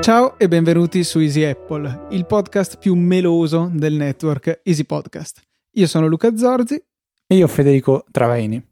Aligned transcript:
Ciao 0.00 0.38
e 0.38 0.48
benvenuti 0.48 1.04
su 1.04 1.18
Easy 1.18 1.42
Apple, 1.44 2.06
il 2.10 2.24
podcast 2.24 2.78
più 2.78 2.94
meloso 2.94 3.70
del 3.72 3.94
network 3.94 4.60
Easy 4.62 4.84
Podcast. 4.84 5.42
Io 5.72 5.86
sono 5.86 6.06
Luca 6.06 6.34
Zorzi. 6.36 6.82
E 7.26 7.34
io 7.34 7.46
Federico 7.46 8.04
Travaini. 8.10 8.62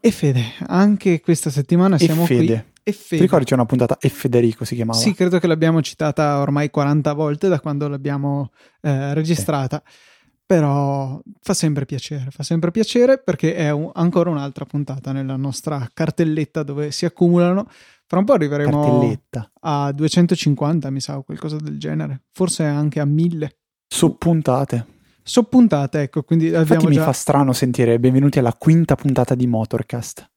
E 0.00 0.10
Fede, 0.10 0.42
anche 0.66 1.20
questa 1.20 1.50
settimana 1.50 1.98
siamo 1.98 2.22
e 2.22 2.26
Fede. 2.26 2.46
qui. 2.46 2.72
E 2.82 2.92
Fede. 2.92 3.16
Ti 3.16 3.22
ricordi 3.22 3.44
c'è 3.44 3.54
una 3.54 3.66
puntata 3.66 3.98
E 3.98 4.08
Federico 4.08 4.64
si 4.64 4.74
chiamava? 4.76 4.98
Sì, 4.98 5.12
credo 5.12 5.38
che 5.38 5.46
l'abbiamo 5.46 5.82
citata 5.82 6.38
ormai 6.38 6.70
40 6.70 7.12
volte 7.14 7.48
da 7.48 7.60
quando 7.60 7.88
l'abbiamo 7.88 8.52
eh, 8.80 9.12
registrata. 9.14 9.82
Sì. 9.84 10.08
Però 10.50 11.22
fa 11.40 11.54
sempre 11.54 11.86
piacere, 11.86 12.32
fa 12.32 12.42
sempre 12.42 12.72
piacere 12.72 13.22
perché 13.22 13.54
è 13.54 13.70
un, 13.70 13.88
ancora 13.94 14.30
un'altra 14.30 14.64
puntata 14.64 15.12
nella 15.12 15.36
nostra 15.36 15.88
cartelletta 15.94 16.64
dove 16.64 16.90
si 16.90 17.04
accumulano. 17.04 17.68
Fra 18.04 18.18
un 18.18 18.24
po' 18.24 18.32
arriveremo 18.32 19.16
a 19.60 19.92
250, 19.92 20.90
mi 20.90 20.98
sa, 20.98 21.18
o 21.18 21.22
qualcosa 21.22 21.56
del 21.58 21.78
genere. 21.78 22.22
Forse 22.32 22.64
anche 22.64 22.98
a 22.98 23.04
1000. 23.04 23.58
Soppuntate. 23.86 24.86
Soppuntate, 25.22 26.00
ecco. 26.00 26.24
Quindi 26.24 26.48
Infatti 26.48 26.88
mi 26.88 26.94
già... 26.94 27.04
fa 27.04 27.12
strano 27.12 27.52
sentire 27.52 28.00
benvenuti 28.00 28.40
alla 28.40 28.54
quinta 28.54 28.96
puntata 28.96 29.36
di 29.36 29.46
Motorcast. 29.46 30.28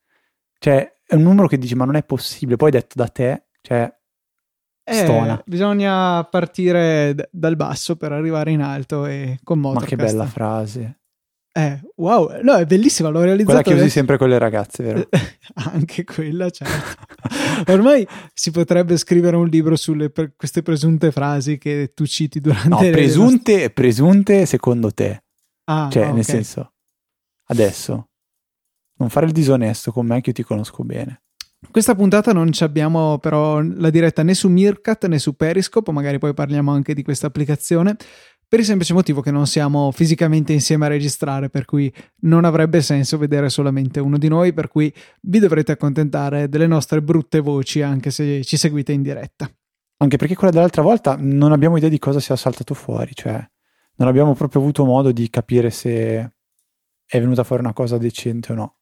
Cioè, 0.60 1.00
è 1.08 1.16
un 1.16 1.24
numero 1.24 1.48
che 1.48 1.58
dici, 1.58 1.74
ma 1.74 1.86
non 1.86 1.96
è 1.96 2.04
possibile. 2.04 2.56
Poi 2.56 2.70
detto 2.70 2.94
da 2.98 3.08
te, 3.08 3.46
cioè, 3.62 3.92
eh. 4.84 5.44
Bisogna 5.46 6.24
partire 6.26 7.16
d- 7.16 7.28
dal 7.32 7.56
basso 7.56 7.96
per 7.96 8.12
arrivare 8.12 8.52
in 8.52 8.62
alto 8.62 9.06
e 9.06 9.40
con 9.44 9.60
Motorcast. 9.60 9.92
Ma 9.92 9.98
che 9.98 10.12
bella 10.12 10.26
frase. 10.26 10.98
Eh, 11.56 11.80
wow, 11.98 12.42
no, 12.42 12.56
è 12.56 12.66
bellissima, 12.66 13.10
l'ho 13.10 13.22
realizzata. 13.22 13.62
Quella 13.62 13.78
che 13.78 13.84
usi 13.84 13.92
sempre 13.92 14.18
con 14.18 14.28
le 14.28 14.40
ragazze, 14.40 14.84
vero? 14.84 15.08
Anche 15.72 16.04
quella, 16.04 16.50
certo. 16.50 17.72
Ormai 17.72 18.08
si 18.34 18.50
potrebbe 18.50 18.98
scrivere 18.98 19.36
un 19.36 19.48
libro 19.48 19.76
sulle 19.76 20.10
pre- 20.10 20.34
queste 20.36 20.64
presunte 20.64 21.12
frasi 21.12 21.60
che 21.60 21.92
tu 21.94 22.08
citi 22.08 22.40
durante 22.42 22.68
no, 22.70 22.78
presunte, 22.80 23.52
nostre... 23.52 23.70
presunte 23.70 24.46
secondo 24.48 24.92
te. 24.92 25.24
Ah, 25.66 25.90
cioè, 25.92 26.04
okay. 26.04 26.16
nel 26.16 26.26
senso, 26.26 26.74
adesso, 27.46 28.10
non 28.98 29.10
fare 29.10 29.28
il 29.28 29.32
disonesto 29.32 29.92
con 29.92 30.08
me 30.08 30.22
che 30.22 30.30
io 30.30 30.36
ti 30.36 30.44
conosco 30.44 30.84
bene. 30.84 31.23
Questa 31.72 31.96
puntata 31.96 32.32
non 32.34 32.52
abbiamo 32.60 33.18
però 33.18 33.60
la 33.62 33.90
diretta 33.90 34.22
né 34.22 34.34
su 34.34 34.48
Meerkat 34.48 35.08
né 35.08 35.18
su 35.18 35.36
Periscope, 35.36 35.92
magari 35.92 36.20
poi 36.20 36.34
parliamo 36.34 36.72
anche 36.72 36.94
di 36.94 37.02
questa 37.02 37.28
applicazione, 37.28 37.96
per 38.54 38.62
il 38.62 38.68
semplice 38.68 38.94
motivo 38.94 39.22
che 39.22 39.32
non 39.32 39.48
siamo 39.48 39.90
fisicamente 39.90 40.54
insieme 40.54 40.86
a 40.86 40.90
registrare, 40.90 41.50
per 41.50 41.66
cui 41.66 41.92
non 42.22 42.46
avrebbe 42.46 42.82
senso 42.82 43.18
vedere 43.18 43.50
solamente 43.50 44.00
uno 44.00 44.20
di 44.20 44.28
noi, 44.28 44.54
per 44.54 44.68
cui 44.68 44.94
vi 45.22 45.40
dovrete 45.40 45.72
accontentare 45.72 46.48
delle 46.48 46.68
nostre 46.68 47.02
brutte 47.02 47.40
voci 47.40 47.82
anche 47.82 48.12
se 48.12 48.44
ci 48.44 48.56
seguite 48.56 48.92
in 48.92 49.02
diretta. 49.02 49.50
Anche 49.98 50.18
perché 50.18 50.36
quella 50.36 50.54
dell'altra 50.54 50.84
volta 50.84 51.18
non 51.20 51.52
abbiamo 51.52 51.78
idea 51.78 51.90
di 51.90 51.98
cosa 51.98 52.20
sia 52.20 52.36
saltato 52.36 52.76
fuori, 52.76 53.16
cioè 53.16 53.44
non 53.96 54.08
abbiamo 54.08 54.36
proprio 54.36 54.62
avuto 54.62 54.86
modo 54.86 55.12
di 55.12 55.28
capire 55.32 55.72
se 55.72 56.34
è 57.04 57.20
venuta 57.20 57.44
fuori 57.44 57.64
una 57.64 57.74
cosa 57.74 57.98
decente 57.98 58.52
o 58.52 58.56
no. 58.56 58.76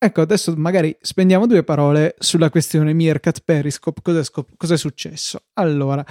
Ecco, 0.00 0.20
adesso 0.20 0.54
magari 0.56 0.96
spendiamo 1.00 1.46
due 1.46 1.64
parole 1.64 2.14
sulla 2.18 2.50
questione 2.50 2.92
Meerkat 2.92 3.42
Periscope. 3.44 4.00
Cos'è, 4.00 4.22
scop- 4.22 4.52
cos'è 4.56 4.76
successo? 4.76 5.42
Allora, 5.54 6.04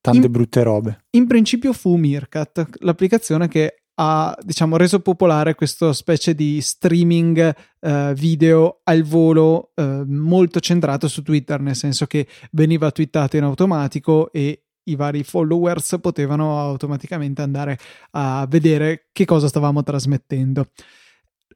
tante 0.00 0.26
in, 0.26 0.32
brutte 0.32 0.62
robe. 0.62 1.04
In 1.10 1.26
principio 1.26 1.74
fu 1.74 1.96
Meerkat, 1.96 2.66
l'applicazione 2.80 3.46
che 3.48 3.82
ha, 3.98 4.34
diciamo, 4.42 4.78
reso 4.78 5.00
popolare 5.00 5.54
questa 5.54 5.92
specie 5.92 6.34
di 6.34 6.60
streaming 6.62 7.54
uh, 7.80 8.12
video 8.14 8.80
al 8.84 9.02
volo 9.02 9.72
uh, 9.74 10.04
molto 10.06 10.60
centrato 10.60 11.06
su 11.06 11.22
Twitter, 11.22 11.60
nel 11.60 11.76
senso 11.76 12.06
che 12.06 12.26
veniva 12.52 12.90
twittato 12.90 13.36
in 13.36 13.42
automatico 13.42 14.32
e 14.32 14.62
i 14.84 14.96
vari 14.96 15.24
followers 15.24 15.98
potevano 16.00 16.58
automaticamente 16.58 17.42
andare 17.42 17.78
a 18.12 18.46
vedere 18.48 19.08
che 19.12 19.24
cosa 19.24 19.48
stavamo 19.48 19.82
trasmettendo. 19.82 20.68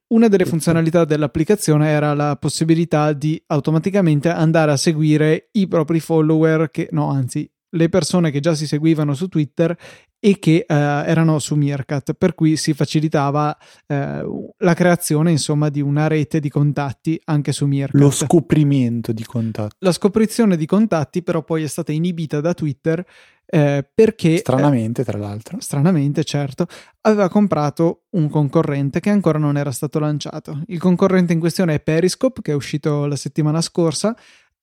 Una 0.08 0.28
delle 0.28 0.44
funzionalità 0.44 1.04
dell'applicazione 1.04 1.88
era 1.88 2.14
la 2.14 2.36
possibilità 2.36 3.12
di 3.12 3.40
automaticamente 3.46 4.28
andare 4.28 4.72
a 4.72 4.76
seguire 4.76 5.48
i 5.52 5.68
propri 5.68 6.00
follower 6.00 6.70
che, 6.70 6.88
no, 6.90 7.10
anzi, 7.10 7.50
le 7.70 7.88
persone 7.88 8.30
che 8.30 8.40
già 8.40 8.54
si 8.54 8.66
seguivano 8.66 9.14
su 9.14 9.28
Twitter 9.28 9.76
e 10.22 10.38
che 10.38 10.66
eh, 10.68 10.74
erano 10.74 11.38
su 11.38 11.54
Meerkat, 11.54 12.12
per 12.12 12.34
cui 12.34 12.56
si 12.56 12.74
facilitava 12.74 13.56
eh, 13.86 14.22
la 14.58 14.74
creazione, 14.74 15.30
insomma, 15.30 15.70
di 15.70 15.80
una 15.80 16.06
rete 16.08 16.40
di 16.40 16.50
contatti 16.50 17.18
anche 17.24 17.52
su 17.52 17.66
Meerkat. 17.66 17.98
Lo 17.98 18.10
scoprimento 18.10 19.12
di 19.12 19.24
contatti. 19.24 19.76
La 19.78 19.92
scoprizione 19.92 20.56
di 20.56 20.66
contatti 20.66 21.22
però 21.22 21.42
poi 21.42 21.62
è 21.62 21.66
stata 21.66 21.90
inibita 21.90 22.40
da 22.40 22.52
Twitter 22.52 23.04
eh, 23.46 23.88
perché... 23.92 24.36
Stranamente, 24.36 25.04
tra 25.04 25.18
l'altro. 25.18 25.58
Stranamente, 25.60 26.22
certo, 26.22 26.66
aveva 27.00 27.30
comprato 27.30 28.02
un 28.10 28.28
concorrente 28.28 29.00
che 29.00 29.10
ancora 29.10 29.38
non 29.38 29.56
era 29.56 29.72
stato 29.72 29.98
lanciato. 29.98 30.62
Il 30.66 30.78
concorrente 30.78 31.32
in 31.32 31.40
questione 31.40 31.74
è 31.74 31.80
Periscope, 31.80 32.42
che 32.42 32.52
è 32.52 32.54
uscito 32.54 33.06
la 33.06 33.16
settimana 33.16 33.62
scorsa 33.62 34.14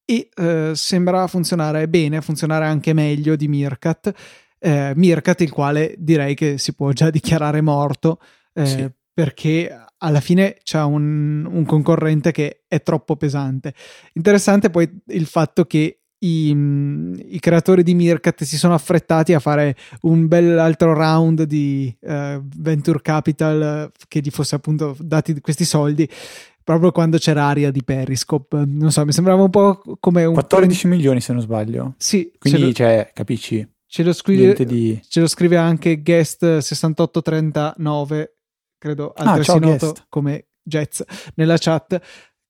e 0.09 0.29
eh, 0.34 0.72
sembra 0.73 1.28
funzionare 1.28 1.90
bene, 1.90 2.22
funzionare 2.22 2.66
anche 2.66 2.94
meglio 2.94 3.35
di 3.35 3.50
Meerkat. 3.50 4.13
Eh, 4.57 4.94
Meerkat, 4.95 5.41
il 5.41 5.51
quale 5.51 5.95
direi 5.97 6.34
che 6.34 6.57
si 6.57 6.73
può 6.73 6.91
già 6.91 7.09
dichiarare 7.09 7.59
morto 7.59 8.22
eh, 8.53 8.66
sì. 8.66 8.90
perché 9.13 9.69
alla 9.97 10.22
fine 10.22 10.59
c'è 10.63 10.81
un, 10.81 11.45
un, 11.45 11.66
concorrente 11.66 12.31
che 12.31 12.63
è 12.69 12.81
troppo 12.81 13.18
pesante. 13.18 13.73
Interessante 14.13 14.69
poi 14.69 14.90
il 15.07 15.25
fatto 15.25 15.66
che 15.66 16.03
i, 16.19 16.50
i, 16.50 17.39
creatori 17.41 17.84
di 17.84 17.94
Meerkat 17.94 18.44
si 18.44 18.57
sono 18.57 18.75
affrettati 18.75 19.34
a 19.34 19.39
fare 19.39 19.75
un 20.03 20.28
bel 20.28 20.57
altro 20.57 20.94
round 20.94 21.44
di 21.44 21.94
uh, 22.00 22.41
venture 22.56 23.01
capital 23.01 23.91
che 24.07 24.22
gli 24.22 24.29
fosse 24.29 24.56
appunto 24.56 24.95
dati 25.00 25.39
questi 25.41 25.66
soldi 25.66 26.09
proprio 26.68 26.92
quando 26.92 27.18
c'era 27.18 27.46
aria 27.46 27.72
di 27.72 27.82
Periscope. 27.82 28.66
Non 28.68 28.92
so, 28.92 29.06
mi 29.06 29.14
sembrava 29.14 29.42
un 29.42 29.50
po' 29.50 29.82
come 30.02 30.26
un 30.26 30.34
14 30.34 30.88
milioni 30.88 31.22
se 31.22 31.32
non 31.32 31.42
sbaglio. 31.42 31.94
Sì, 31.96 32.30
quindi 32.38 32.60
lo, 32.60 32.74
cioè, 32.74 33.10
capisci? 33.14 33.66
Ce 33.86 34.04
lo, 34.04 34.12
scrive, 34.12 34.66
di... 34.66 35.00
ce 35.08 35.22
lo 35.22 35.28
scrive 35.28 35.56
anche 35.56 36.02
guest 36.02 36.58
6839, 36.58 38.38
credo 38.78 39.14
altresì 39.16 39.52
ah, 39.52 39.60
noto 39.60 39.92
guest. 39.92 40.06
come 40.10 40.48
Jets 40.62 41.06
nella 41.36 41.56
chat 41.58 42.02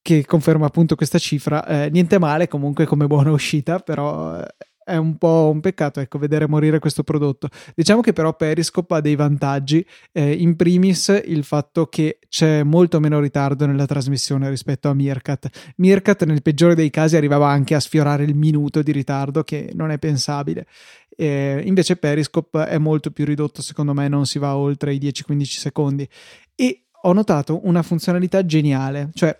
che 0.01 0.25
conferma 0.25 0.65
appunto 0.65 0.95
questa 0.95 1.19
cifra. 1.19 1.63
Eh, 1.67 1.91
niente 1.91 2.17
male 2.17 2.47
comunque 2.47 2.85
come 2.85 3.05
buona 3.05 3.29
uscita, 3.29 3.77
però 3.77 4.39
eh, 4.39 4.47
è 4.87 4.95
un 4.95 5.17
po' 5.17 5.49
un 5.51 5.59
peccato 5.59 5.99
ecco, 5.99 6.17
vedere 6.17 6.47
morire 6.47 6.79
questo 6.79 7.03
prodotto. 7.03 7.49
Diciamo 7.75 7.99
che 7.99 8.13
però 8.13 8.33
Periscope 8.33 8.95
ha 8.95 9.01
dei 9.01 9.17
vantaggi, 9.17 9.85
eh, 10.13 10.31
in 10.31 10.55
primis 10.55 11.21
il 11.25 11.43
fatto 11.43 11.87
che 11.87 12.19
c'è 12.29 12.63
molto 12.63 13.01
meno 13.01 13.19
ritardo 13.19 13.65
nella 13.65 13.85
trasmissione 13.85 14.49
rispetto 14.49 14.87
a 14.87 14.93
Meerkat. 14.93 15.73
Meerkat 15.75 16.23
nel 16.23 16.41
peggiore 16.41 16.73
dei 16.73 16.89
casi 16.89 17.17
arrivava 17.17 17.49
anche 17.49 17.75
a 17.75 17.81
sfiorare 17.81 18.23
il 18.23 18.33
minuto 18.33 18.81
di 18.81 18.93
ritardo, 18.93 19.43
che 19.43 19.71
non 19.73 19.91
è 19.91 19.99
pensabile. 19.99 20.65
Eh, 21.09 21.61
invece 21.65 21.97
Periscope 21.97 22.65
è 22.67 22.77
molto 22.77 23.11
più 23.11 23.25
ridotto, 23.25 23.61
secondo 23.61 23.93
me 23.93 24.07
non 24.07 24.25
si 24.25 24.39
va 24.39 24.55
oltre 24.55 24.93
i 24.93 24.99
10-15 24.99 25.43
secondi. 25.43 26.07
E 26.55 26.85
ho 27.01 27.11
notato 27.11 27.59
una 27.67 27.83
funzionalità 27.83 28.45
geniale, 28.45 29.09
cioè 29.13 29.37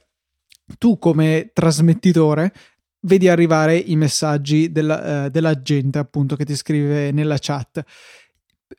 tu 0.78 1.00
come 1.00 1.52
trasmettitore 1.53 2.52
vedi 3.07 3.28
arrivare 3.28 3.78
i 3.78 3.95
messaggi 3.95 4.72
della, 4.72 5.25
uh, 5.25 5.29
della 5.29 5.62
gente 5.62 5.97
appunto 5.97 6.35
che 6.35 6.45
ti 6.45 6.56
scrive 6.56 7.12
nella 7.12 7.38
chat. 7.40 7.84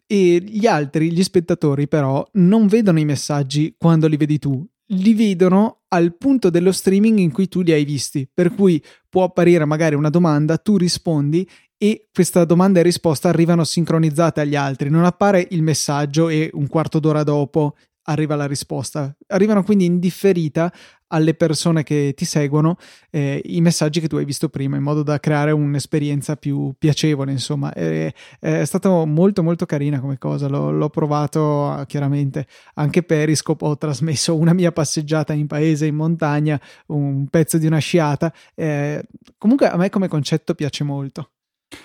E 0.06 0.42
gli 0.46 0.66
altri, 0.66 1.10
gli 1.10 1.22
spettatori 1.22 1.88
però 1.88 2.26
non 2.34 2.66
vedono 2.66 2.98
i 2.98 3.04
messaggi 3.04 3.74
quando 3.76 4.06
li 4.06 4.16
vedi 4.16 4.38
tu, 4.38 4.64
li 4.92 5.14
vedono 5.14 5.80
al 5.88 6.16
punto 6.16 6.50
dello 6.50 6.72
streaming 6.72 7.18
in 7.18 7.32
cui 7.32 7.48
tu 7.48 7.62
li 7.62 7.72
hai 7.72 7.84
visti, 7.84 8.28
per 8.32 8.54
cui 8.54 8.82
può 9.08 9.24
apparire 9.24 9.64
magari 9.64 9.94
una 9.94 10.10
domanda, 10.10 10.58
tu 10.58 10.76
rispondi 10.76 11.48
e 11.76 12.08
questa 12.12 12.44
domanda 12.44 12.80
e 12.80 12.82
risposta 12.82 13.28
arrivano 13.28 13.64
sincronizzate 13.64 14.40
agli 14.40 14.56
altri, 14.56 14.90
non 14.90 15.04
appare 15.04 15.46
il 15.50 15.62
messaggio 15.62 16.28
e 16.28 16.50
un 16.52 16.66
quarto 16.66 16.98
d'ora 16.98 17.22
dopo 17.22 17.74
arriva 18.08 18.34
la 18.34 18.46
risposta. 18.46 19.14
Arrivano 19.28 19.62
quindi 19.62 19.84
in 19.84 19.98
differita 19.98 20.72
alle 21.08 21.34
persone 21.34 21.82
che 21.82 22.12
ti 22.16 22.24
seguono 22.24 22.76
eh, 23.10 23.40
i 23.44 23.60
messaggi 23.60 24.00
che 24.00 24.08
tu 24.08 24.16
hai 24.16 24.24
visto 24.24 24.48
prima 24.48 24.76
in 24.76 24.82
modo 24.82 25.02
da 25.02 25.18
creare 25.20 25.50
un'esperienza 25.50 26.36
più 26.36 26.72
piacevole 26.78 27.32
insomma. 27.32 27.72
È, 27.72 28.12
è 28.38 28.64
stato 28.64 29.06
molto 29.06 29.42
molto 29.42 29.66
carina 29.66 30.00
come 30.00 30.18
cosa 30.18 30.48
l'ho, 30.48 30.70
l'ho 30.70 30.88
provato 30.90 31.84
chiaramente. 31.86 32.46
Anche 32.74 33.02
Periscope 33.02 33.64
ho 33.64 33.76
trasmesso 33.76 34.36
una 34.36 34.52
mia 34.52 34.72
passeggiata 34.72 35.32
in 35.32 35.46
paese 35.46 35.86
in 35.86 35.94
montagna 35.94 36.60
un 36.86 37.26
pezzo 37.28 37.58
di 37.58 37.66
una 37.66 37.78
sciata. 37.78 38.32
Eh, 38.54 39.02
comunque 39.36 39.68
a 39.68 39.76
me 39.76 39.90
come 39.90 40.08
concetto 40.08 40.54
piace 40.54 40.84
molto. 40.84 41.30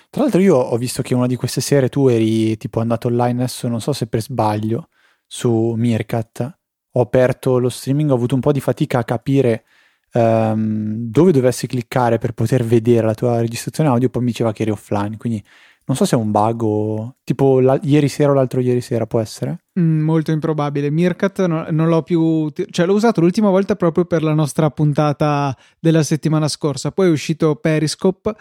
Tra 0.08 0.22
l'altro 0.22 0.40
io 0.40 0.56
ho 0.56 0.76
visto 0.78 1.02
che 1.02 1.14
una 1.14 1.26
di 1.26 1.36
queste 1.36 1.60
sere 1.60 1.88
tu 1.88 2.08
eri 2.08 2.56
tipo 2.56 2.80
andato 2.80 3.08
online 3.08 3.42
adesso 3.42 3.68
non 3.68 3.82
so 3.82 3.92
se 3.92 4.06
per 4.06 4.22
sbaglio 4.22 4.88
su 5.26 5.74
Meerkat 5.76 6.58
ho 6.96 7.00
aperto 7.00 7.58
lo 7.58 7.68
streaming, 7.68 8.10
ho 8.10 8.14
avuto 8.14 8.34
un 8.34 8.40
po' 8.40 8.52
di 8.52 8.60
fatica 8.60 8.98
a 8.98 9.04
capire 9.04 9.64
um, 10.12 10.94
dove 11.08 11.32
dovessi 11.32 11.66
cliccare 11.66 12.18
per 12.18 12.32
poter 12.32 12.64
vedere 12.64 13.06
la 13.06 13.14
tua 13.14 13.40
registrazione 13.40 13.88
audio, 13.88 14.08
poi 14.08 14.22
mi 14.22 14.30
diceva 14.30 14.52
che 14.52 14.62
eri 14.62 14.70
offline. 14.70 15.16
Quindi 15.16 15.42
non 15.86 15.96
so 15.96 16.04
se 16.06 16.16
è 16.16 16.18
un 16.18 16.30
bug 16.30 16.62
o 16.62 17.16
tipo 17.24 17.60
la, 17.60 17.78
ieri 17.82 18.08
sera 18.08 18.30
o 18.30 18.34
l'altro 18.34 18.60
ieri 18.60 18.80
sera 18.80 19.06
può 19.06 19.20
essere. 19.20 19.64
Mm, 19.78 20.02
molto 20.02 20.30
improbabile. 20.30 20.90
Meerkat 20.90 21.44
no, 21.46 21.66
non 21.70 21.88
l'ho 21.88 22.02
più, 22.02 22.50
cioè 22.70 22.86
l'ho 22.86 22.94
usato 22.94 23.20
l'ultima 23.20 23.50
volta 23.50 23.74
proprio 23.74 24.04
per 24.04 24.22
la 24.22 24.34
nostra 24.34 24.70
puntata 24.70 25.54
della 25.80 26.02
settimana 26.02 26.48
scorsa. 26.48 26.92
Poi 26.92 27.08
è 27.08 27.10
uscito 27.10 27.56
Periscope. 27.56 28.34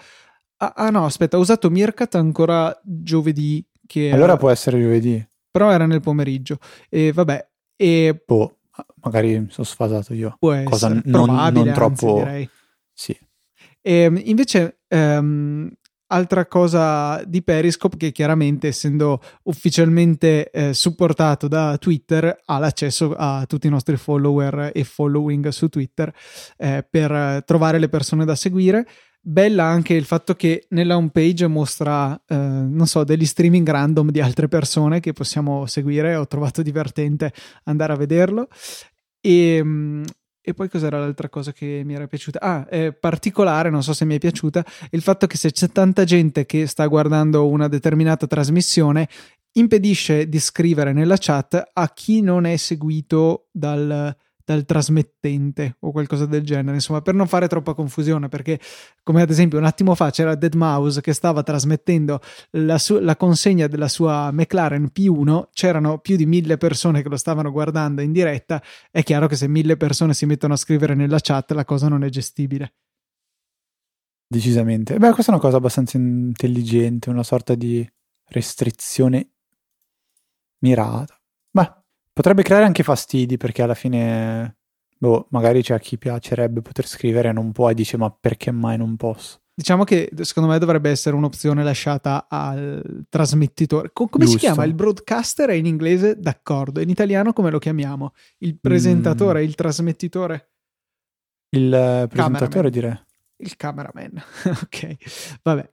Ah, 0.57 0.73
ah 0.75 0.89
no, 0.89 1.05
aspetta, 1.05 1.37
ho 1.37 1.41
usato 1.41 1.69
Meerkat 1.69 2.15
ancora 2.15 2.79
giovedì. 2.83 3.65
Che 3.85 4.11
allora 4.11 4.33
era... 4.33 4.37
può 4.37 4.49
essere 4.49 4.79
giovedì. 4.79 5.25
Però 5.51 5.71
era 5.71 5.85
nel 5.85 6.01
pomeriggio. 6.01 6.59
E 6.87 7.11
vabbè. 7.11 7.47
E... 7.75 8.23
Boh, 8.25 8.57
magari 9.01 9.47
sono 9.49 9.65
sfasato 9.65 10.13
io. 10.13 10.35
Può 10.39 10.51
essere. 10.51 10.69
Cosa 10.69 11.01
non, 11.05 11.51
non 11.51 11.71
troppo. 11.73 12.23
Anzi. 12.23 12.49
Sì. 12.93 13.17
E, 13.81 14.21
invece 14.25 14.79
um, 14.89 15.69
altra 16.07 16.45
cosa 16.45 17.23
di 17.25 17.41
Periscope 17.41 17.97
che 17.97 18.11
chiaramente 18.11 18.67
essendo 18.67 19.19
ufficialmente 19.43 20.49
eh, 20.51 20.73
supportato 20.73 21.47
da 21.47 21.77
Twitter 21.77 22.41
ha 22.45 22.59
l'accesso 22.59 23.13
a 23.17 23.45
tutti 23.47 23.67
i 23.67 23.71
nostri 23.71 23.97
follower 23.97 24.71
e 24.73 24.83
following 24.83 25.47
su 25.49 25.69
Twitter 25.69 26.13
eh, 26.57 26.85
per 26.87 27.43
trovare 27.45 27.79
le 27.79 27.89
persone 27.89 28.25
da 28.25 28.35
seguire. 28.35 28.87
Bella 29.25 29.63
anche 29.63 29.93
il 29.93 30.03
fatto 30.03 30.35
che 30.35 30.65
nella 30.71 30.97
home 30.97 31.09
page 31.09 31.47
mostra, 31.47 32.13
eh, 32.27 32.35
non 32.35 32.85
so, 32.87 33.05
degli 33.05 33.25
streaming 33.25 33.69
random 33.69 34.11
di 34.11 34.19
altre 34.19 34.49
persone 34.49 34.99
che 34.99 35.13
possiamo 35.13 35.65
seguire. 35.65 36.17
Ho 36.17 36.27
trovato 36.27 36.61
divertente 36.61 37.31
andare 37.63 37.93
a 37.93 37.95
vederlo. 37.95 38.49
E, 39.21 39.63
mm, 39.63 40.03
e 40.41 40.53
poi 40.53 40.67
cos'era 40.67 40.99
l'altra 40.99 41.29
cosa 41.29 41.53
che 41.53 41.83
mi 41.85 41.93
era 41.93 42.05
piaciuta? 42.05 42.41
Ah, 42.41 42.67
è 42.67 42.91
particolare, 42.91 43.69
non 43.69 43.81
so 43.81 43.93
se 43.93 44.03
mi 44.03 44.15
è 44.15 44.19
piaciuta, 44.19 44.65
il 44.91 45.01
fatto 45.01 45.25
che 45.25 45.37
se 45.37 45.53
c'è 45.53 45.69
tanta 45.69 46.03
gente 46.03 46.45
che 46.45 46.67
sta 46.67 46.85
guardando 46.87 47.47
una 47.47 47.69
determinata 47.69 48.27
trasmissione, 48.27 49.07
impedisce 49.53 50.27
di 50.27 50.39
scrivere 50.39 50.91
nella 50.91 51.15
chat 51.17 51.69
a 51.71 51.89
chi 51.93 52.19
non 52.19 52.43
è 52.43 52.57
seguito 52.57 53.47
dal, 53.53 54.13
dal 54.45 54.65
trasmettente 54.65 55.77
o 55.79 55.91
qualcosa 55.91 56.25
del 56.25 56.43
genere, 56.43 56.75
insomma, 56.75 57.01
per 57.01 57.13
non 57.13 57.27
fare 57.27 57.47
troppa 57.47 57.73
confusione, 57.73 58.27
perché 58.27 58.59
come 59.01 59.21
ad 59.21 59.29
esempio 59.29 59.57
un 59.57 59.65
attimo 59.65 59.95
fa 59.95 60.11
c'era 60.11 60.35
Dead 60.35 60.53
Mouse 60.55 61.01
che 61.01 61.13
stava 61.13 61.43
trasmettendo 61.43 62.19
la, 62.51 62.77
su- 62.77 62.99
la 62.99 63.15
consegna 63.15 63.67
della 63.67 63.87
sua 63.87 64.31
McLaren 64.31 64.91
P1, 64.93 65.49
c'erano 65.53 65.99
più 65.99 66.15
di 66.15 66.25
mille 66.25 66.57
persone 66.57 67.01
che 67.01 67.09
lo 67.09 67.17
stavano 67.17 67.51
guardando 67.51 68.01
in 68.01 68.11
diretta, 68.11 68.61
è 68.91 69.03
chiaro 69.03 69.27
che 69.27 69.35
se 69.35 69.47
mille 69.47 69.77
persone 69.77 70.13
si 70.13 70.25
mettono 70.25 70.53
a 70.53 70.57
scrivere 70.57 70.93
nella 70.93 71.19
chat 71.21 71.51
la 71.51 71.65
cosa 71.65 71.87
non 71.87 72.03
è 72.03 72.09
gestibile. 72.09 72.73
Decisamente. 74.27 74.97
Beh, 74.97 75.11
questa 75.11 75.31
è 75.31 75.35
una 75.35 75.43
cosa 75.43 75.57
abbastanza 75.57 75.97
intelligente, 75.97 77.09
una 77.09 77.23
sorta 77.23 77.53
di 77.53 77.87
restrizione 78.29 79.29
mirata. 80.59 81.22
Potrebbe 82.13 82.43
creare 82.43 82.65
anche 82.65 82.83
fastidi 82.83 83.37
perché 83.37 83.63
alla 83.63 83.73
fine, 83.73 84.57
boh, 84.97 85.27
magari 85.31 85.63
c'è 85.63 85.73
a 85.73 85.79
chi 85.79 85.97
piacerebbe 85.97 86.61
poter 86.61 86.87
scrivere 86.87 87.29
e 87.29 87.31
non 87.31 87.51
può 87.51 87.69
e 87.69 87.73
dice 87.73 87.97
ma 87.97 88.11
perché 88.11 88.51
mai 88.51 88.77
non 88.77 88.95
posso? 88.95 89.39
Diciamo 89.55 89.83
che 89.83 90.11
secondo 90.21 90.49
me 90.49 90.57
dovrebbe 90.57 90.89
essere 90.89 91.15
un'opzione 91.15 91.63
lasciata 91.63 92.27
al 92.27 93.05
trasmettitore. 93.09 93.91
Co- 93.93 94.07
come 94.07 94.25
Giusto. 94.25 94.39
si 94.39 94.45
chiama? 94.45 94.63
Il 94.63 94.73
broadcaster 94.73 95.49
è 95.49 95.53
in 95.53 95.67
inglese, 95.67 96.19
d'accordo. 96.19 96.79
In 96.81 96.89
italiano 96.89 97.33
come 97.33 97.51
lo 97.51 97.59
chiamiamo? 97.59 98.13
Il 98.39 98.59
presentatore, 98.59 99.41
mm. 99.41 99.43
il 99.43 99.55
trasmettitore? 99.55 100.51
Il 101.49 101.69
presentatore 102.09 102.69
cameraman. 102.69 102.71
direi. 102.71 102.99
Il 103.37 103.55
cameraman, 103.55 104.23
ok. 104.63 104.95
Vabbè. 105.43 105.69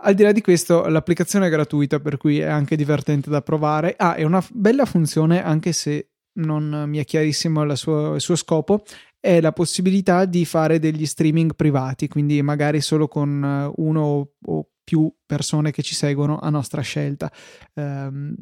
Al 0.00 0.14
di 0.14 0.22
là 0.22 0.30
di 0.30 0.40
questo, 0.40 0.86
l'applicazione 0.86 1.48
è 1.48 1.50
gratuita, 1.50 1.98
per 1.98 2.18
cui 2.18 2.38
è 2.38 2.46
anche 2.46 2.76
divertente 2.76 3.30
da 3.30 3.42
provare. 3.42 3.94
Ah, 3.96 4.14
è 4.14 4.22
una 4.22 4.44
bella 4.52 4.84
funzione, 4.84 5.42
anche 5.42 5.72
se 5.72 6.10
non 6.38 6.84
mi 6.86 6.98
è 6.98 7.04
chiarissimo 7.04 7.74
sua, 7.74 8.14
il 8.14 8.20
suo 8.20 8.36
scopo, 8.36 8.84
è 9.18 9.40
la 9.40 9.52
possibilità 9.52 10.24
di 10.24 10.44
fare 10.44 10.78
degli 10.78 11.04
streaming 11.04 11.54
privati, 11.56 12.06
quindi 12.06 12.40
magari 12.42 12.80
solo 12.80 13.08
con 13.08 13.42
eh, 13.44 13.72
uno 13.76 14.30
o 14.40 14.68
più 14.84 15.12
persone 15.26 15.72
che 15.72 15.82
ci 15.82 15.94
seguono 15.94 16.38
a 16.38 16.48
nostra 16.48 16.80
scelta. 16.80 17.30
Um, 17.74 18.34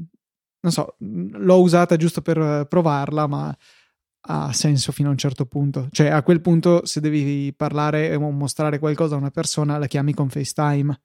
non 0.60 0.72
so, 0.72 0.96
l'ho 0.98 1.60
usata 1.60 1.96
giusto 1.96 2.22
per 2.22 2.66
provarla, 2.68 3.26
ma 3.26 3.56
ha 4.28 4.52
senso 4.52 4.92
fino 4.92 5.08
a 5.08 5.12
un 5.12 5.18
certo 5.18 5.46
punto. 5.46 5.88
Cioè, 5.90 6.08
a 6.08 6.22
quel 6.22 6.40
punto, 6.40 6.84
se 6.84 7.00
devi 7.00 7.52
parlare 7.56 8.14
o 8.14 8.30
mostrare 8.30 8.78
qualcosa 8.78 9.14
a 9.14 9.18
una 9.18 9.30
persona, 9.30 9.78
la 9.78 9.86
chiami 9.86 10.14
con 10.14 10.28
FaceTime. 10.28 11.00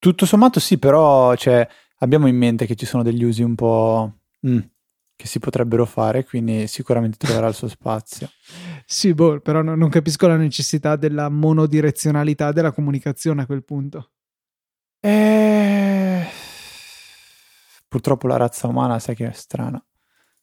Tutto 0.00 0.24
sommato 0.24 0.60
sì, 0.60 0.78
però 0.78 1.36
cioè, 1.36 1.68
abbiamo 1.98 2.26
in 2.26 2.34
mente 2.34 2.64
che 2.64 2.74
ci 2.74 2.86
sono 2.86 3.02
degli 3.02 3.22
usi 3.22 3.42
un 3.42 3.54
po' 3.54 4.20
mm, 4.46 4.58
che 5.14 5.26
si 5.26 5.38
potrebbero 5.38 5.84
fare, 5.84 6.24
quindi 6.24 6.66
sicuramente 6.68 7.18
troverà 7.18 7.46
il 7.46 7.54
suo 7.54 7.68
spazio. 7.68 8.28
Sì, 8.90 9.14
boh, 9.14 9.38
però 9.38 9.62
no, 9.62 9.76
non 9.76 9.88
capisco 9.88 10.26
la 10.26 10.36
necessità 10.36 10.96
della 10.96 11.28
monodirezionalità 11.28 12.50
della 12.50 12.72
comunicazione 12.72 13.42
a 13.42 13.46
quel 13.46 13.62
punto. 13.62 14.10
Eh... 14.98 16.26
Purtroppo 17.86 18.26
la 18.26 18.36
razza 18.36 18.66
umana 18.66 18.98
sai 18.98 19.14
che 19.14 19.28
è 19.28 19.32
strana 19.32 19.80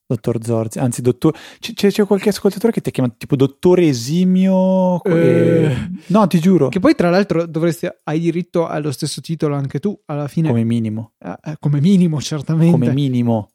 dottor 0.08 0.44
Zorzi, 0.44 0.80
anzi, 0.80 1.02
dottor... 1.02 1.36
c'è, 1.60 1.92
c'è, 1.92 2.06
qualche 2.06 2.30
ascoltatore 2.30 2.72
che 2.72 2.82
ti 2.82 2.92
chiama 2.92 3.14
tipo 3.16 3.36
dottore 3.36 3.88
esimio. 3.88 5.04
Eh... 5.04 5.76
No, 6.08 6.26
ti 6.28 6.40
giuro. 6.40 6.70
Che 6.70 6.80
poi, 6.80 6.96
tra 6.96 7.10
l'altro, 7.10 7.46
dovresti 7.46 7.88
hai 8.04 8.20
diritto 8.20 8.66
allo 8.66 8.92
stesso 8.92 9.20
titolo 9.20 9.56
anche 9.56 9.80
tu 9.80 10.00
alla 10.06 10.28
fine. 10.28 10.48
Come 10.48 10.64
minimo. 10.64 11.14
Eh, 11.20 11.36
eh 11.52 11.56
come 11.60 11.82
minimo, 11.82 12.22
certamente. 12.22 12.72
Come 12.72 12.94
minimo. 12.94 13.50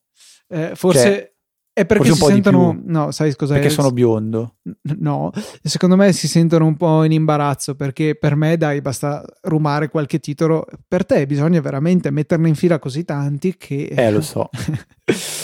Eh, 0.46 0.72
forse. 0.74 1.02
Cioè, 1.02 1.32
è 1.74 1.86
perché 1.86 2.12
si 2.12 2.20
sentono. 2.20 2.78
No, 2.84 3.12
sai 3.12 3.34
cosa 3.34 3.54
Perché 3.54 3.70
sono 3.70 3.92
biondo. 3.92 4.56
No, 4.98 5.32
secondo 5.62 5.96
me 5.96 6.12
si 6.12 6.28
sentono 6.28 6.66
un 6.66 6.76
po' 6.76 7.02
in 7.04 7.12
imbarazzo 7.12 7.74
perché 7.76 8.14
per 8.14 8.36
me, 8.36 8.58
dai, 8.58 8.82
basta 8.82 9.24
rumare 9.44 9.88
qualche 9.88 10.18
titolo. 10.18 10.66
Per 10.86 11.06
te 11.06 11.26
bisogna 11.26 11.62
veramente 11.62 12.10
metterne 12.10 12.48
in 12.48 12.56
fila 12.56 12.78
così 12.78 13.04
tanti 13.04 13.56
che. 13.56 13.86
Eh, 13.86 14.10
lo 14.10 14.20
so. 14.20 14.50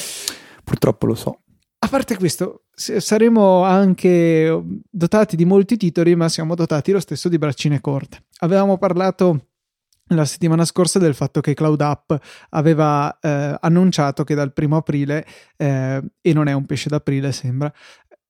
Purtroppo 0.69 1.07
lo 1.07 1.15
so. 1.15 1.41
A 1.79 1.89
parte 1.89 2.17
questo, 2.17 2.65
saremo 2.75 3.63
anche 3.63 4.63
dotati 4.91 5.35
di 5.35 5.47
molti 5.47 5.79
titoli, 5.79 6.15
ma 6.15 6.29
siamo 6.29 6.55
dotati 6.55 6.93
lo 6.93 7.01
stesso 7.01 7.31
di 7.31 7.39
braccine 7.39 7.81
corte. 7.81 8.25
Avevamo 8.41 8.77
parlato 8.77 9.47
la 10.09 10.27
settimana 10.27 10.67
scorsa 10.67 10.99
del 10.99 11.15
fatto 11.15 11.41
che 11.41 11.55
CloudUp 11.55 12.19
aveva 12.51 13.19
eh, 13.19 13.57
annunciato 13.61 14.25
che 14.25 14.35
dal 14.35 14.53
primo 14.53 14.77
aprile, 14.77 15.25
eh, 15.57 16.03
e 16.21 16.33
non 16.35 16.49
è 16.49 16.53
un 16.53 16.67
pesce 16.67 16.91
d'aprile 16.91 17.33
sembra, 17.33 17.73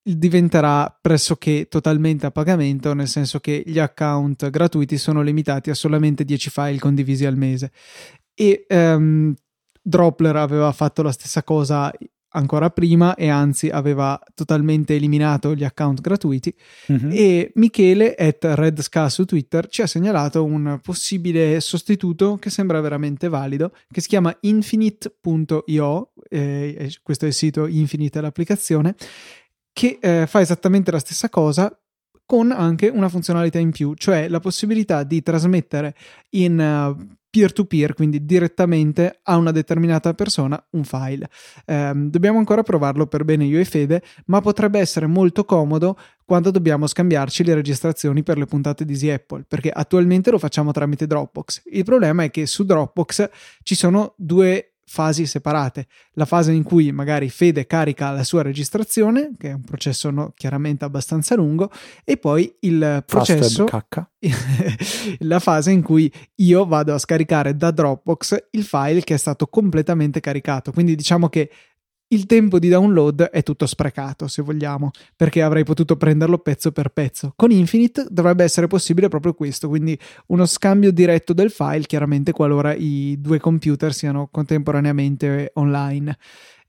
diventerà 0.01 0.97
pressoché 1.01 1.67
totalmente 1.69 2.27
a 2.27 2.31
pagamento, 2.31 2.95
nel 2.95 3.09
senso 3.09 3.41
che 3.41 3.65
gli 3.67 3.81
account 3.81 4.49
gratuiti 4.49 4.97
sono 4.97 5.23
limitati 5.23 5.71
a 5.71 5.75
solamente 5.75 6.25
10 6.25 6.51
file 6.51 6.79
condivisi 6.79 7.27
al 7.27 7.37
mese. 7.37 7.73
E 8.33 8.65
um, 8.69 9.35
Droppler 9.83 10.37
aveva 10.37 10.71
fatto 10.71 11.03
la 11.03 11.13
stessa 11.13 11.43
cosa 11.43 11.91
ancora 12.31 12.71
prima 12.71 13.15
e 13.15 13.29
anzi 13.29 13.69
aveva 13.69 14.21
totalmente 14.35 14.95
eliminato 14.95 15.55
gli 15.55 15.65
account 15.65 16.01
gratuiti 16.01 16.55
mm-hmm. 16.93 17.11
e 17.13 17.53
Michele 17.55 18.15
at 18.15 18.45
RedSka 18.45 19.09
su 19.09 19.25
Twitter 19.25 19.69
ci 19.69 19.83
ha 19.83 19.87
segnalato 19.87 20.45
un 20.45 20.79
possibile 20.83 21.61
sostituto 21.61 22.37
che 22.37 22.51
sembra 22.51 22.81
veramente 22.81 23.29
valido 23.29 23.73
che 23.91 24.01
si 24.01 24.09
chiama 24.09 24.37
infinite.io 24.41 26.13
eh, 26.29 26.93
questo 27.03 27.25
è 27.25 27.29
il 27.29 27.35
sito 27.35 27.67
Infinite 27.67 28.21
l'applicazione 28.21 28.95
che 29.73 29.99
eh, 30.01 30.27
fa 30.27 30.41
esattamente 30.41 30.91
la 30.91 30.99
stessa 30.99 31.29
cosa 31.29 31.73
con 32.29 32.51
anche 32.51 32.89
una 32.89 33.09
funzionalità 33.09 33.59
in 33.59 33.71
più, 33.71 33.95
cioè 33.95 34.29
la 34.29 34.39
possibilità 34.39 35.03
di 35.03 35.23
trasmettere 35.23 35.95
in 36.33 36.59
uh, 36.59 37.17
peer-to-peer, 37.31 37.95
quindi 37.95 38.25
direttamente 38.25 39.21
a 39.23 39.37
una 39.37 39.53
determinata 39.53 40.15
persona 40.15 40.63
un 40.71 40.85
file. 40.85 41.29
Eh, 41.65 41.93
dobbiamo 41.95 42.39
ancora 42.39 42.63
provarlo 42.63 43.07
per 43.07 43.25
bene 43.25 43.45
io 43.45 43.59
e 43.59 43.65
Fede, 43.65 44.03
ma 44.27 44.41
potrebbe 44.41 44.79
essere 44.79 45.07
molto 45.07 45.45
comodo 45.45 45.99
quando 46.25 46.51
dobbiamo 46.51 46.87
scambiarci 46.87 47.45
le 47.45 47.55
registrazioni 47.55 48.23
per 48.23 48.39
le 48.39 48.47
puntate 48.47 48.85
di 48.85 48.93
Easy 48.93 49.11
Apple, 49.11 49.45
perché 49.47 49.71
attualmente 49.71 50.31
lo 50.31 50.39
facciamo 50.39 50.73
tramite 50.73 51.07
Dropbox. 51.07 51.63
Il 51.67 51.85
problema 51.85 52.23
è 52.25 52.31
che 52.31 52.47
su 52.47 52.65
Dropbox 52.65 53.29
ci 53.63 53.75
sono 53.75 54.15
due 54.17 54.75
fasi 54.89 55.27
separate. 55.27 55.87
La 56.13 56.25
fase 56.25 56.53
in 56.53 56.63
cui 56.63 56.91
magari 56.93 57.29
Fede 57.29 57.67
carica 57.67 58.11
la 58.11 58.25
sua 58.25 58.41
registrazione, 58.43 59.33
che 59.39 59.51
è 59.51 59.53
un 59.53 59.63
processo 59.63 60.11
no, 60.11 60.33
chiaramente 60.35 60.87
abbastanza 60.87 61.35
lungo, 61.37 61.71
e 62.05 62.17
poi 62.17 62.53
il 62.61 63.05
processo, 63.07 63.67
la 65.19 65.39
fase 65.39 65.71
in 65.71 65.83
cui 65.83 66.11
io 66.37 66.67
vado 66.67 66.95
a 66.95 66.99
scaricare 66.99 67.55
da 67.55 67.71
Dropbox 67.71 68.49
il 68.53 68.65
file 68.65 69.03
che 69.03 69.15
è 69.15 69.19
stato 69.19 69.47
completamente 69.47 70.21
caricato. 70.21 70.73
Quindi 70.73 70.97
diciamo 70.97 71.29
che 71.29 71.51
il 72.09 72.27
tempo 72.27 72.59
di 72.59 72.69
download 72.69 73.23
è 73.23 73.43
tutto 73.43 73.67
sprecato, 73.67 74.29
se 74.29 74.43
vogliamo, 74.43 74.91
perché 75.15 75.43
avrei 75.43 75.65
potuto 75.65 75.97
prenderlo 75.97 76.39
pezzo 76.39 76.73
per 76.73 76.89
pezzo. 76.89 77.33
Con 77.37 77.51
Infinite 77.51 78.07
dovrebbe 78.09 78.45
essere 78.45 78.67
possibile 78.67 79.09
proprio 79.09 79.35
questo, 79.35 79.69
quindi 79.69 79.99
uno 80.27 80.47
scambio 80.47 80.91
diretto 80.91 81.33
del 81.33 81.51
file, 81.51 81.87
chiaramente 81.87 82.33
qualora 82.33 82.75
i 82.75 83.17
due 83.21 83.39
computer 83.39 83.93
siano 83.93 84.29
contemporaneamente 84.31 85.51
online. 85.55 86.17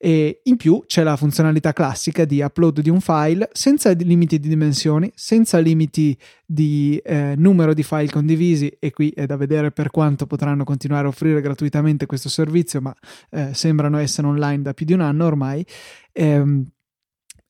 E 0.01 0.39
in 0.43 0.55
più 0.55 0.83
c'è 0.87 1.03
la 1.03 1.17
funzionalità 1.17 1.73
classica 1.73 2.23
di 2.23 2.39
upload 2.39 2.79
di 2.79 2.89
un 2.89 3.01
file 3.01 3.49
senza 3.51 3.91
limiti 3.91 4.39
di 4.39 4.47
dimensioni, 4.47 5.11
senza 5.13 5.57
limiti 5.57 6.17
di 6.45 6.97
eh, 7.03 7.33
numero 7.35 7.73
di 7.73 7.83
file 7.83 8.09
condivisi 8.09 8.69
e 8.79 8.91
qui 8.91 9.09
è 9.09 9.25
da 9.25 9.35
vedere 9.35 9.71
per 9.71 9.91
quanto 9.91 10.25
potranno 10.25 10.63
continuare 10.63 11.05
a 11.05 11.09
offrire 11.09 11.41
gratuitamente 11.41 12.05
questo 12.05 12.29
servizio, 12.29 12.79
ma 12.79 12.95
eh, 13.31 13.53
sembrano 13.53 13.97
essere 13.97 14.27
online 14.27 14.61
da 14.61 14.73
più 14.73 14.85
di 14.85 14.93
un 14.93 15.01
anno 15.01 15.25
ormai. 15.25 15.65
Ehm, 16.13 16.65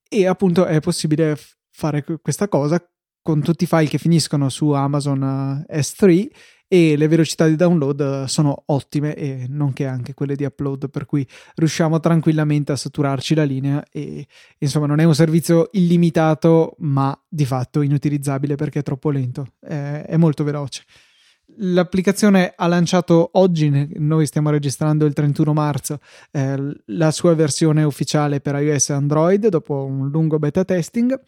e 0.09 0.25
appunto 0.25 0.65
è 0.65 0.79
possibile 0.79 1.37
fare 1.69 2.03
questa 2.19 2.47
cosa 2.47 2.83
con 3.21 3.41
tutti 3.43 3.65
i 3.65 3.67
file 3.67 3.87
che 3.87 3.99
finiscono 3.99 4.49
su 4.49 4.71
Amazon 4.71 5.65
eh, 5.67 5.79
S3 5.81 6.27
e 6.71 6.95
le 6.95 7.07
velocità 7.07 7.47
di 7.47 7.55
download 7.55 8.25
sono 8.25 8.63
ottime 8.67 9.15
e 9.15 9.47
nonché 9.49 9.87
anche 9.87 10.13
quelle 10.13 10.35
di 10.35 10.45
upload 10.45 10.89
per 10.91 11.07
cui 11.07 11.27
riusciamo 11.55 11.99
tranquillamente 11.99 12.71
a 12.71 12.75
saturarci 12.75 13.33
la 13.33 13.43
linea 13.43 13.83
e 13.91 14.27
insomma 14.59 14.85
non 14.85 14.99
è 14.99 15.03
un 15.03 15.15
servizio 15.15 15.69
illimitato 15.71 16.75
ma 16.79 17.19
di 17.27 17.45
fatto 17.45 17.81
inutilizzabile 17.81 18.53
perché 18.53 18.79
è 18.79 18.83
troppo 18.83 19.09
lento 19.09 19.53
è, 19.59 20.05
è 20.07 20.17
molto 20.17 20.43
veloce. 20.43 20.83
L'applicazione 21.61 22.53
ha 22.55 22.67
lanciato 22.67 23.31
oggi, 23.33 23.89
noi 23.97 24.27
stiamo 24.27 24.51
registrando 24.51 25.05
il 25.05 25.13
31 25.13 25.51
marzo, 25.51 25.99
eh, 26.31 26.75
la 26.85 27.09
sua 27.09 27.33
versione 27.33 27.81
ufficiale 27.83 28.39
per 28.39 28.53
iOS 28.55 28.91
e 28.91 28.93
Android 28.93 29.47
dopo 29.47 29.83
un 29.83 30.09
lungo 30.09 30.37
beta 30.37 30.63
testing 30.63 31.19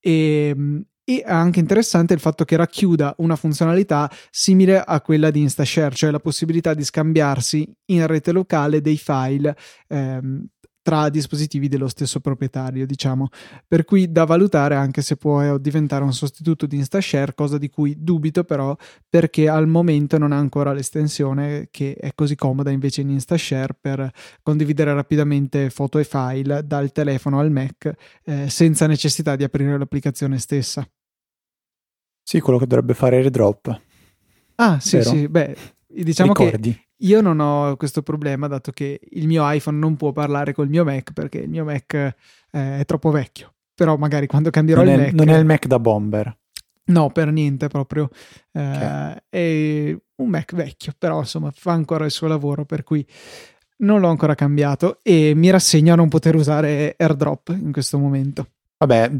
e, 0.00 0.84
e 1.04 1.22
è 1.24 1.30
anche 1.30 1.60
interessante 1.60 2.14
il 2.14 2.20
fatto 2.20 2.44
che 2.44 2.56
racchiuda 2.56 3.14
una 3.18 3.36
funzionalità 3.36 4.10
simile 4.30 4.80
a 4.80 5.00
quella 5.00 5.30
di 5.30 5.40
InstaShare, 5.40 5.94
cioè 5.94 6.10
la 6.10 6.20
possibilità 6.20 6.74
di 6.74 6.84
scambiarsi 6.84 7.70
in 7.86 8.06
rete 8.06 8.32
locale 8.32 8.80
dei 8.80 8.96
file 8.96 9.56
ehm, 9.88 10.46
tra 10.82 11.08
dispositivi 11.08 11.68
dello 11.68 11.88
stesso 11.88 12.20
proprietario, 12.20 12.86
diciamo. 12.86 13.28
Per 13.66 13.84
cui 13.84 14.10
da 14.10 14.24
valutare 14.24 14.74
anche 14.74 15.02
se 15.02 15.16
può 15.16 15.58
diventare 15.58 16.04
un 16.04 16.12
sostituto 16.12 16.66
di 16.66 16.76
InstaShare, 16.76 17.34
cosa 17.34 17.58
di 17.58 17.68
cui 17.68 17.94
dubito 17.98 18.44
però 18.44 18.76
perché 19.08 19.48
al 19.48 19.66
momento 19.66 20.18
non 20.18 20.32
ha 20.32 20.38
ancora 20.38 20.72
l'estensione 20.72 21.68
che 21.70 21.94
è 21.94 22.12
così 22.14 22.34
comoda 22.34 22.70
invece 22.70 23.02
in 23.02 23.10
InstaShare 23.10 23.76
per 23.80 24.10
condividere 24.42 24.94
rapidamente 24.94 25.70
foto 25.70 25.98
e 25.98 26.04
file 26.04 26.66
dal 26.66 26.92
telefono 26.92 27.40
al 27.40 27.50
Mac 27.50 27.92
eh, 28.24 28.48
senza 28.48 28.86
necessità 28.86 29.36
di 29.36 29.44
aprire 29.44 29.76
l'applicazione 29.76 30.38
stessa. 30.38 30.86
Sì, 32.22 32.40
quello 32.40 32.58
che 32.58 32.66
dovrebbe 32.66 32.94
fare 32.94 33.16
AirDrop. 33.16 33.80
Ah, 34.56 34.78
sì, 34.78 34.98
Vero? 34.98 35.10
sì, 35.10 35.28
beh, 35.28 35.56
diciamo 35.86 36.32
Ricordi. 36.32 36.72
che 36.72 36.88
io 37.00 37.20
non 37.20 37.40
ho 37.40 37.76
questo 37.76 38.02
problema 38.02 38.46
dato 38.46 38.72
che 38.72 39.00
il 39.10 39.26
mio 39.26 39.48
iPhone 39.50 39.78
non 39.78 39.96
può 39.96 40.12
parlare 40.12 40.52
col 40.52 40.68
mio 40.68 40.84
Mac 40.84 41.12
perché 41.12 41.38
il 41.38 41.48
mio 41.48 41.64
Mac 41.64 41.94
eh, 41.94 42.14
è 42.50 42.84
troppo 42.84 43.10
vecchio. 43.10 43.54
Però 43.74 43.96
magari 43.96 44.26
quando 44.26 44.50
cambierò 44.50 44.82
non 44.82 44.92
il 44.92 44.98
è, 44.98 45.04
Mac... 45.04 45.12
Non 45.12 45.28
è 45.28 45.38
il 45.38 45.44
Mac 45.44 45.66
da 45.66 45.78
bomber. 45.78 46.38
No, 46.84 47.10
per 47.10 47.30
niente 47.30 47.68
proprio. 47.68 48.10
Eh, 48.52 48.60
okay. 48.60 49.16
È 49.28 49.98
un 50.16 50.28
Mac 50.28 50.54
vecchio, 50.54 50.92
però 50.98 51.20
insomma 51.20 51.50
fa 51.54 51.72
ancora 51.72 52.04
il 52.04 52.10
suo 52.10 52.26
lavoro, 52.26 52.64
per 52.64 52.82
cui 52.82 53.06
non 53.78 54.00
l'ho 54.00 54.08
ancora 54.08 54.34
cambiato 54.34 54.98
e 55.02 55.32
mi 55.34 55.50
rassegno 55.50 55.92
a 55.92 55.96
non 55.96 56.08
poter 56.08 56.34
usare 56.34 56.94
AirDrop 56.98 57.56
in 57.58 57.72
questo 57.72 57.98
momento. 57.98 58.48
Vabbè, 58.78 59.10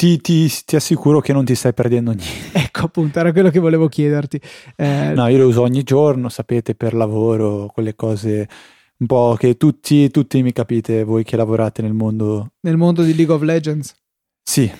ti, 0.00 0.18
ti, 0.18 0.50
ti, 0.64 0.76
assicuro 0.76 1.20
che 1.20 1.34
non 1.34 1.44
ti 1.44 1.54
stai 1.54 1.74
perdendo 1.74 2.12
niente. 2.12 2.48
Ecco, 2.58 2.86
appunto, 2.86 3.18
era 3.18 3.32
quello 3.32 3.50
che 3.50 3.58
volevo 3.58 3.86
chiederti. 3.86 4.40
Eh, 4.74 5.12
no, 5.14 5.26
io 5.26 5.36
lo 5.36 5.46
uso 5.46 5.60
ogni 5.60 5.82
giorno, 5.82 6.30
sapete, 6.30 6.74
per 6.74 6.94
lavoro, 6.94 7.66
quelle 7.66 7.94
cose 7.94 8.48
un 8.96 9.06
po' 9.06 9.36
che 9.38 9.58
tutti, 9.58 10.10
tutti 10.10 10.42
mi 10.42 10.52
capite, 10.52 11.04
voi 11.04 11.22
che 11.22 11.36
lavorate 11.36 11.82
nel 11.82 11.92
mondo... 11.92 12.52
Nel 12.60 12.78
mondo 12.78 13.02
di 13.02 13.14
League 13.14 13.34
of 13.34 13.42
Legends? 13.42 13.94
Sì, 14.42 14.70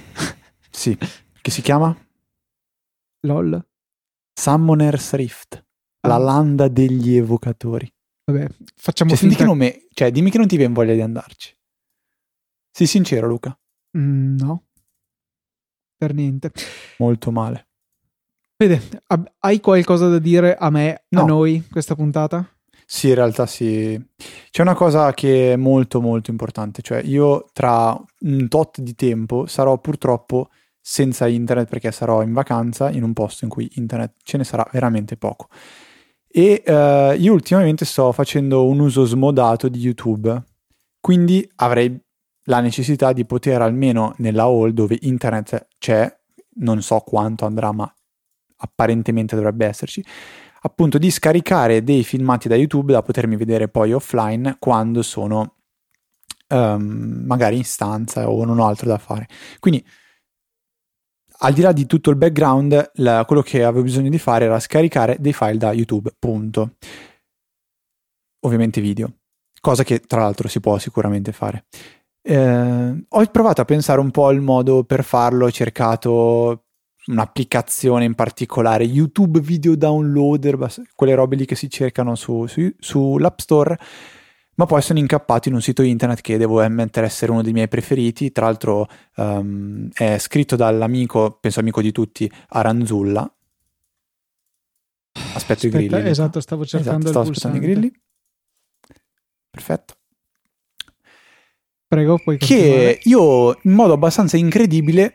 sì. 0.71 0.97
Che 1.43 1.51
si 1.51 1.61
chiama? 1.63 1.95
LOL? 3.27 3.63
Summoner's 4.33 5.13
Rift, 5.15 5.67
ah. 6.01 6.09
la 6.09 6.17
landa 6.17 6.69
degli 6.69 7.17
evocatori. 7.17 7.91
Vabbè, 8.25 8.47
facciamo 8.75 9.11
cioè, 9.11 9.19
finta... 9.19 9.45
Dimmi 9.45 9.49
che, 9.51 9.57
me... 9.57 9.87
cioè, 9.93 10.11
dimmi 10.11 10.31
che 10.31 10.39
non 10.39 10.47
ti 10.47 10.57
viene 10.57 10.73
voglia 10.73 10.95
di 10.95 11.03
andarci. 11.03 11.55
Sii 12.71 12.87
sincero, 12.87 13.27
Luca. 13.27 13.59
Mm, 13.99 14.37
no 14.39 14.65
per 16.01 16.15
niente. 16.15 16.51
Molto 16.97 17.31
male. 17.31 17.67
Vede, 18.57 18.81
hai 19.41 19.61
qualcosa 19.61 20.09
da 20.09 20.19
dire 20.19 20.57
a 20.57 20.71
me, 20.71 21.05
no. 21.09 21.21
a 21.21 21.25
noi, 21.25 21.67
questa 21.71 21.95
puntata? 21.95 22.47
Sì, 22.87 23.09
in 23.09 23.15
realtà 23.15 23.45
sì. 23.45 24.03
C'è 24.51 24.63
una 24.63 24.75
cosa 24.75 25.13
che 25.13 25.53
è 25.53 25.57
molto 25.57 26.01
molto 26.01 26.31
importante, 26.31 26.81
cioè 26.81 27.03
io 27.05 27.45
tra 27.53 27.99
un 28.21 28.49
tot 28.49 28.81
di 28.81 28.95
tempo 28.95 29.45
sarò 29.47 29.79
purtroppo 29.79 30.49
senza 30.81 31.29
internet 31.29 31.69
perché 31.69 31.93
sarò 31.93 32.23
in 32.23 32.33
vacanza 32.33 32.91
in 32.91 33.03
un 33.03 33.13
posto 33.13 33.45
in 33.45 33.51
cui 33.51 33.71
internet 33.75 34.15
ce 34.23 34.39
ne 34.39 34.45
sarà 34.45 34.67
veramente 34.73 35.19
poco. 35.19 35.49
E 36.27 36.63
uh, 36.67 37.21
io 37.21 37.33
ultimamente 37.33 37.85
sto 37.85 38.13
facendo 38.13 38.67
un 38.67 38.81
uso 38.81 39.05
smodato 39.05 39.69
di 39.69 39.79
YouTube, 39.79 40.43
quindi 40.99 41.47
avrei 41.57 41.99
la 42.51 42.61
necessità 42.61 43.13
di 43.13 43.25
poter 43.25 43.63
almeno 43.63 44.15
nella 44.19 44.43
hall 44.43 44.71
dove 44.71 44.99
internet 45.03 45.69
c'è, 45.79 46.13
non 46.57 46.83
so 46.83 46.99
quanto 46.99 47.47
andrà, 47.47 47.71
ma 47.71 47.91
apparentemente 48.57 49.37
dovrebbe 49.37 49.67
esserci, 49.67 50.05
appunto 50.63 50.99
di 50.99 51.11
scaricare 51.11 51.83
dei 51.85 52.03
filmati 52.03 52.49
da 52.49 52.57
YouTube 52.57 52.93
da 52.93 53.03
potermi 53.03 53.37
vedere 53.37 53.69
poi 53.69 53.93
offline 53.93 54.57
quando 54.59 55.03
sono 55.03 55.55
um, 56.49 57.23
magari 57.25 57.57
in 57.57 57.65
stanza 57.65 58.29
o 58.29 58.45
non 58.45 58.59
ho 58.59 58.67
altro 58.67 58.89
da 58.89 58.99
fare. 58.99 59.29
Quindi 59.61 59.83
al 61.43 61.55
di 61.55 61.61
là 61.63 61.73
di 61.73 61.87
tutto 61.87 62.11
il 62.11 62.17
background, 62.17 62.91
la, 62.95 63.25
quello 63.25 63.43
che 63.43 63.63
avevo 63.63 63.85
bisogno 63.85 64.11
di 64.11 64.19
fare 64.19 64.45
era 64.45 64.59
scaricare 64.59 65.17
dei 65.21 65.33
file 65.33 65.57
da 65.57 65.73
YouTube, 65.73 66.15
punto. 66.19 66.75
Ovviamente 68.41 68.81
video, 68.81 69.21
cosa 69.61 69.85
che 69.85 70.01
tra 70.01 70.21
l'altro 70.23 70.49
si 70.49 70.61
può 70.61 70.77
sicuramente 70.79 71.33
fare. 71.33 71.67
Eh, 72.23 73.05
ho 73.09 73.27
provato 73.27 73.61
a 73.61 73.65
pensare 73.65 74.01
un 74.01 74.11
po' 74.11 74.27
al 74.27 74.41
modo 74.41 74.85
per 74.85 75.05
farlo, 75.05 75.47
ho 75.47 75.51
cercato 75.51 76.65
un'applicazione 77.07 78.05
in 78.05 78.15
particolare, 78.15 78.85
YouTube 78.85 79.41
Video 79.41 79.75
Downloader, 79.75 80.59
quelle 80.95 81.15
robe 81.15 81.37
lì 81.37 81.45
che 81.45 81.55
si 81.55 81.71
cercano 81.71 82.15
su, 82.15 82.47
su, 82.47 82.71
sull'App 82.79 83.39
Store, 83.39 83.79
ma 84.55 84.67
poi 84.67 84.83
sono 84.83 84.99
incappato 84.99 85.49
in 85.49 85.55
un 85.55 85.63
sito 85.63 85.83
internet 85.83 86.21
che 86.21 86.37
devo 86.37 86.61
ammettere 86.61 87.07
essere 87.07 87.33
uno 87.33 87.43
dei 87.43 87.53
miei 87.53 87.69
preferiti, 87.69 88.31
tra 88.31 88.45
l'altro 88.45 88.87
um, 89.17 89.89
è 89.95 90.19
scritto 90.19 90.57
dall'amico, 90.57 91.39
penso 91.41 91.61
amico 91.61 91.81
di 91.81 91.93
tutti, 91.93 92.31
Aranzulla. 92.49 93.23
Aspetto 95.13 95.37
Aspetta, 95.37 95.67
i 95.67 95.71
grilli. 95.71 96.09
Esatto, 96.09 96.41
stavo 96.41 96.67
cercando 96.67 97.09
esatto, 97.09 97.11
stavo 97.11 97.31
aspettando 97.31 97.57
i 97.57 97.61
grilli. 97.61 97.93
Perfetto. 99.51 100.00
Prego, 101.91 102.19
puoi 102.23 102.37
Che 102.37 103.01
io 103.03 103.59
in 103.63 103.73
modo 103.73 103.95
abbastanza 103.95 104.37
incredibile 104.37 105.15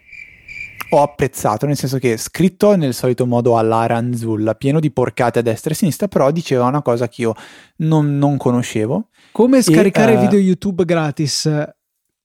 ho 0.90 1.02
apprezzato, 1.02 1.66
nel 1.66 1.78
senso 1.78 2.00
che 2.00 2.18
scritto 2.18 2.76
nel 2.76 2.94
solito 2.94 3.26
modo 3.26 3.58
all'Aranzulla, 3.58 4.56
pieno 4.56 4.82
di 4.82 4.92
porcate 4.92 5.40
a 5.40 5.42
destra 5.42 5.70
e 5.70 5.74
a 5.74 5.78
sinistra, 5.78 6.10
però 6.10 6.30
diceva 6.32 6.66
una 6.66 6.82
cosa 6.82 7.08
che 7.08 7.22
io 7.22 7.34
non, 7.78 8.18
non 8.18 8.36
conoscevo. 8.36 9.08
Come 9.32 9.62
scaricare 9.62 10.16
e, 10.16 10.18
uh, 10.18 10.20
video 10.20 10.38
YouTube 10.38 10.84
gratis, 10.84 11.50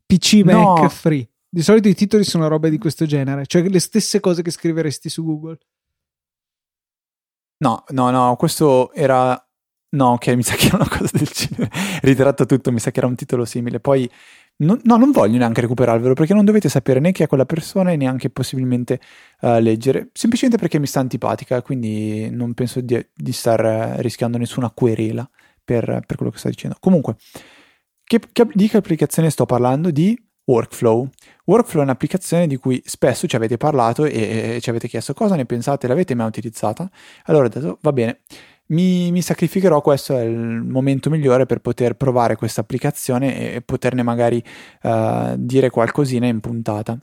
PC, 0.04 0.42
Mac, 0.42 0.80
no. 0.80 0.88
free. 0.88 1.28
Di 1.49 1.62
solito 1.62 1.87
i 1.87 1.95
titoli 1.95 2.25
sono 2.25 2.49
robe 2.49 2.71
di 2.71 2.78
questo 2.78 3.07
genere, 3.07 3.47
cioè 3.47 3.62
le 3.62 3.78
stesse 3.78 4.19
cose 4.19 4.42
che 4.42 4.50
scriveresti 4.50 5.09
su 5.09 5.25
Google. 5.25 5.59
No, 7.59 7.85
no, 7.90 8.11
no, 8.11 8.35
questo 8.35 8.92
era... 8.95 9.40
No, 9.92 10.12
ok, 10.12 10.28
mi 10.28 10.42
sa 10.42 10.54
che 10.54 10.66
era 10.66 10.76
una 10.76 10.88
cosa 10.88 11.16
del 11.16 11.28
genere. 11.28 11.71
Ritratto 12.02 12.47
tutto, 12.47 12.71
mi 12.71 12.78
sa 12.78 12.90
che 12.90 12.99
era 12.99 13.09
un 13.09 13.16
titolo 13.16 13.45
simile. 13.45 13.80
Poi 13.80 14.09
No, 14.61 14.79
no, 14.83 14.97
non 14.97 15.11
voglio 15.11 15.38
neanche 15.38 15.62
recuperarvelo 15.62 16.12
perché 16.12 16.35
non 16.35 16.45
dovete 16.45 16.69
sapere 16.69 17.00
né 17.00 17.12
chi 17.12 17.23
è 17.23 17.26
quella 17.26 17.47
persona 17.47 17.93
e 17.93 17.97
neanche 17.97 18.29
possibilmente 18.29 19.00
uh, 19.40 19.59
leggere, 19.59 20.11
semplicemente 20.12 20.61
perché 20.61 20.79
mi 20.79 20.87
sta 20.87 21.00
antipatica, 21.00 21.62
quindi 21.62 22.29
non 22.31 22.52
penso 22.52 22.81
di, 22.83 23.07
di 23.14 23.33
star 23.33 23.97
uh, 23.97 24.00
rischiando 24.00 24.37
nessuna 24.37 24.71
querela 24.71 25.29
per, 25.64 26.02
per, 26.07 26.17
quello 26.17 26.31
che 26.31 26.38
sto 26.38 26.49
dicendo. 26.49 26.76
Comunque, 26.79 27.17
che, 28.05 28.21
che, 28.33 28.47
di 28.52 28.69
che 28.69 28.76
applicazione 28.76 29.31
sto 29.31 29.47
parlando? 29.47 29.90
Di 29.90 30.19
Workflow. 30.45 31.09
Workflow 31.47 31.81
è 31.81 31.85
un'applicazione 31.85 32.47
di 32.47 32.57
cui 32.57 32.83
spesso 32.85 33.26
ci 33.26 33.37
avete 33.37 33.57
parlato 33.57 34.05
e, 34.05 34.57
e 34.57 34.61
ci 34.61 34.69
avete 34.69 34.88
chiesto 34.88 35.14
cosa 35.14 35.37
ne 35.37 35.47
pensate, 35.47 35.87
l'avete 35.87 36.14
mai 36.14 36.26
utilizzata? 36.26 36.90
Allora 37.25 37.47
ho 37.47 37.49
detto, 37.49 37.79
va 37.81 37.93
bene, 37.93 38.21
mi, 38.70 39.10
mi, 39.10 39.22
sacrificherò, 39.22 39.80
questo 39.80 40.16
è 40.16 40.22
il 40.22 40.36
momento 40.36 41.10
migliore 41.10 41.46
per 41.46 41.60
poter 41.60 41.94
provare 41.94 42.36
questa 42.36 42.60
applicazione 42.60 43.54
e 43.54 43.62
poterne 43.62 44.02
magari 44.02 44.42
uh, 44.82 45.34
dire 45.36 45.70
qualcosina 45.70 46.26
in 46.26 46.40
puntata. 46.40 46.98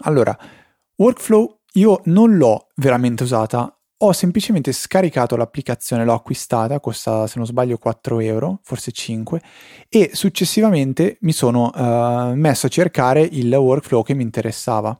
Allora, 0.00 0.36
Workflow 0.96 1.60
io 1.74 2.00
non 2.04 2.36
l'ho 2.36 2.68
veramente 2.76 3.22
usata, 3.22 3.70
ho 3.98 4.12
semplicemente 4.12 4.72
scaricato 4.72 5.36
l'applicazione, 5.36 6.04
l'ho 6.04 6.14
acquistata, 6.14 6.80
costa 6.80 7.26
se 7.26 7.34
non 7.36 7.46
sbaglio 7.46 7.78
4 7.78 8.20
euro, 8.20 8.60
forse 8.62 8.92
5, 8.92 9.40
e 9.88 10.10
successivamente 10.12 11.18
mi 11.20 11.32
sono 11.32 11.70
uh, 11.74 12.34
messo 12.34 12.66
a 12.66 12.70
cercare 12.70 13.22
il 13.22 13.52
workflow 13.54 14.02
che 14.02 14.14
mi 14.14 14.22
interessava, 14.22 14.96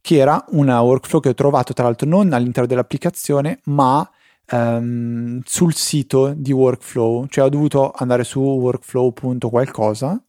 che 0.00 0.16
era 0.16 0.42
una 0.50 0.80
workflow 0.80 1.20
che 1.20 1.30
ho 1.30 1.34
trovato 1.34 1.72
tra 1.72 1.84
l'altro 1.84 2.08
non 2.08 2.32
all'interno 2.32 2.68
dell'applicazione, 2.68 3.60
ma 3.64 4.08
um, 4.50 5.40
sul 5.44 5.74
sito 5.74 6.32
di 6.36 6.52
workflow, 6.52 7.26
cioè 7.26 7.44
ho 7.44 7.48
dovuto 7.48 7.90
andare 7.90 8.24
su 8.24 8.40
workflow.qualcosa, 8.40 10.22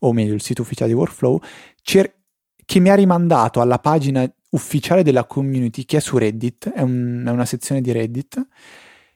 o 0.00 0.12
meglio 0.12 0.34
il 0.34 0.42
sito 0.42 0.62
ufficiale 0.62 0.90
di 0.90 0.96
workflow, 0.96 1.40
cer- 1.82 2.14
che 2.64 2.80
mi 2.80 2.90
ha 2.90 2.94
rimandato 2.94 3.60
alla 3.60 3.78
pagina 3.78 4.30
ufficiale 4.50 5.02
della 5.02 5.24
community 5.24 5.84
che 5.84 5.98
è 5.98 6.00
su 6.00 6.18
Reddit, 6.18 6.70
è, 6.70 6.82
un, 6.82 7.24
è 7.26 7.30
una 7.30 7.44
sezione 7.44 7.80
di 7.80 7.92
Reddit, 7.92 8.46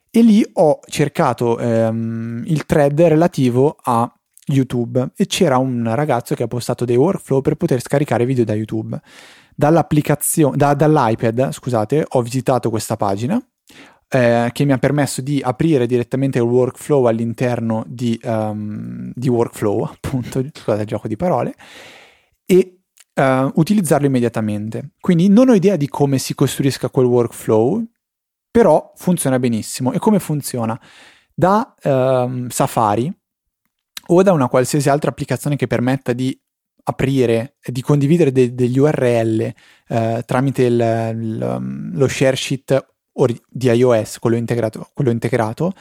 e 0.09 0.21
lì 0.21 0.47
ho 0.53 0.79
cercato 0.87 1.59
ehm, 1.59 2.43
il 2.47 2.65
thread 2.65 2.99
relativo 3.01 3.75
a 3.83 4.11
YouTube 4.49 5.09
e 5.15 5.25
c'era 5.25 5.57
un 5.57 5.93
ragazzo 5.93 6.33
che 6.33 6.43
ha 6.43 6.47
postato 6.47 6.85
dei 6.85 6.95
workflow 6.95 7.41
per 7.41 7.55
poter 7.55 7.81
scaricare 7.81 8.25
video 8.25 8.45
da 8.45 8.53
YouTube. 8.53 8.99
Dall'applicazione, 9.53 10.55
da, 10.55 10.73
dall'iPad, 10.73 11.51
scusate, 11.51 12.05
ho 12.07 12.21
visitato 12.21 12.69
questa 12.69 12.95
pagina 12.95 13.41
eh, 14.09 14.49
che 14.53 14.65
mi 14.65 14.71
ha 14.71 14.77
permesso 14.77 15.21
di 15.21 15.41
aprire 15.41 15.85
direttamente 15.85 16.37
il 16.37 16.45
workflow 16.45 17.05
all'interno 17.05 17.83
di, 17.87 18.19
um, 18.23 19.11
di 19.13 19.27
workflow, 19.27 19.83
appunto, 19.91 20.43
scusate 20.53 20.81
il 20.81 20.87
gioco 20.87 21.07
di 21.07 21.15
parole, 21.15 21.53
e 22.45 22.79
uh, 23.15 23.51
utilizzarlo 23.55 24.07
immediatamente. 24.07 24.91
Quindi 24.99 25.27
non 25.27 25.49
ho 25.49 25.53
idea 25.53 25.75
di 25.75 25.89
come 25.89 26.17
si 26.17 26.33
costruisca 26.35 26.89
quel 26.89 27.05
workflow, 27.05 27.83
però 28.49 28.93
funziona 28.95 29.39
benissimo. 29.39 29.91
E 29.91 29.99
come 29.99 30.19
funziona? 30.19 30.79
Da 31.33 31.75
uh, 31.83 32.47
Safari 32.49 33.13
o 34.09 34.23
da 34.23 34.31
una 34.31 34.47
qualsiasi 34.47 34.89
altra 34.89 35.09
applicazione 35.09 35.57
che 35.57 35.67
permetta 35.67 36.13
di 36.13 36.39
aprire 36.83 37.57
di 37.61 37.81
condividere 37.81 38.31
de- 38.31 38.55
degli 38.55 38.79
URL 38.79 39.53
uh, 39.89 40.21
tramite 40.25 40.63
il, 40.63 40.73
il, 40.73 41.55
um, 41.57 41.91
lo 41.93 42.07
share 42.07 42.37
sheet 42.37 42.95
or- 43.17 43.41
di 43.49 43.69
iOS, 43.69 44.19
quello 44.19 44.35
integrato, 44.35 44.89
quello 44.93 45.11
integrato, 45.11 45.73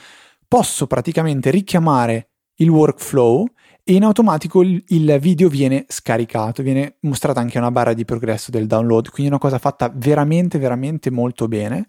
posso 0.47 0.87
praticamente 0.87 1.51
richiamare 1.51 2.29
il 2.57 2.69
workflow 2.69 3.47
e 3.89 3.95
in 3.95 4.03
automatico 4.03 4.63
il, 4.63 4.83
il, 4.89 5.17
video 5.21 5.49
viene 5.49 5.85
scaricato, 5.89 6.63
viene 6.63 6.97
mostrata 7.01 7.39
anche 7.39 7.59
una 7.59 7.71
barra 7.71 7.93
di 7.93 8.05
progresso 8.05 8.51
del 8.51 8.67
download, 8.67 9.11
quindi 9.11 9.27
è 9.27 9.35
una 9.35 9.39
cosa 9.39 9.59
fatta 9.59 9.93
veramente, 9.95 10.59
veramente 10.59 11.11
molto 11.11 11.47
bene. 11.47 11.87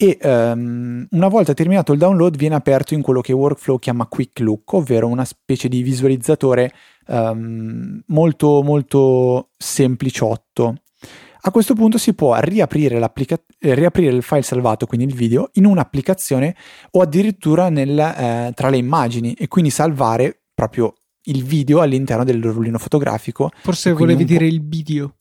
E 0.00 0.18
um, 0.22 1.06
una 1.10 1.28
volta 1.28 1.54
terminato 1.54 1.92
il 1.92 1.98
download 1.98 2.36
viene 2.36 2.54
aperto 2.54 2.94
in 2.94 3.02
quello 3.02 3.20
che 3.20 3.32
Workflow 3.32 3.78
chiama 3.78 4.06
Quick 4.06 4.40
Look, 4.40 4.72
ovvero 4.72 5.06
una 5.06 5.24
specie 5.24 5.68
di 5.68 5.82
visualizzatore 5.82 6.72
um, 7.06 8.00
molto, 8.06 8.62
molto 8.62 9.50
sempliciotto. 9.56 10.74
A 11.42 11.50
questo 11.50 11.74
punto 11.74 11.98
si 11.98 12.14
può 12.14 12.36
riaprire, 12.38 12.98
riaprire, 13.58 14.14
il 14.14 14.22
file 14.22 14.42
salvato, 14.42 14.86
quindi 14.86 15.06
il 15.06 15.14
video, 15.14 15.50
in 15.54 15.66
un'applicazione 15.66 16.54
o 16.92 17.00
addirittura 17.00 17.68
nel, 17.68 17.98
eh, 17.98 18.52
tra 18.54 18.68
le 18.68 18.76
immagini 18.76 19.34
e 19.34 19.48
quindi 19.48 19.70
salvare 19.70 20.42
proprio 20.54 20.94
il 21.24 21.44
video 21.44 21.80
all'interno 21.80 22.24
del 22.24 22.42
rullino 22.42 22.78
fotografico. 22.78 23.50
Forse 23.62 23.92
volevi 23.92 24.24
dire 24.24 24.46
il 24.46 24.66
video. 24.66 25.14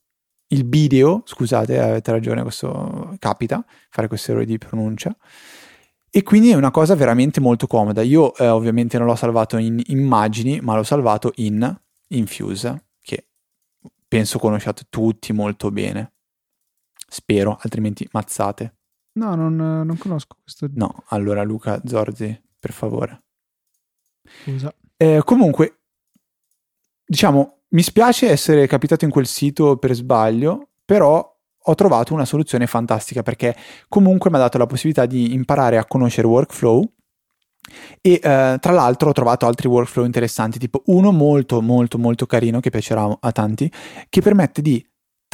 Il 0.50 0.68
video, 0.68 1.24
scusate, 1.26 1.78
avete 1.78 2.12
ragione, 2.12 2.42
questo 2.42 3.16
capita, 3.20 3.66
fare 3.90 4.08
questo 4.08 4.32
errore 4.32 4.46
di 4.46 4.58
pronuncia. 4.58 5.16
E 6.10 6.24
quindi 6.24 6.52
è 6.52 6.56
una 6.56 6.72
cosa 6.72 6.96
veramente 6.96 7.42
molto 7.42 7.68
comoda. 7.68 8.02
Io 8.02 8.34
eh, 8.36 8.48
ovviamente 8.48 8.98
non 8.98 9.08
l'ho 9.08 9.16
salvato 9.16 9.58
in 9.58 9.82
immagini, 9.88 10.60
ma 10.62 10.76
l'ho 10.76 10.84
salvato 10.84 11.34
in 11.36 11.78
Infuse, 12.10 12.86
che 13.02 13.28
penso 14.08 14.40
conosciate 14.40 14.84
tutti 14.90 15.34
molto 15.34 15.70
bene. 15.70 16.14
Spero, 17.08 17.58
altrimenti 17.62 18.08
mazzate. 18.12 18.76
No, 19.14 19.36
non, 19.36 19.56
non 19.56 19.98
conosco 19.98 20.38
questo. 20.42 20.68
No, 20.74 21.04
allora 21.08 21.44
Luca 21.44 21.82
Zorzi, 21.86 22.40
per 22.60 22.72
favore. 22.72 23.24
Scusa. 24.44 24.74
Eh, 24.96 25.22
comunque, 25.24 25.80
diciamo, 27.06 27.60
mi 27.70 27.82
spiace 27.82 28.30
essere 28.30 28.68
capitato 28.68 29.06
in 29.06 29.12
quel 29.12 29.26
sito 29.26 29.78
per 29.78 29.94
sbaglio, 29.94 30.70
però 30.86 31.36
ho 31.70 31.76
trovato 31.76 32.14
una 32.14 32.26
soluzione 32.26 32.68
fantastica 32.68 33.24
perché 33.24 33.56
comunque 33.90 34.30
mi 34.30 34.38
ha 34.38 34.40
dato 34.40 34.58
la 34.58 34.66
possibilità 34.66 35.06
di 35.06 35.34
imparare 35.34 35.78
a 35.78 35.86
conoscere 35.86 36.28
workflow 36.28 36.90
e 38.00 38.14
eh, 38.14 38.58
tra 38.60 38.72
l'altro 38.72 39.10
ho 39.10 39.14
trovato 39.14 39.46
altri 39.46 39.68
workflow 39.68 40.06
interessanti, 40.06 40.60
tipo 40.60 40.84
uno 40.86 41.12
molto 41.12 41.62
molto 41.62 41.98
molto 41.98 42.26
carino 42.26 42.62
che 42.62 42.70
piacerà 42.70 43.18
a 43.20 43.32
tanti, 43.32 43.70
che 44.08 44.22
permette 44.22 44.62
di 44.62 44.86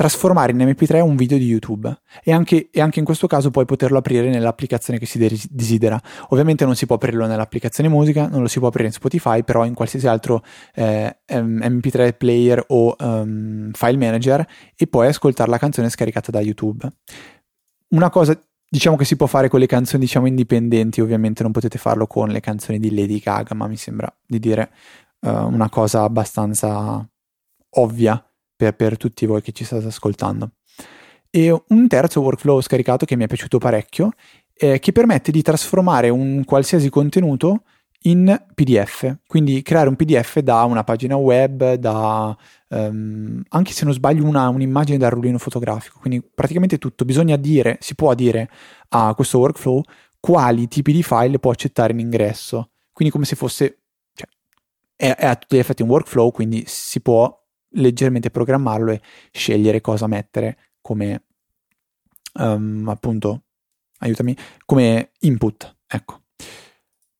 trasformare 0.03 0.51
in 0.51 0.57
MP3 0.57 0.99
un 0.99 1.15
video 1.15 1.37
di 1.37 1.45
YouTube 1.45 2.01
e 2.25 2.33
anche, 2.33 2.67
e 2.69 2.81
anche, 2.81 2.99
in 2.99 3.05
questo 3.05 3.25
caso 3.25 3.51
puoi 3.51 3.63
poterlo 3.63 3.99
aprire 3.99 4.27
nell'applicazione 4.27 4.99
che 4.99 5.05
si 5.05 5.17
desidera. 5.49 5.97
Ovviamente 6.29 6.65
non 6.65 6.75
si 6.75 6.85
può 6.85 6.97
aprirlo 6.97 7.25
nell'applicazione 7.25 7.87
musica, 7.87 8.27
non 8.27 8.41
lo 8.41 8.49
si 8.49 8.59
può 8.59 8.67
aprire 8.67 8.87
in 8.87 8.93
Spotify, 8.93 9.45
però 9.45 9.63
in 9.63 9.73
qualsiasi 9.73 10.05
altro 10.07 10.43
eh, 10.75 11.19
MP3 11.29 12.17
player 12.17 12.61
o 12.67 12.93
um, 12.99 13.71
file 13.71 13.97
manager 13.97 14.45
e 14.75 14.87
puoi 14.87 15.07
ascoltare 15.07 15.49
la 15.49 15.57
canzone 15.57 15.89
scaricata 15.89 16.31
da 16.31 16.41
YouTube. 16.41 16.85
Una 17.91 18.09
cosa 18.09 18.37
diciamo 18.67 18.97
che 18.97 19.05
si 19.05 19.15
può 19.15 19.27
fare 19.27 19.47
con 19.47 19.61
le 19.61 19.67
canzoni 19.67 20.03
diciamo 20.03 20.27
indipendenti, 20.27 20.99
ovviamente 20.99 21.43
non 21.43 21.53
potete 21.53 21.77
farlo 21.77 22.07
con 22.07 22.27
le 22.27 22.41
canzoni 22.41 22.77
di 22.77 22.93
Lady 22.93 23.19
Gaga, 23.19 23.55
ma 23.55 23.67
mi 23.67 23.77
sembra 23.77 24.13
di 24.27 24.39
dire 24.39 24.69
uh, 25.21 25.29
una 25.29 25.69
cosa 25.69 26.01
abbastanza 26.01 27.07
ovvia 27.75 28.21
per, 28.63 28.75
per 28.75 28.97
tutti 28.97 29.25
voi 29.25 29.41
che 29.41 29.51
ci 29.51 29.63
state 29.63 29.87
ascoltando. 29.87 30.51
E 31.29 31.51
un 31.69 31.87
terzo 31.87 32.21
workflow 32.21 32.61
scaricato 32.61 33.05
che 33.05 33.15
mi 33.15 33.23
è 33.23 33.27
piaciuto 33.27 33.57
parecchio, 33.57 34.11
eh, 34.53 34.79
che 34.79 34.91
permette 34.91 35.31
di 35.31 35.41
trasformare 35.41 36.09
un 36.09 36.43
qualsiasi 36.45 36.89
contenuto 36.89 37.63
in 38.05 38.45
PDF, 38.53 39.19
quindi 39.27 39.61
creare 39.61 39.89
un 39.89 39.95
PDF 39.95 40.39
da 40.39 40.63
una 40.63 40.83
pagina 40.83 41.15
web, 41.15 41.73
da 41.75 42.35
um, 42.69 43.41
anche 43.49 43.71
se 43.71 43.85
non 43.85 43.93
sbaglio 43.93 44.25
una, 44.25 44.49
un'immagine 44.49 44.97
dal 44.97 45.11
rullino 45.11 45.37
fotografico, 45.37 45.99
quindi 45.99 46.21
praticamente 46.21 46.77
tutto. 46.77 47.05
Bisogna 47.05 47.37
dire, 47.37 47.77
si 47.79 47.95
può 47.95 48.13
dire 48.13 48.49
a 48.89 49.13
questo 49.15 49.39
workflow 49.39 49.81
quali 50.19 50.67
tipi 50.67 50.91
di 50.91 51.03
file 51.03 51.39
può 51.39 51.51
accettare 51.51 51.93
in 51.93 51.99
ingresso, 51.99 52.71
quindi 52.91 53.13
come 53.13 53.25
se 53.25 53.35
fosse, 53.35 53.79
cioè, 54.13 54.27
è, 54.95 55.15
è 55.15 55.25
a 55.25 55.35
tutti 55.35 55.55
gli 55.55 55.59
effetti 55.59 55.81
un 55.81 55.89
workflow, 55.89 56.31
quindi 56.31 56.63
si 56.67 57.01
può 57.01 57.42
leggermente 57.73 58.29
programmarlo 58.29 58.91
e 58.91 59.01
scegliere 59.31 59.81
cosa 59.81 60.07
mettere 60.07 60.57
come 60.81 61.23
um, 62.33 62.87
appunto 62.89 63.43
aiutami 63.99 64.35
come 64.65 65.11
input 65.19 65.75
ecco. 65.87 66.21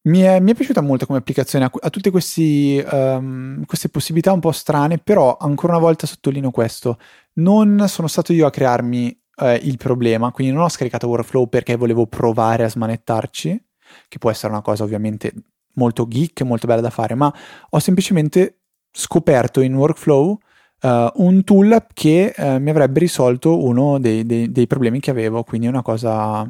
Mi 0.06 0.20
è, 0.20 0.42
mi 0.42 0.52
è, 0.52 0.56
piaciuta 0.56 0.82
molto 0.82 1.06
come 1.06 1.20
applicazione, 1.20 1.64
ha, 1.64 1.90
tutte 1.90 2.12
questi, 2.12 2.84
um, 2.92 3.64
queste 3.64 3.88
possibilità 3.88 4.34
un 4.34 4.42
po' 4.42 4.52
strane, 4.52 4.98
però 4.98 5.38
ancora 5.40 5.74
una 5.74 5.82
volta 5.82 6.06
sottolineo 6.06 6.52
questo, 6.52 7.00
non 7.36 7.86
sono 7.88 8.10
stato 8.10 8.34
io 8.34 8.46
a 8.46 8.50
crearmi 8.50 9.18
eh, 9.38 9.56
il 9.64 9.78
problema, 9.78 10.32
quindi 10.32 10.54
non 10.54 10.64
ho 10.64 10.68
scaricato 10.68 11.08
Workflow 11.08 11.48
perché 11.48 11.78
volevo 11.78 12.06
provare 12.08 12.66
a 12.66 12.70
smanettarci, 12.70 13.66
che 14.10 14.18
può 14.18 14.30
essere 14.30 14.52
una 14.52 14.62
cosa 14.62 14.84
ovviamente 14.84 15.34
molto 15.76 16.06
geek, 16.06 16.42
molto 16.42 16.68
bella 16.68 16.82
da 16.82 16.90
fare, 16.90 17.16
ma 17.16 17.34
ho 17.70 17.80
semplicemente 17.80 18.63
scoperto 18.94 19.60
in 19.60 19.74
workflow 19.74 20.38
uh, 20.84 21.12
un 21.16 21.44
tool 21.44 21.88
che 21.94 22.34
uh, 22.38 22.58
mi 22.60 22.70
avrebbe 22.70 23.00
risolto 23.00 23.64
uno 23.64 24.00
dei, 24.00 24.26
dei, 24.26 24.52
dei, 24.52 24.68
problemi 24.68 25.00
che 25.00 25.10
avevo, 25.10 25.44
quindi 25.44 25.68
è 25.68 25.70
una 25.70 25.82
cosa, 25.82 26.48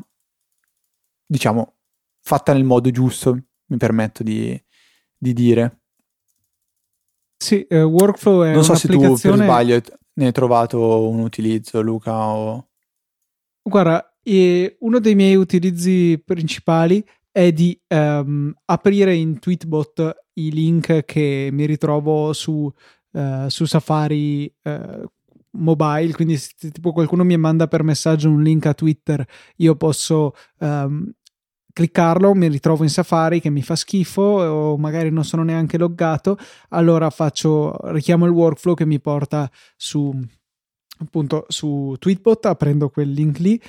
diciamo, 1.26 1.76
fatta 2.22 2.54
nel 2.54 2.66
modo 2.66 2.92
giusto, 2.92 3.38
mi 3.66 3.78
permetto 3.78 4.24
di, 4.24 4.62
di 5.18 5.34
dire. 5.34 5.80
Sì, 7.38 7.66
uh, 7.70 7.76
workflow 7.78 8.44
è 8.44 8.54
Non 8.54 8.64
so 8.64 8.76
se 8.76 8.88
tu 8.88 9.00
per 9.00 9.36
sbaglio 9.36 9.82
ne 10.16 10.26
hai 10.26 10.32
trovato 10.32 11.08
un 11.08 11.20
utilizzo, 11.20 11.82
Luca, 11.82 12.28
o... 12.28 12.68
Guarda, 13.62 14.14
uno 14.80 15.00
dei 15.00 15.16
miei 15.16 15.36
utilizzi 15.36 16.22
principali 16.24 17.04
è 17.32 17.52
di 17.52 17.78
um, 17.88 18.54
aprire 18.66 19.16
in 19.16 19.40
Tweetbot 19.40 20.23
i 20.34 20.52
link 20.52 21.06
che 21.06 21.50
mi 21.52 21.66
ritrovo 21.66 22.34
su, 22.34 22.72
uh, 23.12 23.48
su 23.48 23.66
Safari 23.66 24.54
uh, 24.64 25.04
mobile, 25.52 26.14
quindi 26.14 26.38
se 26.38 26.72
tipo 26.72 26.92
qualcuno 26.92 27.24
mi 27.24 27.38
manda 27.38 27.68
per 27.68 27.84
messaggio 27.84 28.30
un 28.30 28.42
link 28.42 28.66
a 28.66 28.74
Twitter, 28.74 29.26
io 29.58 29.76
posso 29.76 30.34
um, 30.60 31.12
cliccarlo 31.74 32.36
mi 32.36 32.48
ritrovo 32.48 32.84
in 32.84 32.90
Safari 32.90 33.42
che 33.42 33.50
mi 33.50 33.64
fa 33.64 33.76
schifo 33.76 34.22
o 34.22 34.78
magari 34.78 35.10
non 35.10 35.26
sono 35.26 35.44
neanche 35.44 35.78
loggato, 35.78 36.38
allora 36.70 37.10
faccio 37.10 37.76
richiamo 37.92 38.26
il 38.26 38.32
workflow 38.32 38.76
che 38.76 38.86
mi 38.86 39.00
porta 39.00 39.50
su 39.76 40.14
appunto 41.00 41.46
su 41.48 41.96
Tweetbot, 42.00 42.46
aprendo 42.46 42.90
quel 42.90 43.12
link 43.12 43.40
lì. 43.40 43.62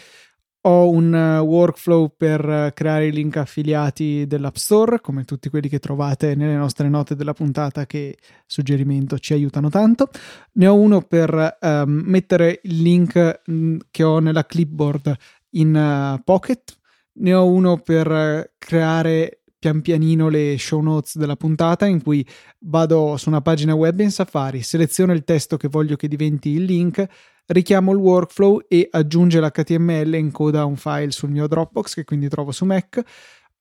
Ho 0.67 0.89
un 0.89 1.13
uh, 1.13 1.45
workflow 1.45 2.15
per 2.17 2.43
uh, 2.43 2.73
creare 2.73 3.09
i 3.09 3.13
link 3.13 3.37
affiliati 3.37 4.27
dell'App 4.27 4.55
Store, 4.55 4.99
come 5.01 5.25
tutti 5.25 5.51
quelli 5.51 5.69
che 5.69 5.79
trovate 5.79 6.35
nelle 6.35 6.57
nostre 6.57 6.89
note 6.89 7.15
della 7.15 7.35
puntata, 7.35 7.85
che 7.85 8.17
suggerimento 8.47 9.19
ci 9.19 9.35
aiutano 9.35 9.69
tanto. 9.69 10.09
Ne 10.53 10.67
ho 10.67 10.75
uno 10.75 11.03
per 11.03 11.59
um, 11.61 12.03
mettere 12.07 12.61
il 12.63 12.81
link 12.81 13.43
mm, 13.51 13.77
che 13.91 14.03
ho 14.05 14.21
nella 14.21 14.47
clipboard 14.47 15.15
in 15.51 15.75
uh, 15.75 16.23
Pocket. 16.25 16.75
Ne 17.17 17.35
ho 17.35 17.47
uno 17.47 17.77
per 17.77 18.55
creare 18.57 19.41
pian 19.65 19.81
pianino 19.83 20.29
le 20.29 20.57
show 20.59 20.81
notes 20.81 21.17
della 21.17 21.37
puntata 21.37 21.87
in 21.87 22.03
cui 22.03 22.27
vado 22.61 23.17
su 23.17 23.31
una 23.31 23.41
pagina 23.41 23.75
web 23.75 23.99
in 24.01 24.11
Safari, 24.11 24.61
seleziono 24.61 25.13
il 25.13 25.25
testo 25.25 25.57
che 25.57 25.69
voglio 25.69 25.97
che 25.97 26.07
diventi 26.07 26.51
il 26.51 26.65
link, 26.65 27.07
richiamo 27.47 27.93
il 27.93 27.99
workflow 27.99 28.61
e 28.69 28.89
aggiunge 28.91 29.41
l'HTML 29.41 30.15
e 30.15 30.19
incoda 30.19 30.65
un 30.65 30.77
file 30.77 31.11
sul 31.11 31.31
mio 31.31 31.47
Dropbox 31.47 31.95
che 31.95 32.05
quindi 32.05 32.29
trovo 32.29 32.53
su 32.53 32.65
Mac. 32.65 33.03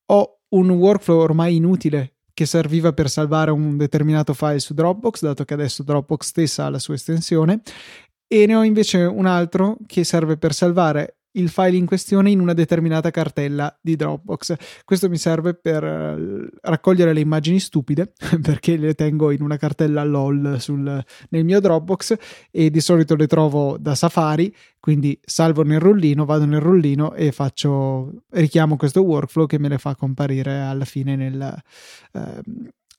Ho 0.07 0.39
un 0.49 0.69
workflow 0.69 1.19
ormai 1.19 1.55
inutile 1.55 2.15
che 2.33 2.45
serviva 2.45 2.93
per 2.93 3.09
salvare 3.09 3.51
un 3.51 3.77
determinato 3.77 4.33
file 4.33 4.59
su 4.59 4.73
Dropbox, 4.73 5.21
dato 5.21 5.45
che 5.45 5.53
adesso 5.53 5.83
Dropbox 5.83 6.25
stessa 6.25 6.65
ha 6.65 6.69
la 6.69 6.79
sua 6.79 6.95
estensione, 6.95 7.61
e 8.27 8.45
ne 8.47 8.55
ho 8.55 8.63
invece 8.63 9.03
un 9.03 9.27
altro 9.27 9.77
che 9.85 10.03
serve 10.03 10.37
per 10.37 10.53
salvare 10.53 11.17
il 11.33 11.49
file 11.49 11.77
in 11.77 11.85
questione 11.85 12.31
in 12.31 12.39
una 12.39 12.53
determinata 12.53 13.11
cartella 13.11 13.75
di 13.81 13.95
Dropbox. 13.95 14.55
Questo 14.83 15.09
mi 15.09 15.17
serve 15.17 15.53
per 15.53 15.83
eh, 15.83 16.49
raccogliere 16.61 17.13
le 17.13 17.19
immagini 17.19 17.59
stupide 17.59 18.13
perché 18.41 18.77
le 18.77 18.93
tengo 18.93 19.31
in 19.31 19.41
una 19.41 19.57
cartella 19.57 20.03
LOL 20.03 20.57
sul, 20.59 21.03
nel 21.29 21.45
mio 21.45 21.59
Dropbox 21.59 22.15
e 22.51 22.69
di 22.69 22.79
solito 22.79 23.15
le 23.15 23.27
trovo 23.27 23.77
da 23.77 23.95
Safari, 23.95 24.53
quindi 24.79 25.19
salvo 25.23 25.63
nel 25.63 25.79
rullino, 25.79 26.25
vado 26.25 26.45
nel 26.45 26.59
rullino 26.59 27.13
e 27.13 27.31
faccio 27.31 28.11
richiamo 28.31 28.75
questo 28.75 29.01
workflow 29.01 29.45
che 29.47 29.59
me 29.59 29.69
le 29.69 29.77
fa 29.77 29.95
comparire 29.95 30.59
alla 30.59 30.85
fine 30.85 31.15
nel, 31.15 31.63
eh, 32.13 32.41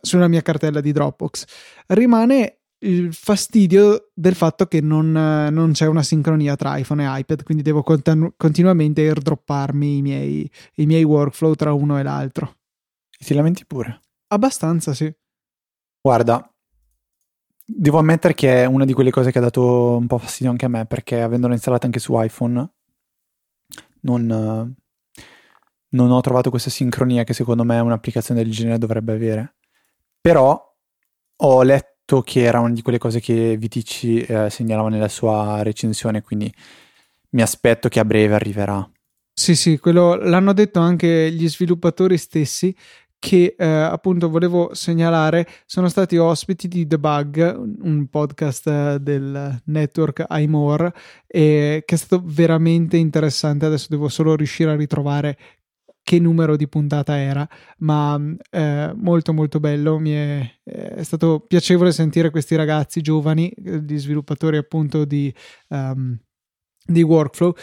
sulla 0.01 0.29
mia 0.29 0.42
cartella 0.42 0.81
di 0.81 0.92
Dropbox. 0.92 1.44
Rimane 1.88 2.59
il 2.85 3.12
fastidio 3.14 4.11
del 4.14 4.35
fatto 4.35 4.66
che 4.66 4.81
non, 4.81 5.11
non, 5.11 5.73
c'è 5.73 5.87
una 5.87 6.03
sincronia 6.03 6.57
tra 6.57 6.77
iPhone 6.77 7.05
e 7.05 7.18
iPad, 7.20 7.42
quindi 7.42 7.62
devo 7.62 7.83
continu- 7.83 8.35
continuamente 8.37 9.03
airdropparmi 9.03 9.97
i 9.99 10.03
miei, 10.03 10.51
i 10.77 10.87
miei 10.87 11.03
workflow 11.03 11.55
tra 11.55 11.73
uno 11.73 11.99
e 11.99 12.03
l'altro. 12.03 12.57
Ti 13.18 13.35
lamenti 13.35 13.64
pure? 13.64 14.01
Abbastanza, 14.29 14.92
sì. 14.92 15.12
Guarda, 16.01 16.47
devo 17.64 17.99
ammettere 17.99 18.35
che 18.35 18.62
è 18.62 18.66
una 18.66 18.85
di 18.85 18.92
quelle 18.92 19.11
cose 19.11 19.33
che 19.33 19.38
ha 19.38 19.42
dato 19.42 19.97
un 19.97 20.07
po' 20.07 20.18
fastidio 20.18 20.51
anche 20.51 20.66
a 20.66 20.68
me, 20.68 20.85
perché 20.87 21.23
avendolo 21.23 21.55
installato 21.55 21.87
anche 21.87 21.99
su 21.99 22.20
iPhone, 22.20 22.70
non, 24.01 24.75
non 25.88 26.11
ho 26.11 26.20
trovato 26.20 26.51
questa 26.51 26.70
sincronia 26.70 27.25
che 27.25 27.33
secondo 27.33 27.64
me 27.64 27.79
un'applicazione 27.79 28.42
del 28.42 28.53
genere 28.53 28.79
dovrebbe 28.79 29.14
avere. 29.14 29.55
Però 30.20 30.73
ho 31.37 31.62
letto 31.62 31.94
che 32.05 32.43
era 32.43 32.61
una 32.61 32.73
di 32.73 32.83
quelle 32.83 32.99
cose 32.99 33.21
che 33.21 33.57
Vitici 33.57 34.21
eh, 34.21 34.51
segnalava 34.51 34.88
nella 34.88 35.09
sua 35.09 35.62
recensione, 35.62 36.23
quindi 36.23 36.53
mi 37.31 37.43
aspetto 37.43 37.88
che 37.88 38.01
a 38.01 38.05
breve 38.05 38.35
arriverà. 38.35 38.88
Sì, 39.33 39.57
sì, 39.57 39.79
quello 39.79 40.14
l'hanno 40.14 40.53
detto 40.53 40.79
anche 40.79 41.33
gli 41.33 41.49
sviluppatori 41.49 42.17
stessi 42.17 42.75
che 43.25 43.55
eh, 43.57 43.67
appunto 43.67 44.29
volevo 44.29 44.75
segnalare 44.75 45.49
sono 45.64 45.88
stati 45.88 46.19
ospiti 46.19 46.69
di 46.69 46.87
The 46.87 46.99
Bug, 46.99 47.57
un 47.81 48.07
podcast 48.11 48.67
eh, 48.67 48.99
del 49.01 49.62
network 49.64 50.27
iMore, 50.29 50.93
e 51.27 51.83
che 51.87 51.95
è 51.95 51.99
stato 51.99 52.23
veramente 52.23 52.99
interessante. 52.99 53.64
Adesso 53.64 53.87
devo 53.88 54.09
solo 54.09 54.37
riuscire 54.37 54.73
a 54.73 54.77
ritrovare 54.77 55.38
che 56.05 56.21
numero 56.21 56.55
di 56.55 56.69
puntata 56.69 57.19
era, 57.19 57.49
ma 57.79 58.21
eh, 58.51 58.93
molto 58.95 59.33
molto 59.33 59.59
bello, 59.59 59.99
mi 59.99 60.11
è, 60.12 60.61
è, 60.62 61.03
stato 61.03 61.40
piacevole 61.40 61.93
sentire 61.93 62.31
questi 62.31 62.55
ragazzi 62.57 63.01
giovani, 63.01 63.51
gli 63.57 63.99
sviluppatori 63.99 64.59
appunto 64.59 65.07
di, 65.07 65.35
um, 65.69 66.17
di 66.85 67.03
workflow. 67.03 67.55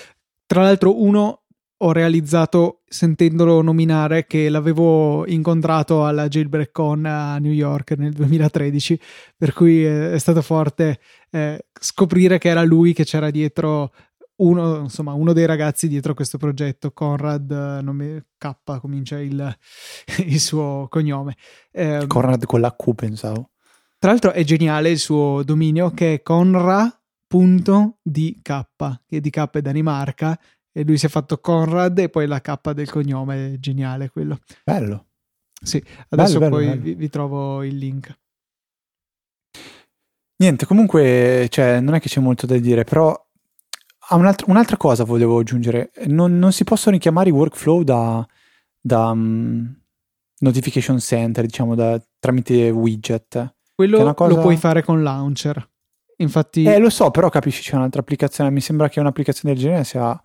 Tra 0.47 0.63
l'altro 0.63 1.01
uno 1.01 1.43
ho 1.84 1.91
realizzato 1.91 2.82
sentendolo 2.88 3.62
nominare 3.62 4.25
che 4.25 4.49
l'avevo 4.49 5.25
incontrato 5.27 6.06
alla 6.06 6.27
Jailbreak 6.27 6.71
Con 6.71 7.06
a 7.06 7.38
New 7.38 7.51
York 7.51 7.91
nel 7.91 8.13
2013, 8.13 8.99
per 9.38 9.54
cui 9.54 9.84
è, 9.84 10.17
stato 10.17 10.41
forte 10.41 10.99
eh, 11.30 11.65
scoprire 11.80 12.39
che 12.39 12.49
era 12.49 12.63
lui 12.63 12.93
che 12.93 13.04
c'era 13.04 13.30
dietro 13.30 13.91
uno, 14.41 14.80
insomma, 14.80 15.13
uno 15.13 15.34
dei 15.34 15.45
ragazzi 15.45 15.88
dietro 15.88 16.13
questo 16.13 16.38
progetto, 16.38 16.91
Conrad, 16.91 17.80
nome 17.82 18.25
K, 18.38 18.80
comincia 18.80 19.19
il, 19.19 19.58
il 20.25 20.39
suo 20.39 20.88
cognome. 20.89 21.36
Eh, 21.71 22.06
Conrad 22.08 22.45
con 22.45 22.62
la 22.62 22.75
Q, 22.75 22.93
pensavo. 22.93 23.51
Tra 23.97 24.10
l'altro 24.10 24.32
è 24.32 24.43
geniale 24.43 24.89
il 24.89 24.97
suo 24.97 25.43
dominio 25.43 25.91
che 25.91 26.15
è 26.15 26.21
conra.dk, 26.23 26.89
che 29.06 29.21
di 29.21 29.30
K 29.30 29.49
è 29.51 29.62
Danimarca, 29.62 30.39
e 30.71 30.84
lui 30.84 30.97
si 30.97 31.06
è 31.06 31.10
fatto 31.10 31.39
Conrad 31.39 31.99
e 31.99 32.10
poi 32.10 32.25
la 32.25 32.41
K 32.41 32.71
del 32.71 32.89
cognome, 32.89 33.54
è 33.54 33.60
geniale 33.60 34.10
quello. 34.10 34.39
Bello. 34.63 35.06
Sì, 35.63 35.84
adesso 36.10 36.39
bello, 36.39 36.56
poi 36.56 36.65
bello, 36.65 36.82
vi, 36.82 36.95
vi 36.95 37.10
trovo 37.10 37.63
il 37.63 37.77
link. 37.77 38.17
Niente, 40.38 40.65
comunque, 40.65 41.45
cioè, 41.51 41.80
non 41.80 41.93
è 41.93 41.99
che 41.99 42.10
c'è 42.10 42.19
molto 42.19 42.47
da 42.47 42.58
dire, 42.58 42.84
però 42.84 43.15
Ah, 44.12 44.17
un'altra, 44.17 44.45
un'altra, 44.50 44.76
cosa 44.76 45.06
volevo 45.06 45.39
aggiungere, 45.39 45.91
non, 46.08 46.38
non, 46.38 46.52
si 46.52 46.65
possono 46.65 46.97
chiamare 46.97 47.30
i 47.30 47.32
workflow 47.32 47.82
da, 47.82 48.28
da 48.78 49.10
um, 49.12 49.74
notification 50.39 51.00
center, 51.00 51.45
diciamo, 51.45 51.76
da, 51.76 52.02
tramite 52.19 52.69
widget. 52.71 53.56
Quello 53.74 54.13
cosa... 54.13 54.36
lo 54.36 54.41
puoi 54.41 54.58
fare 54.58 54.84
con 54.84 55.02
launcher. 55.02 55.65
Infatti... 56.17 56.65
Eh, 56.65 56.78
lo 56.78 56.89
so, 56.89 57.10
però 57.10 57.30
capisci, 57.30 57.62
c'è 57.62 57.78
un'altra 57.78 58.02
applicazione. 58.02 58.50
Mi 58.50 58.60
sembra 58.60 58.89
che 58.89 59.00
un'applicazione 59.00 59.54
del 59.54 59.63
genere 59.63 59.86
sia 59.86 60.21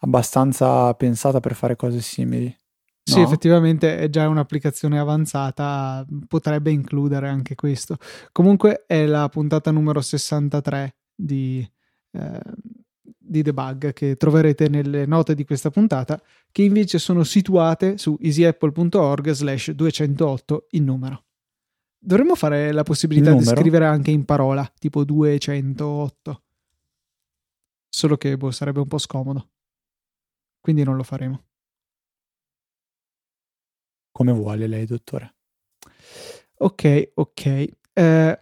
abbastanza 0.00 0.94
pensata 0.94 1.38
per 1.38 1.54
fare 1.54 1.76
cose 1.76 2.00
simili. 2.00 2.46
No? 2.46 3.14
Sì, 3.14 3.20
effettivamente 3.20 3.98
è 3.98 4.08
già 4.08 4.26
un'applicazione 4.28 4.98
avanzata, 4.98 6.06
potrebbe 6.26 6.70
includere 6.70 7.28
anche 7.28 7.54
questo. 7.54 7.98
Comunque 8.32 8.84
è 8.86 9.04
la 9.04 9.28
puntata 9.28 9.70
numero 9.70 10.00
63 10.00 10.96
di, 11.14 11.70
eh, 12.12 12.40
di 13.26 13.42
debug 13.42 13.92
che 13.92 14.16
troverete 14.16 14.68
nelle 14.68 15.06
note 15.06 15.34
di 15.34 15.44
questa 15.44 15.70
puntata, 15.70 16.20
che 16.50 16.62
invece 16.62 16.98
sono 16.98 17.24
situate 17.24 17.98
su 17.98 18.16
easyapple.org 18.20 19.30
slash 19.30 19.70
208 19.72 20.66
in 20.70 20.84
numero. 20.84 21.24
Dovremmo 21.98 22.34
fare 22.34 22.72
la 22.72 22.82
possibilità 22.82 23.32
di 23.32 23.44
scrivere 23.44 23.86
anche 23.86 24.10
in 24.10 24.24
parola, 24.24 24.70
tipo 24.78 25.04
208. 25.04 26.42
Solo 27.88 28.16
che 28.16 28.36
boh, 28.36 28.50
sarebbe 28.50 28.80
un 28.80 28.86
po' 28.86 28.98
scomodo. 28.98 29.50
Quindi 30.60 30.82
non 30.82 30.96
lo 30.96 31.02
faremo. 31.02 31.44
Come 34.12 34.32
vuole 34.32 34.66
lei, 34.66 34.86
dottore. 34.86 35.34
Ok, 36.58 37.10
ok. 37.14 37.68
Eh, 37.92 38.40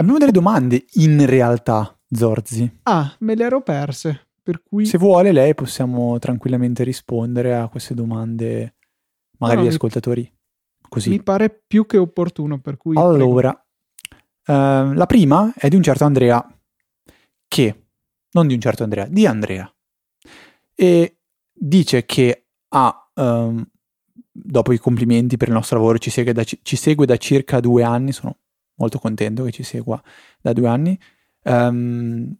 Abbiamo 0.00 0.18
delle 0.18 0.30
domande 0.30 0.84
in 0.92 1.26
realtà. 1.26 1.97
Zorzi. 2.10 2.80
Ah, 2.84 3.14
me 3.20 3.34
le 3.34 3.44
ero 3.44 3.62
perse. 3.62 4.28
Per 4.42 4.62
cui... 4.62 4.86
Se 4.86 4.96
vuole, 4.96 5.30
lei 5.32 5.54
possiamo 5.54 6.18
tranquillamente 6.18 6.82
rispondere 6.82 7.54
a 7.54 7.68
queste 7.68 7.94
domande, 7.94 8.76
magari 9.38 9.62
no, 9.62 9.68
ascoltatori. 9.68 10.22
Mi... 10.22 10.86
Così. 10.88 11.10
Mi 11.10 11.22
pare 11.22 11.50
più 11.50 11.84
che 11.84 11.98
opportuno. 11.98 12.58
Per 12.60 12.78
cui 12.78 12.96
allora, 12.96 13.50
uh, 13.50 14.92
la 14.92 15.06
prima 15.06 15.52
è 15.54 15.68
di 15.68 15.76
un 15.76 15.82
certo 15.82 16.04
Andrea, 16.04 16.42
che 17.46 17.86
non 18.30 18.46
di 18.46 18.54
un 18.54 18.60
certo 18.60 18.84
Andrea, 18.84 19.06
di 19.06 19.26
Andrea, 19.26 19.70
e 20.74 21.18
dice 21.52 22.06
che 22.06 22.46
ha. 22.68 23.10
Um, 23.14 23.68
dopo 24.40 24.72
i 24.72 24.78
complimenti 24.78 25.36
per 25.36 25.48
il 25.48 25.54
nostro 25.54 25.76
lavoro, 25.76 25.98
ci 25.98 26.10
segue, 26.10 26.32
da, 26.32 26.44
ci 26.44 26.76
segue 26.76 27.04
da 27.04 27.18
circa 27.18 27.60
due 27.60 27.82
anni. 27.82 28.12
Sono 28.12 28.38
molto 28.76 28.98
contento 28.98 29.44
che 29.44 29.50
ci 29.50 29.62
segua 29.62 30.00
da 30.40 30.54
due 30.54 30.68
anni 30.68 30.98
Um, 31.44 32.36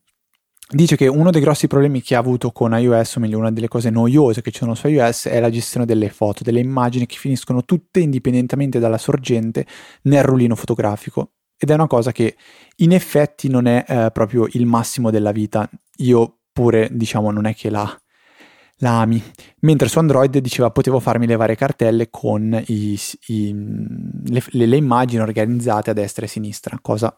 dice 0.70 0.96
che 0.96 1.06
uno 1.06 1.30
dei 1.30 1.40
grossi 1.40 1.66
problemi 1.66 2.02
che 2.02 2.14
ha 2.14 2.18
avuto 2.18 2.50
con 2.52 2.78
iOS, 2.78 3.16
o 3.16 3.20
meglio 3.20 3.38
una 3.38 3.50
delle 3.50 3.68
cose 3.68 3.90
noiose 3.90 4.42
che 4.42 4.50
ci 4.50 4.58
sono 4.58 4.74
su 4.74 4.88
iOS, 4.88 5.28
è 5.28 5.40
la 5.40 5.50
gestione 5.50 5.86
delle 5.86 6.10
foto, 6.10 6.42
delle 6.42 6.60
immagini 6.60 7.06
che 7.06 7.16
finiscono 7.16 7.64
tutte 7.64 8.00
indipendentemente 8.00 8.78
dalla 8.78 8.98
sorgente 8.98 9.66
nel 10.02 10.22
rullino 10.22 10.54
fotografico. 10.54 11.32
Ed 11.56 11.70
è 11.70 11.74
una 11.74 11.86
cosa 11.88 12.12
che 12.12 12.36
in 12.76 12.92
effetti 12.92 13.48
non 13.48 13.66
è 13.66 13.84
eh, 13.88 14.10
proprio 14.12 14.46
il 14.52 14.66
massimo 14.66 15.10
della 15.10 15.32
vita. 15.32 15.68
Io 15.96 16.38
pure, 16.52 16.88
diciamo, 16.92 17.30
non 17.32 17.46
è 17.46 17.54
che 17.54 17.68
la, 17.68 18.00
la 18.78 19.00
AMI, 19.00 19.22
mentre 19.60 19.88
su 19.88 19.98
Android 19.98 20.38
diceva 20.38 20.70
potevo 20.70 21.00
farmi 21.00 21.26
le 21.26 21.36
varie 21.36 21.56
cartelle 21.56 22.10
con 22.10 22.62
i, 22.66 22.98
i, 23.26 23.54
le, 24.26 24.42
le, 24.46 24.76
immagini 24.76 25.20
organizzate 25.20 25.90
a 25.90 25.92
destra 25.94 26.22
e 26.22 26.26
a 26.26 26.30
sinistra, 26.30 26.78
cosa 26.80 27.16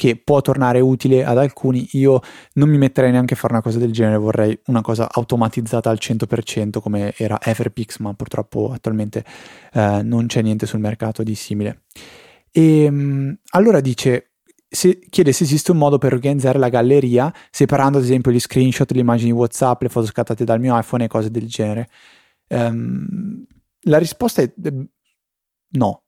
che 0.00 0.16
può 0.16 0.40
tornare 0.40 0.80
utile 0.80 1.26
ad 1.26 1.36
alcuni. 1.36 1.86
Io 1.92 2.22
non 2.54 2.70
mi 2.70 2.78
metterei 2.78 3.10
neanche 3.10 3.34
a 3.34 3.36
fare 3.36 3.52
una 3.52 3.60
cosa 3.60 3.78
del 3.78 3.92
genere, 3.92 4.16
vorrei 4.16 4.58
una 4.68 4.80
cosa 4.80 5.06
automatizzata 5.12 5.90
al 5.90 5.98
100% 6.00 6.80
come 6.80 7.12
era 7.18 7.38
Everpix, 7.38 7.98
ma 7.98 8.14
purtroppo 8.14 8.72
attualmente 8.72 9.22
eh, 9.74 10.00
non 10.02 10.26
c'è 10.26 10.40
niente 10.40 10.64
sul 10.64 10.80
mercato 10.80 11.22
di 11.22 11.34
simile. 11.34 11.82
E 12.50 12.84
ehm, 12.84 13.40
allora 13.50 13.80
dice 13.80 14.30
se, 14.66 15.00
chiede 15.10 15.32
se 15.32 15.44
esiste 15.44 15.70
un 15.70 15.76
modo 15.76 15.98
per 15.98 16.14
organizzare 16.14 16.58
la 16.58 16.70
galleria 16.70 17.30
separando 17.50 17.98
ad 17.98 18.04
esempio 18.04 18.32
gli 18.32 18.40
screenshot, 18.40 18.90
le 18.92 19.00
immagini 19.00 19.32
WhatsApp, 19.32 19.82
le 19.82 19.90
foto 19.90 20.06
scattate 20.06 20.44
dal 20.44 20.60
mio 20.60 20.78
iPhone 20.78 21.04
e 21.04 21.08
cose 21.08 21.30
del 21.30 21.46
genere. 21.46 21.90
Um, 22.48 23.44
la 23.82 23.98
risposta 23.98 24.40
è 24.40 24.50
no, 25.72 26.04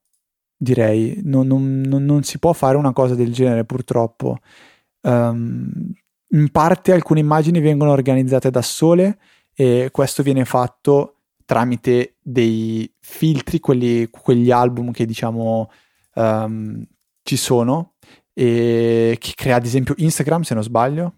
direi. 0.62 1.20
Non, 1.24 1.46
non, 1.46 1.80
non, 1.80 2.22
si 2.22 2.38
può 2.38 2.52
fare 2.52 2.76
una 2.76 2.92
cosa 2.92 3.14
del 3.14 3.32
genere 3.32 3.64
purtroppo. 3.64 4.38
Um, 5.02 5.70
in 6.28 6.50
parte 6.50 6.92
alcune 6.92 7.20
immagini 7.20 7.60
vengono 7.60 7.90
organizzate 7.90 8.50
da 8.50 8.62
sole 8.62 9.18
e 9.54 9.88
questo 9.92 10.22
viene 10.22 10.44
fatto 10.44 11.16
tramite 11.44 12.16
dei 12.22 12.90
filtri, 13.00 13.60
quelli, 13.60 14.08
quegli 14.10 14.50
album 14.50 14.92
che 14.92 15.04
diciamo 15.04 15.70
um, 16.14 16.82
ci 17.22 17.36
sono 17.36 17.94
e 18.32 19.16
che 19.20 19.32
crea 19.34 19.56
ad 19.56 19.66
esempio 19.66 19.94
Instagram 19.98 20.42
se 20.42 20.54
non 20.54 20.62
sbaglio 20.62 21.16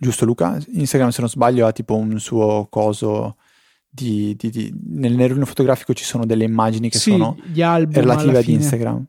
giusto 0.00 0.24
Luca? 0.24 0.58
Instagram 0.72 1.10
se 1.10 1.20
non 1.20 1.28
sbaglio 1.28 1.66
ha 1.66 1.72
tipo 1.72 1.94
un 1.94 2.18
suo 2.18 2.66
coso 2.70 3.36
di, 3.90 4.36
di, 4.36 4.50
di... 4.50 4.72
nel 4.88 5.14
nervino 5.14 5.44
fotografico 5.44 5.92
ci 5.94 6.04
sono 6.04 6.24
delle 6.24 6.44
immagini 6.44 6.88
che 6.88 6.98
sì, 6.98 7.10
sono 7.10 7.36
relative 7.52 8.38
ad. 8.38 8.46
Instagram 8.46 9.04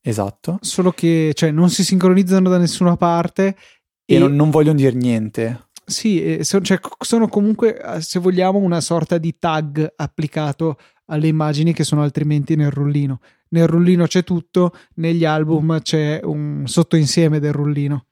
esatto 0.00 0.58
solo 0.62 0.92
che 0.92 1.32
cioè, 1.34 1.50
non 1.50 1.68
si 1.68 1.84
sincronizzano 1.84 2.48
da 2.48 2.56
nessuna 2.58 2.96
parte 2.96 3.56
e, 4.04 4.14
e 4.14 4.18
non, 4.18 4.34
non 4.34 4.50
vogliono 4.50 4.78
dire 4.78 4.92
niente 4.92 5.68
sì, 5.86 6.40
cioè, 6.42 6.80
sono 6.98 7.28
comunque, 7.28 7.78
se 7.98 8.18
vogliamo, 8.18 8.58
una 8.58 8.80
sorta 8.80 9.18
di 9.18 9.36
tag 9.38 9.92
applicato 9.96 10.78
alle 11.08 11.26
immagini 11.26 11.74
che 11.74 11.84
sono 11.84 12.02
altrimenti 12.02 12.56
nel 12.56 12.70
rullino 12.70 13.20
nel 13.54 13.68
rullino 13.68 14.06
c'è 14.06 14.24
tutto, 14.24 14.72
negli 14.96 15.24
album 15.24 15.80
c'è 15.80 16.20
un 16.24 16.64
sottoinsieme 16.66 17.38
del 17.38 17.52
rullino. 17.52 18.06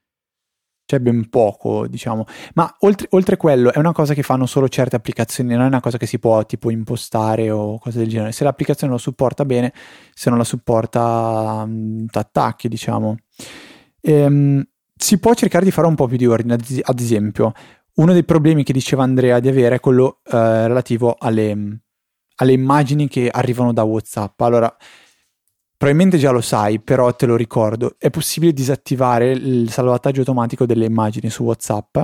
C'è 0.85 0.99
ben 0.99 1.29
poco, 1.31 1.87
diciamo. 1.87 2.25
Ma 2.55 2.75
oltre, 2.81 3.07
oltre 3.11 3.37
quello, 3.37 3.73
è 3.73 3.79
una 3.79 3.93
cosa 3.93 4.15
che 4.15 4.23
fanno 4.23 4.47
solo 4.47 4.69
certe 4.69 4.97
applicazioni, 4.97 5.55
non 5.55 5.63
è 5.63 5.67
una 5.67 5.81
cosa 5.81 5.97
che 5.97 6.07
si 6.07 6.19
può 6.19 6.45
tipo 6.45 6.71
impostare 6.71 7.51
o 7.51 7.79
cose 7.79 7.99
del 7.99 8.09
genere. 8.09 8.33
Se 8.33 8.45
l'applicazione 8.45 8.93
lo 8.93 8.99
supporta 8.99 9.45
bene, 9.45 9.73
se 10.13 10.29
non 10.29 10.39
la 10.39 10.45
supporta, 10.45 11.63
um, 11.65 12.07
t'attacchi, 12.07 12.69
diciamo. 12.69 13.17
Ehm, 14.01 14.63
si 14.95 15.19
può 15.19 15.35
cercare 15.35 15.65
di 15.65 15.71
fare 15.71 15.87
un 15.87 15.95
po' 15.95 16.07
più 16.07 16.17
di 16.17 16.27
ordine, 16.27 16.55
ad 16.55 17.01
esempio. 17.01 17.53
Uno 17.95 18.13
dei 18.13 18.25
problemi 18.25 18.63
che 18.63 18.73
diceva 18.73 19.03
Andrea 19.03 19.41
di 19.41 19.49
avere 19.49 19.77
è 19.77 19.81
quello 19.81 20.21
eh, 20.25 20.67
relativo 20.67 21.17
alle, 21.19 21.81
alle 22.37 22.53
immagini 22.53 23.09
che 23.09 23.29
arrivano 23.31 23.73
da 23.73 23.83
WhatsApp. 23.83 24.41
Allora, 24.41 24.75
Probabilmente 25.83 26.17
già 26.17 26.31
lo 26.31 26.41
sai, 26.41 26.79
però 26.79 27.13
te 27.13 27.27
lo 27.27 27.35
ricordo. 27.35 27.97
È 27.99 28.09
possibile 28.09 28.53
disattivare 28.53 29.33
il 29.33 29.69
salvataggio 29.69 30.21
automatico 30.21 30.65
delle 30.65 30.85
immagini 30.85 31.29
su 31.29 31.43
WhatsApp 31.43 31.99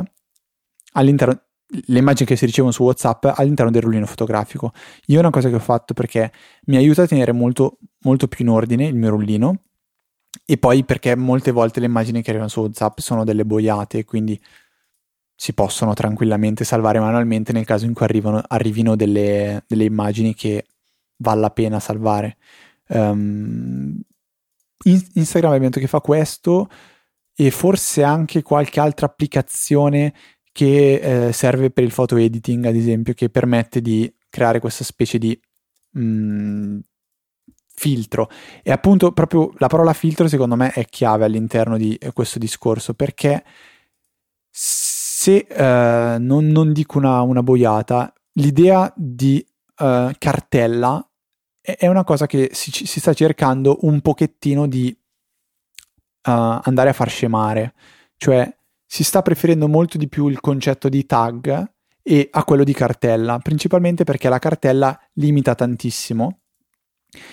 all'interno 0.95 1.43
le 1.69 1.99
immagini 2.01 2.27
che 2.27 2.35
si 2.35 2.45
ricevono 2.45 2.73
su 2.73 2.83
WhatsApp 2.83 3.27
all'interno 3.27 3.71
del 3.71 3.83
rullino 3.83 4.05
fotografico. 4.07 4.73
Io 5.07 5.19
è 5.19 5.21
una 5.21 5.31
cosa 5.31 5.49
che 5.49 5.55
ho 5.55 5.61
fatto 5.61 5.95
perché 5.95 6.33
mi 6.65 6.77
aiuta 6.77 7.03
a 7.03 7.07
tenere 7.07 7.31
molto, 7.31 7.79
molto 8.01 8.27
più 8.27 8.45
in 8.45 8.51
ordine 8.51 8.85
il 8.87 8.97
mio 8.97 9.11
rullino 9.11 9.61
e 10.45 10.59
poi 10.59 10.83
perché 10.83 11.15
molte 11.15 11.53
volte 11.53 11.79
le 11.79 11.87
immagini 11.87 12.21
che 12.21 12.31
arrivano 12.31 12.51
su 12.51 12.63
WhatsApp 12.63 12.99
sono 12.99 13.23
delle 13.23 13.45
boiate, 13.45 14.05
quindi 14.05 14.43
si 15.37 15.53
possono 15.53 15.95
tranquillamente 15.95 16.65
salvare 16.65 16.99
manualmente 16.99 17.53
nel 17.53 17.65
caso 17.65 17.85
in 17.85 17.95
cui 17.95 18.07
arrivino 18.49 18.97
delle, 18.97 19.63
delle 19.69 19.85
immagini 19.85 20.35
che 20.35 20.67
vale 21.19 21.41
la 21.43 21.51
pena 21.51 21.79
salvare. 21.79 22.39
Um, 22.89 24.01
Instagram 24.85 25.53
abbiamo 25.53 25.69
detto 25.69 25.81
che 25.81 25.87
fa 25.87 26.01
questo 26.01 26.69
e 27.35 27.51
forse 27.51 28.03
anche 28.03 28.43
qualche 28.43 28.81
altra 28.81 29.07
applicazione 29.07 30.15
che 30.53 31.29
eh, 31.29 31.33
serve 31.33 31.71
per 31.71 31.85
il 31.85 31.93
photo 31.93 32.17
editing, 32.17 32.65
ad 32.65 32.75
esempio, 32.75 33.15
che 33.15 33.31
permette 33.31 33.81
di 33.81 34.13
creare 34.29 34.59
questa 34.61 34.83
specie 34.83 35.19
di 35.19 35.41
mh, 35.91 36.01
mm, 36.01 36.79
filtro. 37.75 38.29
E 38.63 38.73
appunto 38.73 39.13
proprio 39.13 39.53
la 39.59 39.69
parola 39.69 39.93
filtro 39.93 40.27
secondo 40.27 40.57
me 40.57 40.71
è 40.73 40.85
chiave 40.85 41.25
all'interno 41.25 41.77
di 41.77 41.95
eh, 41.95 42.13
questo 42.13 42.39
discorso 42.39 42.95
perché 42.95 43.45
se 44.51 45.47
eh, 45.49 46.19
non, 46.19 46.47
non, 46.47 46.73
dico 46.73 46.99
una, 46.99 47.21
una 47.21 47.43
boiata, 47.43 48.13
l'idea 48.33 48.93
di 48.97 49.45
uh, 49.79 50.11
cartella 50.19 51.08
è 51.77 51.87
una 51.87 52.05
cosa 52.05 52.27
che 52.27 52.51
si, 52.53 52.71
si 52.71 53.01
sta 53.01 53.13
cercando 53.13 53.79
un 53.83 54.01
pochettino 54.01 54.67
di 54.67 54.97
uh, 54.97 56.31
andare 56.63 56.91
a 56.91 56.95
far 56.95 57.11
scemare, 57.11 57.75
cioè 58.17 58.55
si 58.87 59.05
sta 59.05 59.23
preferendo 59.23 59.69
molto 59.69 59.99
di 59.99 60.09
più 60.09 60.29
il 60.29 60.41
concetto 60.41 60.89
di 60.89 61.05
tag 61.05 61.73
e 62.03 62.29
a 62.31 62.45
quello 62.45 62.65
di 62.65 62.73
cartella, 62.73 63.39
principalmente 63.39 64.05
perché 64.05 64.29
la 64.29 64.39
cartella 64.39 64.99
limita 65.15 65.55
tantissimo 65.55 66.41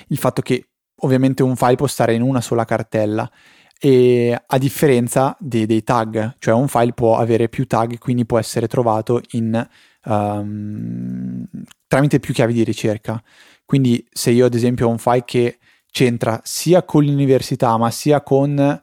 il 0.08 0.18
fatto 0.18 0.42
che 0.42 0.70
ovviamente 1.02 1.44
un 1.44 1.56
file 1.56 1.76
può 1.76 1.88
stare 1.88 2.14
in 2.14 2.22
una 2.22 2.42
sola 2.42 2.66
cartella 2.66 3.30
e 3.78 4.38
a 4.46 4.58
differenza 4.58 5.36
dei, 5.40 5.66
dei 5.66 5.84
tag, 5.84 6.36
cioè 6.40 6.54
un 6.54 6.68
file 6.68 6.94
può 6.94 7.18
avere 7.18 7.50
più 7.50 7.68
tag, 7.68 7.98
quindi 7.98 8.26
può 8.26 8.40
essere 8.40 8.68
trovato 8.68 9.22
in, 9.32 9.68
um, 10.06 11.46
tramite 11.88 12.20
più 12.20 12.34
chiavi 12.34 12.54
di 12.54 12.64
ricerca. 12.64 13.22
Quindi 13.66 14.06
se 14.12 14.32
io 14.32 14.46
ad 14.46 14.54
esempio 14.54 14.88
ho 14.88 14.92
un 14.92 14.98
file 14.98 15.24
che 15.26 15.58
c'entra 15.92 16.40
sia 16.44 16.84
con 16.84 17.04
l'università 17.04 17.78
ma 17.78 17.90
sia 17.90 18.22
con, 18.22 18.82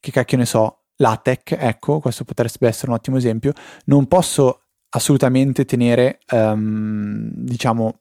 che 0.00 0.10
cacchio 0.10 0.38
ne 0.38 0.46
so, 0.46 0.84
LaTeX, 0.96 1.56
ecco, 1.58 2.00
questo 2.00 2.24
potrebbe 2.24 2.68
essere 2.68 2.90
un 2.90 2.96
ottimo 2.96 3.16
esempio, 3.16 3.52
non 3.86 4.06
posso 4.06 4.62
assolutamente 4.90 5.64
tenere, 5.64 6.20
um, 6.30 7.30
diciamo, 7.32 8.00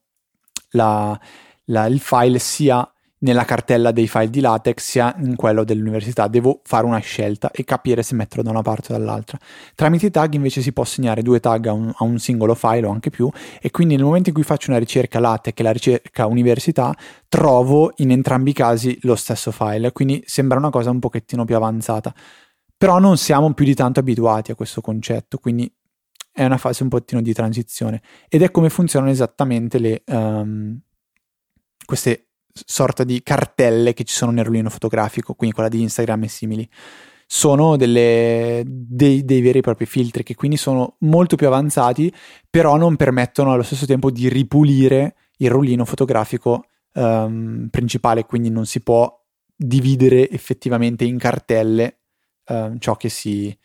la, 0.71 1.19
la, 1.65 1.85
il 1.85 1.99
file 1.99 2.39
sia 2.39 2.90
nella 3.21 3.45
cartella 3.45 3.91
dei 3.91 4.07
file 4.07 4.29
di 4.29 4.39
LaTeX 4.39 4.83
sia 4.83 5.15
in 5.19 5.35
quello 5.35 5.63
dell'università. 5.63 6.27
Devo 6.27 6.61
fare 6.63 6.85
una 6.85 6.99
scelta 6.99 7.51
e 7.51 7.63
capire 7.63 8.03
se 8.03 8.15
metterlo 8.15 8.43
da 8.43 8.49
una 8.49 8.61
parte 8.61 8.93
o 8.93 8.97
dall'altra. 8.97 9.37
Tramite 9.75 10.07
i 10.07 10.11
tag 10.11 10.33
invece 10.33 10.61
si 10.61 10.71
può 10.73 10.83
segnare 10.83 11.21
due 11.21 11.39
tag 11.39 11.67
a 11.67 11.73
un, 11.73 11.91
a 11.95 12.03
un, 12.03 12.19
singolo 12.19 12.55
file 12.55 12.85
o 12.85 12.91
anche 12.91 13.09
più 13.09 13.29
e 13.61 13.71
quindi 13.71 13.95
nel 13.95 14.05
momento 14.05 14.29
in 14.29 14.35
cui 14.35 14.43
faccio 14.43 14.69
una 14.69 14.79
ricerca 14.79 15.19
LaTeX 15.19 15.59
e 15.59 15.63
la 15.63 15.71
ricerca 15.71 16.25
università 16.25 16.95
trovo 17.27 17.93
in 17.97 18.11
entrambi 18.11 18.51
i 18.51 18.53
casi 18.53 18.97
lo 19.01 19.15
stesso 19.15 19.51
file, 19.51 19.91
quindi 19.91 20.23
sembra 20.25 20.57
una 20.57 20.69
cosa 20.69 20.89
un 20.89 20.99
pochettino 20.99 21.45
più 21.45 21.55
avanzata. 21.55 22.13
Però 22.75 22.97
non 22.97 23.17
siamo 23.17 23.53
più 23.53 23.65
di 23.65 23.75
tanto 23.75 23.99
abituati 23.99 24.49
a 24.49 24.55
questo 24.55 24.81
concetto, 24.81 25.37
quindi 25.37 25.71
è 26.31 26.43
una 26.43 26.57
fase 26.57 26.81
un 26.81 26.89
pochettino 26.89 27.21
di 27.21 27.33
transizione 27.33 28.01
ed 28.27 28.41
è 28.41 28.49
come 28.49 28.69
funzionano 28.69 29.11
esattamente 29.11 29.77
le, 29.77 30.01
um, 30.07 30.79
queste 31.85 32.30
sorta 32.53 33.03
di 33.03 33.21
cartelle 33.23 33.93
che 33.93 34.03
ci 34.03 34.13
sono 34.13 34.31
nel 34.31 34.45
rullino 34.45 34.69
fotografico, 34.69 35.33
quindi 35.33 35.55
quella 35.55 35.69
di 35.69 35.81
Instagram 35.81 36.23
e 36.23 36.27
simili, 36.27 36.69
sono 37.33 37.77
delle, 37.77 38.61
dei, 38.65 39.23
dei, 39.23 39.39
veri 39.39 39.59
e 39.59 39.61
propri 39.61 39.85
filtri 39.85 40.21
che 40.21 40.35
quindi 40.35 40.57
sono 40.57 40.95
molto 40.99 41.37
più 41.37 41.47
avanzati, 41.47 42.13
però 42.49 42.75
non 42.75 42.97
permettono 42.97 43.53
allo 43.53 43.63
stesso 43.63 43.85
tempo 43.85 44.11
di 44.11 44.27
ripulire 44.27 45.15
il 45.37 45.49
rullino 45.49 45.85
fotografico 45.85 46.65
um, 46.93 47.69
principale, 47.71 48.25
quindi 48.25 48.49
non 48.49 48.65
si 48.65 48.81
può 48.81 49.17
dividere 49.55 50.29
effettivamente 50.29 51.05
in 51.05 51.17
cartelle 51.17 51.99
uh, 52.47 52.77
ciò 52.79 52.97
che 52.97 53.07
si, 53.07 53.57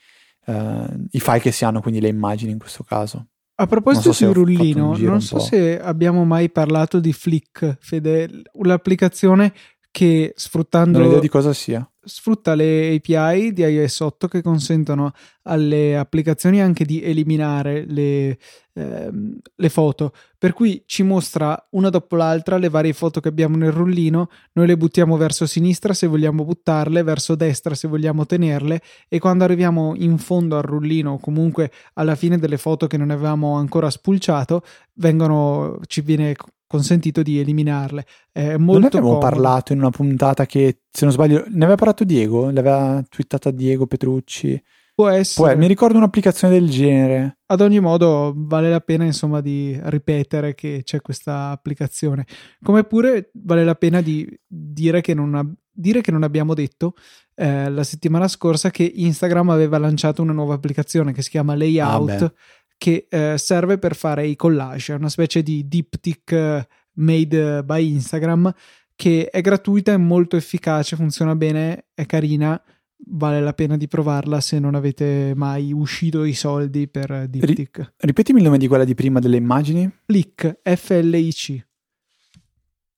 uh, 0.47 1.07
i 1.11 1.19
file 1.19 1.41
che 1.41 1.51
si 1.51 1.65
hanno, 1.65 1.81
quindi 1.81 2.01
le 2.01 2.09
immagini 2.09 2.53
in 2.53 2.59
questo 2.59 2.85
caso. 2.85 3.27
A 3.59 3.67
proposito 3.67 4.13
so 4.13 4.27
di 4.27 4.33
rullino, 4.35 4.97
non 4.99 5.23
so 5.23 5.39
se 5.39 5.81
abbiamo 5.81 6.27
mai 6.27 6.51
parlato 6.51 7.01
di 7.01 7.15
Flick, 7.15 7.79
Fede, 7.81 8.43
l'applicazione 8.63 9.55
che 9.97 10.35
sfruttando 10.37 10.99
Non 10.99 11.07
ho 11.07 11.11
idea 11.13 11.21
di 11.21 11.29
cosa 11.29 11.55
sia. 11.55 11.91
sfrutta 12.05 12.55
le 12.55 12.97
API 12.97 13.55
di 13.55 13.63
iOS 13.63 14.01
8 14.01 14.29
che 14.29 14.43
consentono 14.43 15.13
alle 15.45 15.97
applicazioni 15.97 16.61
anche 16.61 16.85
di 16.85 17.01
eliminare 17.03 17.87
le, 17.87 18.37
ehm, 18.75 19.39
le 19.55 19.69
foto. 19.71 20.13
Per 20.37 20.53
cui 20.53 20.83
ci 20.85 21.03
mostra 21.03 21.67
una 21.71 21.89
dopo 21.89 22.15
l'altra 22.15 22.59
le 22.59 22.69
varie 22.69 22.93
foto 22.93 23.21
che 23.21 23.29
abbiamo 23.29 23.57
nel 23.57 23.73
rullino. 23.73 24.29
Noi 24.53 24.67
le 24.67 24.77
buttiamo 24.77 25.17
verso 25.17 25.47
sinistra 25.47 25.95
se 25.95 26.07
vogliamo 26.07 26.45
buttarle, 26.45 27.03
verso 27.03 27.35
destra 27.35 27.75
se 27.75 27.89
vogliamo 27.89 28.27
tenerle. 28.27 28.83
E 29.09 29.19
quando 29.19 29.45
arriviamo 29.45 29.95
in 29.97 30.19
fondo 30.19 30.59
al 30.59 30.63
rullino, 30.65 31.13
o 31.13 31.19
comunque 31.19 31.73
alla 31.95 32.17
fine 32.17 32.37
delle 32.37 32.59
foto 32.59 32.87
che 32.87 32.99
non 32.99 33.09
avevamo 33.09 33.57
ancora 33.57 33.89
spulciato, 33.89 34.63
vengono, 34.97 35.81
ci 35.87 36.03
viene 36.03 36.37
consentito 36.67 37.23
di 37.23 37.39
eliminarle. 37.39 38.05
È 38.33 38.57
molto 38.57 38.73
non 38.81 38.85
abbiamo 38.85 39.07
comodo. 39.09 39.27
parlato 39.27 39.73
in 39.73 39.79
una 39.79 39.91
puntata 39.91 40.47
che, 40.47 40.81
se 40.91 41.05
non 41.05 41.13
sbaglio, 41.15 41.45
ne 41.49 41.57
aveva 41.65 41.75
parlato 41.77 42.05
Diego? 42.05 42.51
L'aveva 42.51 43.03
twittata 43.09 43.51
Diego 43.51 43.87
Petrucci? 43.87 44.63
Può 44.95 45.09
essere. 45.09 45.49
Poi, 45.51 45.59
mi 45.59 45.67
ricordo 45.67 45.99
un'applicazione 45.99 46.59
del 46.59 46.71
genere. 46.71 47.39
Ad 47.47 47.61
ogni 47.61 47.81
modo, 47.81 48.33
vale 48.35 48.71
la 48.71 48.81
pena 48.81 49.05
insomma 49.05 49.43
di 49.43 49.79
ripetere 49.85 50.55
che 50.55 50.81
c'è 50.85 51.03
questa 51.03 51.51
applicazione. 51.51 52.25
Come 52.63 52.85
pure 52.85 53.31
vale 53.35 53.63
la 53.63 53.75
pena 53.75 54.01
di 54.01 54.27
dire 54.47 55.03
che 55.03 55.13
non, 55.13 55.35
ab- 55.35 55.53
dire 55.71 56.01
che 56.01 56.11
non 56.11 56.23
abbiamo 56.23 56.55
detto 56.55 56.95
eh, 57.35 57.69
la 57.69 57.85
settimana 57.85 58.27
scorsa 58.27 58.71
che 58.71 58.91
Instagram 58.95 59.51
aveva 59.51 59.77
lanciato 59.77 60.23
una 60.23 60.33
nuova 60.33 60.55
applicazione 60.55 61.13
che 61.13 61.21
si 61.21 61.29
chiama 61.29 61.55
Layout, 61.55 62.23
Ah. 62.23 62.33
Che 62.79 63.07
eh, 63.09 63.35
serve 63.39 63.79
per 63.79 63.95
fare 63.97 64.27
i 64.27 64.37
collage. 64.37 64.93
È 64.93 64.97
una 64.97 65.09
specie 65.09 65.43
di 65.43 65.67
diptych 65.69 66.33
eh, 66.33 66.69
made 66.95 67.63
by 67.65 67.93
Instagram 67.93 68.53
che 68.95 69.29
è 69.31 69.41
gratuita, 69.41 69.93
è 69.93 69.97
molto 69.99 70.37
efficace, 70.37 70.97
funziona 70.97 71.35
bene, 71.37 71.87
è 71.95 72.07
carina. 72.07 72.61
Vale 73.09 73.41
la 73.43 73.53
pena 73.53 73.77
di 73.77 73.89
provarla 73.89 74.41
se 74.41 74.59
non 74.59 74.75
avete 74.75 75.35
mai 75.37 75.71
uscito 75.71 76.25
i 76.25 76.33
soldi 76.33 76.89
per 76.89 77.29
Diptych. 77.29 77.93
Ripetimi 77.99 78.39
il 78.39 78.45
nome 78.47 78.57
di 78.57 78.67
quella 78.67 78.85
di 78.85 78.95
prima 78.95 79.21
delle 79.21 79.37
immagini. 79.37 79.91
Flick, 80.07 80.61
F-L-I-C, 80.63 81.67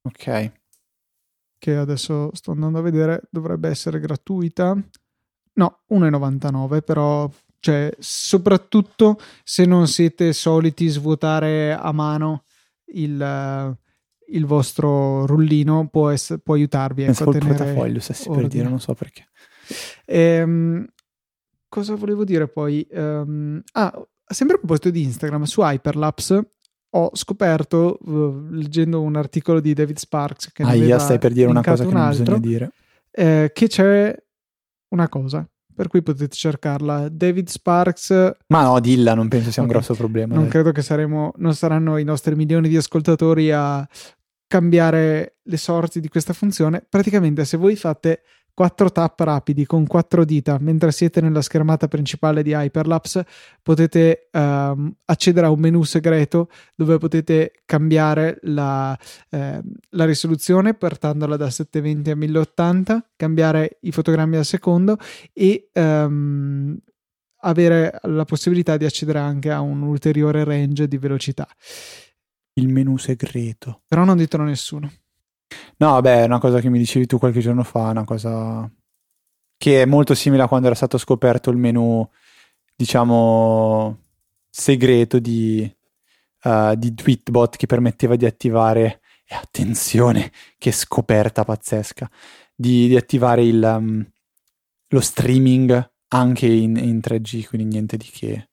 Ok. 0.02 0.52
che 1.58 1.74
adesso 1.76 2.30
sto 2.32 2.52
andando 2.52 2.78
a 2.78 2.82
vedere, 2.82 3.22
dovrebbe 3.30 3.68
essere 3.68 3.98
gratuita. 3.98 4.80
No, 5.54 5.80
1,99, 5.90 6.82
però, 6.82 7.28
cioè, 7.60 7.90
soprattutto 7.98 9.18
se 9.44 9.64
non 9.64 9.86
siete 9.88 10.32
soliti 10.32 10.86
svuotare 10.88 11.72
a 11.74 11.92
mano 11.92 12.44
il, 12.94 13.20
eh, 13.20 13.76
il 14.34 14.46
vostro 14.46 15.26
rullino, 15.26 15.88
può, 15.88 16.10
ess- 16.10 16.38
può 16.42 16.54
aiutarvi 16.54 17.02
ecco, 17.02 17.10
a 17.10 17.14
Pensavo 17.14 17.30
il 17.32 17.38
tenere 17.38 17.56
portafoglio, 17.64 18.00
stessi 18.00 18.22
per 18.28 18.30
ordine. 18.32 18.48
dire, 18.48 18.68
non 18.68 18.80
so 18.80 18.94
perché. 18.94 19.26
Ehm, 20.06 20.86
cosa 21.68 21.94
volevo 21.94 22.24
dire 22.24 22.48
poi? 22.48 22.86
Ehm, 22.90 23.62
ah, 23.72 24.06
sempre 24.24 24.56
a 24.56 24.58
proposito 24.58 24.90
di 24.90 25.02
Instagram, 25.02 25.42
su 25.44 25.60
Hyperlapse 25.62 26.52
ho 26.90 27.10
scoperto, 27.12 27.98
eh, 27.98 28.54
leggendo 28.56 29.02
un 29.02 29.16
articolo 29.16 29.60
di 29.60 29.74
David 29.74 29.98
Sparks, 29.98 30.52
che 30.52 30.62
Ah, 30.62 30.74
io 30.74 30.98
stai 30.98 31.18
per 31.18 31.32
dire 31.32 31.48
una 31.48 31.62
cosa 31.62 31.84
che 31.84 31.92
non 31.92 32.00
altro, 32.02 32.38
bisogna 32.38 32.38
dire. 32.38 32.72
eh, 33.10 33.50
che 33.52 33.66
c'è 33.68 34.16
una 34.90 35.08
cosa, 35.08 35.46
per 35.78 35.86
cui 35.86 36.02
potete 36.02 36.34
cercarla. 36.34 37.08
David 37.08 37.46
Sparks, 37.46 38.32
Ma 38.48 38.62
no, 38.64 38.80
dilla, 38.80 39.14
non 39.14 39.28
penso 39.28 39.52
sia 39.52 39.62
un 39.62 39.68
grosso 39.68 39.94
problema. 39.94 40.34
non 40.34 40.42
dai. 40.42 40.50
credo 40.50 40.72
che 40.72 40.82
saremo, 40.82 41.34
non 41.36 41.54
saranno 41.54 41.98
i 41.98 42.02
nostri 42.02 42.34
milioni 42.34 42.68
di 42.68 42.76
ascoltatori 42.76 43.52
a 43.52 43.88
cambiare 44.48 45.36
le 45.40 45.56
sorti 45.56 46.00
di 46.00 46.08
questa 46.08 46.32
funzione. 46.32 46.84
Praticamente, 46.88 47.44
se 47.44 47.56
voi 47.56 47.76
fate 47.76 48.22
quattro 48.58 48.90
tap 48.90 49.20
rapidi 49.20 49.64
con 49.66 49.86
quattro 49.86 50.24
dita 50.24 50.58
mentre 50.58 50.90
siete 50.90 51.20
nella 51.20 51.42
schermata 51.42 51.86
principale 51.86 52.42
di 52.42 52.50
Hyperlapse, 52.50 53.24
potete 53.62 54.30
ehm, 54.32 54.96
accedere 55.04 55.46
a 55.46 55.50
un 55.50 55.60
menu 55.60 55.84
segreto 55.84 56.50
dove 56.74 56.98
potete 56.98 57.52
cambiare 57.64 58.40
la, 58.42 58.98
ehm, 59.30 59.62
la 59.90 60.04
risoluzione 60.04 60.74
portandola 60.74 61.36
da 61.36 61.48
720 61.50 62.10
a 62.10 62.16
1080, 62.16 63.10
cambiare 63.14 63.78
i 63.82 63.92
fotogrammi 63.92 64.38
al 64.38 64.44
secondo 64.44 64.96
e 65.32 65.68
ehm, 65.72 66.76
avere 67.42 67.96
la 68.02 68.24
possibilità 68.24 68.76
di 68.76 68.86
accedere 68.86 69.20
anche 69.20 69.52
a 69.52 69.60
un 69.60 69.82
ulteriore 69.82 70.42
range 70.42 70.88
di 70.88 70.98
velocità. 70.98 71.46
Il 72.54 72.66
menu 72.70 72.96
segreto. 72.96 73.82
Però 73.86 74.02
non 74.02 74.16
ditelo 74.16 74.42
a 74.42 74.46
nessuno. 74.46 74.90
No, 75.78 75.92
vabbè, 75.92 76.22
è 76.22 76.24
una 76.24 76.38
cosa 76.40 76.60
che 76.60 76.68
mi 76.68 76.78
dicevi 76.78 77.06
tu 77.06 77.18
qualche 77.18 77.40
giorno 77.40 77.62
fa, 77.62 77.90
una 77.90 78.04
cosa 78.04 78.70
che 79.56 79.82
è 79.82 79.84
molto 79.86 80.14
simile 80.14 80.42
a 80.42 80.48
quando 80.48 80.66
era 80.66 80.76
stato 80.76 80.98
scoperto 80.98 81.50
il 81.50 81.56
menu, 81.56 82.08
diciamo, 82.74 83.98
segreto 84.48 85.18
di, 85.18 85.70
eh, 86.42 86.74
di 86.76 86.94
Tweetbot 86.94 87.56
che 87.56 87.66
permetteva 87.66 88.16
di 88.16 88.26
attivare, 88.26 89.00
e 89.30 89.34
attenzione, 89.34 90.32
che 90.56 90.72
scoperta 90.72 91.44
pazzesca, 91.44 92.10
di, 92.54 92.88
di 92.88 92.96
attivare 92.96 93.44
il, 93.44 93.62
um, 93.62 94.06
lo 94.88 95.00
streaming 95.00 95.92
anche 96.08 96.46
in, 96.46 96.76
in 96.76 96.98
3G, 96.98 97.46
quindi 97.46 97.68
niente 97.68 97.96
di 97.96 98.08
che. 98.10 98.48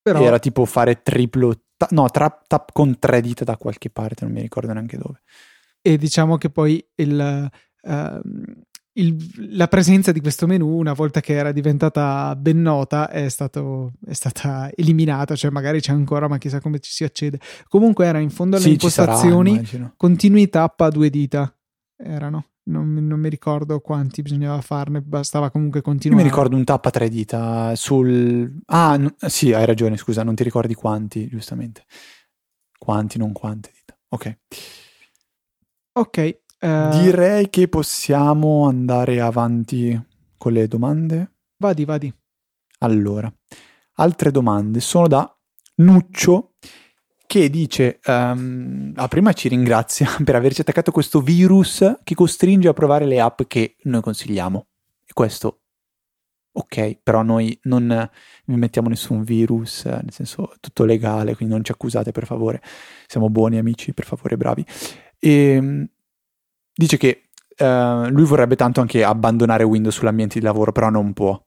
Però 0.00 0.22
Era 0.22 0.38
tipo 0.38 0.64
fare 0.64 1.02
triplo, 1.02 1.54
ta- 1.78 1.88
no, 1.92 2.10
tra- 2.10 2.42
tap 2.46 2.72
con 2.72 2.98
tre 2.98 3.22
dita 3.22 3.44
da 3.44 3.56
qualche 3.56 3.88
parte, 3.88 4.24
non 4.26 4.34
mi 4.34 4.42
ricordo 4.42 4.70
neanche 4.74 4.98
dove. 4.98 5.22
e 5.80 5.96
diciamo 5.96 6.36
che 6.36 6.50
poi 6.50 6.84
il, 6.96 7.48
ehm, 7.82 8.42
il- 8.94 9.56
la 9.56 9.68
presenza 9.68 10.10
di 10.12 10.20
questo 10.20 10.46
menu, 10.48 10.76
una 10.76 10.92
volta 10.92 11.20
che 11.20 11.34
era 11.34 11.52
diventata 11.52 12.34
ben 12.36 12.60
nota, 12.60 13.08
è, 13.08 13.28
stato, 13.28 13.92
è 14.04 14.12
stata 14.12 14.70
eliminata, 14.74 15.36
cioè 15.36 15.50
magari 15.52 15.80
c'è 15.80 15.92
ancora, 15.92 16.26
ma 16.28 16.36
chissà 16.36 16.60
come 16.60 16.80
ci 16.80 16.90
si 16.90 17.04
accede. 17.04 17.38
Comunque 17.68 18.06
era 18.06 18.18
in 18.18 18.30
fondo 18.30 18.56
alle 18.56 18.64
Sì, 18.76 18.76
sarà, 18.90 19.12
impostazioni 19.12 19.50
immagino. 19.52 19.94
continui 19.96 20.48
tap 20.48 20.80
a 20.80 20.90
due 20.90 21.08
dita. 21.10 21.50
Erano. 21.96 22.46
Non, 22.68 22.86
mi- 22.86 23.00
non 23.00 23.18
mi 23.18 23.28
ricordo 23.30 23.80
quanti 23.80 24.20
bisognava 24.22 24.60
farne, 24.60 25.00
bastava 25.00 25.50
comunque 25.50 25.78
Io 25.80 25.84
continuare. 25.84 26.22
mi 26.22 26.28
ricordo 26.28 26.54
un 26.56 26.64
tap 26.64 26.84
a 26.84 26.90
tre 26.90 27.08
dita 27.08 27.74
sul... 27.76 28.60
Ah, 28.66 28.96
no- 28.96 29.14
sì, 29.16 29.52
hai 29.52 29.64
ragione, 29.64 29.96
scusa, 29.96 30.22
non 30.22 30.34
ti 30.34 30.42
ricordi 30.42 30.74
quanti, 30.74 31.26
giustamente. 31.28 31.84
Quanti, 32.78 33.16
non 33.18 33.32
quante 33.32 33.72
dita. 33.74 33.98
Ok. 34.10 34.38
Ok. 35.92 36.18
eh, 36.18 36.38
Direi 36.60 37.48
che 37.50 37.68
possiamo 37.68 38.66
andare 38.66 39.20
avanti 39.20 40.00
con 40.36 40.52
le 40.52 40.68
domande. 40.68 41.32
Vadi, 41.56 41.84
vadi. 41.84 42.14
Allora, 42.80 43.32
altre 43.94 44.30
domande 44.30 44.80
sono 44.80 45.08
da 45.08 45.36
Nuccio 45.76 46.54
che 47.28 47.50
dice, 47.50 48.00
ehm, 48.02 48.94
ah, 48.96 49.06
prima 49.06 49.34
ci 49.34 49.48
ringrazia 49.48 50.08
per 50.24 50.34
averci 50.34 50.62
attaccato 50.62 50.90
questo 50.90 51.20
virus 51.20 51.98
che 52.02 52.14
costringe 52.14 52.68
a 52.68 52.72
provare 52.72 53.04
le 53.04 53.20
app 53.20 53.42
che 53.46 53.76
noi 53.82 54.00
consigliamo. 54.00 54.66
E 55.04 55.12
questo, 55.12 55.60
ok, 56.50 57.00
però 57.02 57.20
noi 57.20 57.58
non 57.64 58.08
vi 58.46 58.54
mettiamo 58.56 58.88
nessun 58.88 59.24
virus, 59.24 59.84
nel 59.84 60.10
senso 60.10 60.54
tutto 60.58 60.86
legale, 60.86 61.36
quindi 61.36 61.52
non 61.52 61.62
ci 61.62 61.70
accusate 61.70 62.12
per 62.12 62.24
favore, 62.24 62.62
siamo 63.06 63.28
buoni 63.28 63.58
amici, 63.58 63.92
per 63.92 64.06
favore, 64.06 64.38
bravi. 64.38 64.64
E 65.18 65.86
dice 66.72 66.96
che 66.96 67.28
eh, 67.56 68.08
lui 68.08 68.24
vorrebbe 68.24 68.56
tanto 68.56 68.80
anche 68.80 69.04
abbandonare 69.04 69.64
Windows 69.64 69.96
sull'ambiente 69.96 70.38
di 70.38 70.44
lavoro, 70.46 70.72
però 70.72 70.88
non 70.88 71.12
può. 71.12 71.38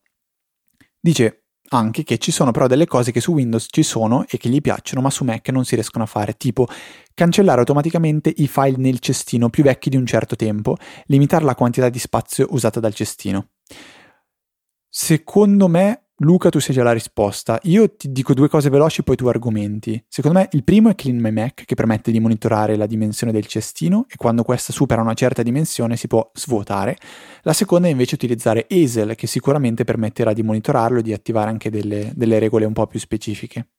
Dice 1.00 1.41
anche 1.74 2.04
che 2.04 2.18
ci 2.18 2.32
sono 2.32 2.52
però 2.52 2.68
delle 2.68 2.86
cose 2.86 3.12
che 3.12 3.22
su 3.22 3.32
Windows 3.32 3.68
ci 3.70 3.84
sono 3.84 4.26
e 4.28 4.38
che 4.38 4.50
gli 4.50 4.62
piacciono, 4.62 5.02
ma 5.02 5.10
su 5.10 5.24
Mac 5.24 5.50
non 5.50 5.64
si 5.64 5.76
riescono 5.76 6.04
a 6.04 6.08
fare, 6.08 6.36
tipo 6.36 6.68
cancellare 7.14 7.60
automaticamente 7.60 8.34
i 8.36 8.48
file 8.48 8.78
nel 8.78 9.00
cestino 9.00 9.50
più 9.50 9.64
vecchi 9.64 9.90
di 9.90 9.96
un 9.96 10.06
certo 10.06 10.36
tempo, 10.36 10.76
limitare 11.06 11.46
la 11.46 11.56
quantità 11.56 11.90
di 11.90 12.00
spazio 12.00 12.48
usata 12.50 12.80
dal 12.80 12.94
cestino. 12.94 13.50
Secondo 14.90 15.70
me, 15.70 16.01
Luca, 16.24 16.50
tu 16.50 16.60
sai 16.60 16.76
già 16.76 16.84
la 16.84 16.92
risposta. 16.92 17.60
Io 17.64 17.96
ti 17.96 18.12
dico 18.12 18.36
due 18.36 18.48
cose 18.48 18.70
veloci, 18.70 19.02
poi 19.02 19.16
tu 19.16 19.26
argomenti. 19.26 20.04
Secondo 20.08 20.38
me, 20.38 20.50
il 20.52 20.64
primo 20.64 20.90
è 20.90 20.96
Clean 20.96 21.18
My 21.18 21.32
Mac, 21.32 21.66
che 21.66 21.74
permette 21.74 22.12
di 22.12 22.20
monitorare 22.20 22.76
la 22.76 22.86
dimensione 22.86 23.32
del 23.32 23.48
cestino 23.48 24.06
e 24.08 24.18
quando 24.18 24.44
questa 24.44 24.72
supera 24.72 25.02
una 25.02 25.16
certa 25.16 25.42
dimensione 25.42 25.96
si 25.98 26.08
può 26.08 26.30
svuotare. 26.36 26.96
La 27.42 27.54
seconda 27.54 27.88
è 27.88 27.92
invece 27.92 28.14
utilizzare 28.14 28.68
Hazel, 28.70 29.16
che 29.16 29.26
sicuramente 29.26 29.84
permetterà 29.84 30.32
di 30.34 30.44
monitorarlo 30.44 31.00
e 31.00 31.02
di 31.02 31.12
attivare 31.12 31.50
anche 31.50 31.72
delle, 31.72 32.12
delle 32.14 32.38
regole 32.38 32.66
un 32.66 32.74
po' 32.74 32.86
più 32.86 33.00
specifiche. 33.00 33.70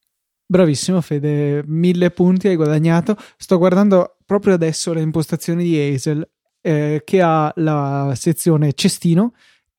Bravissimo 0.45 1.01
Fede, 1.01 1.62
mille 1.64 2.11
punti 2.11 2.49
hai 2.49 2.57
guadagnato. 2.57 3.16
Sto 3.36 3.57
guardando 3.57 4.16
proprio 4.26 4.55
adesso 4.55 4.93
le 4.93 5.01
impostazioni 5.01 5.62
di 5.62 5.78
Hazel 5.78 6.28
eh, 6.61 7.03
che 7.05 7.22
ha 7.22 7.53
la 7.57 8.12
sezione 8.16 8.72
cestino 8.72 9.32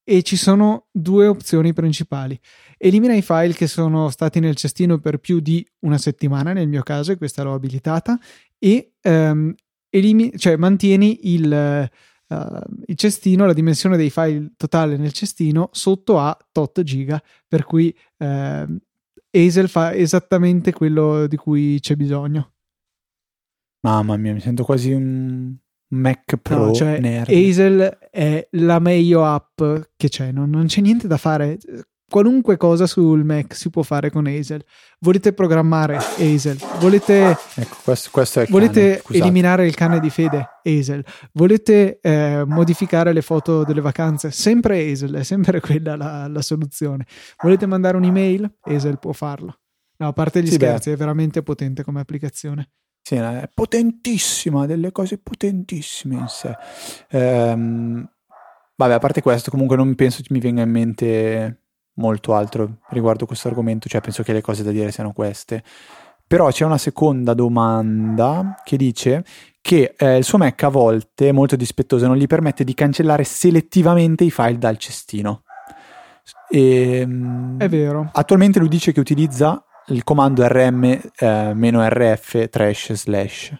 e 0.03 0.21
ci 0.21 0.35
sono 0.35 0.87
due 0.91 1.27
opzioni 1.27 1.73
principali. 1.73 2.39
Elimina 2.77 3.15
i 3.15 3.21
file 3.21 3.53
che 3.53 3.67
sono 3.67 4.09
stati 4.09 4.39
nel 4.39 4.55
cestino 4.55 4.99
per 4.99 5.17
più 5.19 5.39
di 5.39 5.65
una 5.79 5.97
settimana, 5.97 6.53
nel 6.53 6.67
mio 6.67 6.83
caso, 6.83 7.11
e 7.11 7.17
questa 7.17 7.43
l'ho 7.43 7.53
abilitata, 7.53 8.19
e 8.57 8.93
ehm, 9.01 9.55
elimi- 9.89 10.37
cioè 10.37 10.57
mantieni 10.57 11.33
il, 11.33 11.89
uh, 12.27 12.59
il, 12.85 12.95
cestino, 12.95 13.45
la 13.45 13.53
dimensione 13.53 13.95
dei 13.95 14.09
file 14.09 14.51
totale 14.57 14.97
nel 14.97 15.13
cestino 15.13 15.69
sotto 15.71 16.19
a 16.19 16.37
tot 16.51 16.81
giga, 16.83 17.21
per 17.47 17.63
cui 17.63 17.95
uh, 18.17 18.77
Hazel 19.35 19.69
fa 19.69 19.93
esattamente 19.93 20.73
quello 20.73 21.27
di 21.27 21.37
cui 21.37 21.79
c'è 21.79 21.95
bisogno. 21.95 22.51
Mamma 23.85 24.15
mia, 24.17 24.33
mi 24.33 24.39
sento 24.39 24.63
quasi 24.63 24.91
un 24.91 25.55
Mac 25.93 26.37
Pro 26.41 26.65
no, 26.65 26.73
cioè, 26.73 26.99
nerd. 26.99 27.29
Hazel 27.29 27.97
è 28.09 28.47
la 28.51 28.79
meglio 28.79 29.25
app 29.25 29.61
che 29.95 30.09
c'è, 30.09 30.31
non, 30.31 30.49
non 30.49 30.65
c'è 30.65 30.81
niente 30.81 31.07
da 31.07 31.17
fare 31.17 31.57
qualunque 32.13 32.57
cosa 32.57 32.85
sul 32.85 33.23
Mac 33.23 33.55
si 33.55 33.71
può 33.71 33.81
fare 33.81 34.11
con 34.11 34.27
Hazel. 34.27 34.63
Volete 34.99 35.33
programmare 35.33 35.97
Hazel, 35.97 36.59
volete, 36.79 37.31
ecco, 37.55 37.77
questo, 37.83 38.09
questo 38.11 38.45
volete 38.49 39.01
eliminare 39.09 39.65
il 39.65 39.73
cane 39.73 39.99
di 39.99 40.11
fede 40.11 40.59
Hazel, 40.63 41.03
volete 41.31 41.99
eh, 42.01 42.43
modificare 42.45 43.13
le 43.13 43.23
foto 43.23 43.63
delle 43.63 43.81
vacanze, 43.81 44.29
sempre 44.29 44.91
Hazel, 44.91 45.15
è 45.15 45.23
sempre 45.23 45.59
quella 45.59 45.95
la, 45.95 46.27
la 46.27 46.41
soluzione. 46.43 47.07
Volete 47.41 47.65
mandare 47.65 47.97
un'email? 47.97 48.57
Hazel 48.61 48.99
può 48.99 49.11
farlo. 49.11 49.57
No, 49.97 50.07
a 50.09 50.13
parte 50.13 50.43
gli 50.43 50.47
sì, 50.47 50.53
scherzi, 50.53 50.89
beh. 50.89 50.95
è 50.95 50.97
veramente 50.97 51.41
potente 51.41 51.83
come 51.83 51.99
applicazione. 51.99 52.69
Sì, 53.05 53.15
è 53.15 53.49
potentissima, 53.53 54.65
delle 54.65 54.93
cose 54.93 55.17
potentissime 55.17 56.15
in 56.15 56.27
sé. 56.29 56.55
Ehm, 57.09 58.09
vabbè, 58.77 58.93
a 58.93 58.99
parte 58.99 59.21
questo, 59.21 59.51
comunque 59.51 59.75
non 59.75 59.93
penso 59.93 60.21
mi 60.29 60.39
venga 60.39 60.61
in 60.61 60.69
mente 60.69 61.57
molto 61.95 62.33
altro 62.33 62.77
riguardo 62.91 63.25
questo 63.25 63.49
argomento, 63.49 63.89
cioè 63.89 63.99
penso 63.99 64.23
che 64.23 64.31
le 64.31 64.39
cose 64.39 64.63
da 64.63 64.71
dire 64.71 64.89
siano 64.91 65.11
queste. 65.11 65.61
Però 66.25 66.49
c'è 66.49 66.63
una 66.63 66.77
seconda 66.77 67.33
domanda 67.33 68.61
che 68.63 68.77
dice 68.77 69.25
che 69.59 69.95
eh, 69.97 70.15
il 70.15 70.23
suo 70.23 70.37
Mac 70.37 70.63
a 70.63 70.69
volte, 70.69 71.33
molto 71.33 71.57
dispettoso, 71.57 72.07
non 72.07 72.15
gli 72.15 72.25
permette 72.25 72.63
di 72.63 72.73
cancellare 72.73 73.25
selettivamente 73.25 74.23
i 74.23 74.31
file 74.31 74.57
dal 74.57 74.77
cestino. 74.77 75.43
E, 76.49 76.99
ehm, 76.99 77.59
È 77.59 77.67
vero. 77.67 78.09
Attualmente 78.13 78.59
lui 78.59 78.69
dice 78.69 78.93
che 78.93 79.01
utilizza 79.01 79.61
il 79.87 80.03
comando 80.03 80.45
rm-rf 80.47 82.35
eh, 82.35 82.49
trash 82.49 82.93
slash. 82.93 83.53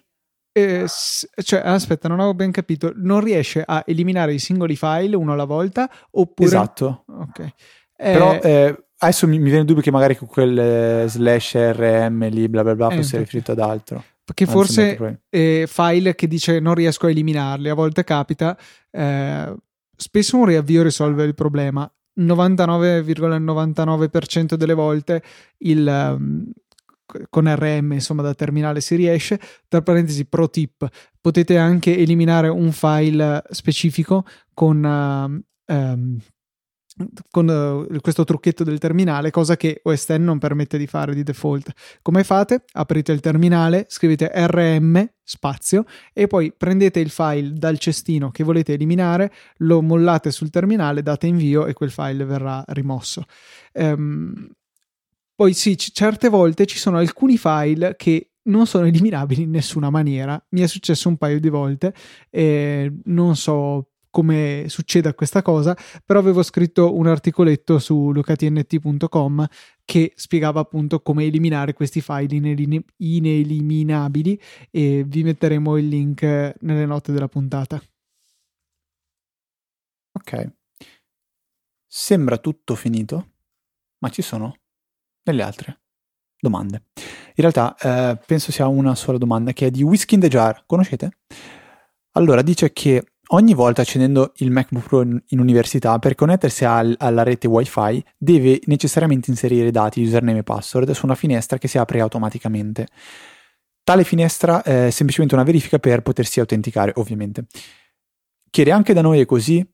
Eh, 0.55 0.85
cioè, 0.87 1.61
aspetta, 1.63 2.07
non 2.07 2.19
avevo 2.19 2.35
ben 2.35 2.51
capito. 2.51 2.93
Non 2.95 3.21
riesce 3.21 3.63
a 3.65 3.83
eliminare 3.85 4.33
i 4.33 4.39
singoli 4.39 4.75
file 4.75 5.15
uno 5.15 5.33
alla 5.33 5.45
volta? 5.45 5.89
Oppure... 6.11 6.47
Esatto. 6.47 7.05
Ok. 7.07 7.53
Però 7.95 8.33
eh, 8.33 8.39
eh, 8.43 8.83
adesso 8.99 9.27
mi, 9.27 9.37
mi, 9.37 9.45
viene 9.45 9.59
il 9.61 9.65
dubbio 9.65 9.81
che 9.81 9.91
magari 9.91 10.15
con 10.15 10.27
quel 10.27 10.57
eh, 10.57 11.05
slash 11.07 11.55
rm 11.55 12.27
lì 12.29 12.49
bla 12.49 12.63
bla 12.63 12.75
bla 12.75 12.89
eh, 12.89 12.95
fosse 12.97 13.17
riferito 13.17 13.53
ad 13.53 13.59
altro. 13.59 14.03
Perché 14.23 14.43
Anzi, 14.43 14.55
forse 14.55 15.21
eh, 15.29 15.65
file 15.67 16.15
che 16.15 16.27
dice 16.27 16.59
non 16.59 16.75
riesco 16.75 17.07
a 17.07 17.09
eliminarli, 17.09 17.69
a 17.69 17.73
volte 17.73 18.03
capita. 18.03 18.57
Eh, 18.89 19.55
spesso 19.95 20.37
un 20.37 20.45
riavvio 20.45 20.83
risolve 20.83 21.23
il 21.23 21.33
problema. 21.33 21.91
99,99% 22.17 24.55
delle 24.55 24.73
volte 24.73 25.23
il, 25.59 25.87
um, 25.87 26.51
con 27.29 27.53
RM 27.53 27.93
insomma 27.93 28.21
da 28.21 28.33
terminale 28.33 28.81
si 28.81 28.95
riesce. 28.95 29.39
Tra 29.67 29.81
parentesi 29.81 30.25
pro 30.25 30.49
tip 30.49 30.87
potete 31.19 31.57
anche 31.57 31.97
eliminare 31.97 32.49
un 32.49 32.71
file 32.71 33.41
specifico 33.49 34.25
con 34.53 34.83
uh, 34.83 35.73
um, 35.73 36.19
con 37.29 37.47
uh, 37.47 37.99
questo 37.99 38.23
trucchetto 38.23 38.63
del 38.63 38.77
terminale, 38.77 39.31
cosa 39.31 39.55
che 39.57 39.81
OS 39.83 40.05
X 40.05 40.15
non 40.17 40.37
permette 40.37 40.77
di 40.77 40.87
fare 40.87 41.15
di 41.15 41.23
default. 41.23 41.71
Come 42.01 42.23
fate? 42.23 42.63
Aprite 42.73 43.11
il 43.11 43.19
terminale, 43.19 43.85
scrivete 43.89 44.31
rm 44.33 45.09
spazio 45.23 45.85
e 46.13 46.27
poi 46.27 46.53
prendete 46.55 46.99
il 46.99 47.09
file 47.09 47.53
dal 47.53 47.79
cestino 47.79 48.29
che 48.31 48.43
volete 48.43 48.73
eliminare, 48.73 49.31
lo 49.57 49.81
mollate 49.81 50.31
sul 50.31 50.49
terminale, 50.49 51.01
date 51.01 51.27
invio 51.27 51.65
e 51.65 51.73
quel 51.73 51.91
file 51.91 52.25
verrà 52.25 52.63
rimosso. 52.67 53.23
Um, 53.73 54.49
poi 55.35 55.53
sì, 55.53 55.75
c- 55.75 55.91
certe 55.91 56.29
volte 56.29 56.65
ci 56.65 56.77
sono 56.77 56.97
alcuni 56.97 57.37
file 57.37 57.95
che 57.97 58.33
non 58.43 58.67
sono 58.67 58.85
eliminabili 58.85 59.43
in 59.43 59.51
nessuna 59.51 59.89
maniera. 59.89 60.41
Mi 60.49 60.61
è 60.61 60.67
successo 60.67 61.07
un 61.09 61.17
paio 61.17 61.39
di 61.39 61.49
volte 61.49 61.93
e 62.29 62.91
non 63.05 63.35
so 63.35 63.92
come 64.13 64.65
succeda 64.67 65.15
questa 65.15 65.41
cosa, 65.41 65.75
però 66.05 66.19
avevo 66.19 66.43
scritto 66.43 66.95
un 66.95 67.07
articoletto 67.07 67.79
su 67.79 68.11
lucatnt.com 68.11 69.47
che 69.83 70.13
spiegava 70.15 70.59
appunto 70.59 71.01
come 71.01 71.23
eliminare 71.23 71.73
questi 71.73 71.99
file 71.99 72.35
inelim- 72.35 72.85
ineliminabili 72.97 74.39
e 74.69 75.03
vi 75.03 75.23
metteremo 75.23 75.77
il 75.77 75.87
link 75.87 76.21
nelle 76.21 76.85
note 76.85 77.11
della 77.11 77.27
puntata. 77.27 77.81
Ok. 80.11 80.53
Sembra 81.87 82.37
tutto 82.37 82.75
finito, 82.75 83.31
ma 83.97 84.09
ci 84.09 84.21
sono 84.21 84.57
delle 85.23 85.41
altre 85.41 85.81
domande. 86.37 86.83
In 86.95 87.49
realtà 87.49 87.75
eh, 87.77 88.19
penso 88.23 88.51
sia 88.51 88.67
una 88.67 88.93
sola 88.93 89.17
domanda 89.17 89.53
che 89.53 89.65
è 89.65 89.71
di 89.71 89.81
Whisky 89.81 90.13
in 90.13 90.21
the 90.21 90.27
Jar. 90.27 90.65
Conoscete? 90.67 91.17
Allora, 92.11 92.43
dice 92.43 92.71
che 92.71 93.12
Ogni 93.33 93.55
volta 93.55 93.81
accendendo 93.81 94.31
il 94.37 94.51
MacBook 94.51 94.85
Pro 94.85 95.01
in, 95.01 95.19
in 95.29 95.39
università, 95.39 95.97
per 95.97 96.13
connettersi 96.13 96.65
al, 96.65 96.95
alla 96.99 97.23
rete 97.23 97.47
WiFi, 97.47 98.03
deve 98.15 98.61
necessariamente 98.65 99.31
inserire 99.31 99.71
dati, 99.71 100.03
username 100.03 100.39
e 100.39 100.43
password 100.43 100.91
su 100.91 101.05
una 101.05 101.15
finestra 101.15 101.57
che 101.57 101.67
si 101.67 101.79
apre 101.79 101.99
automaticamente. 101.99 102.87
Tale 103.83 104.03
finestra 104.03 104.61
è 104.61 104.91
semplicemente 104.91 105.33
una 105.33 105.43
verifica 105.43 105.79
per 105.79 106.03
potersi 106.03 106.39
autenticare, 106.39 106.93
ovviamente. 106.97 107.45
Chiede 108.51 108.69
anche 108.69 108.93
da 108.93 109.01
noi 109.01 109.19
è 109.19 109.25
così? 109.25 109.67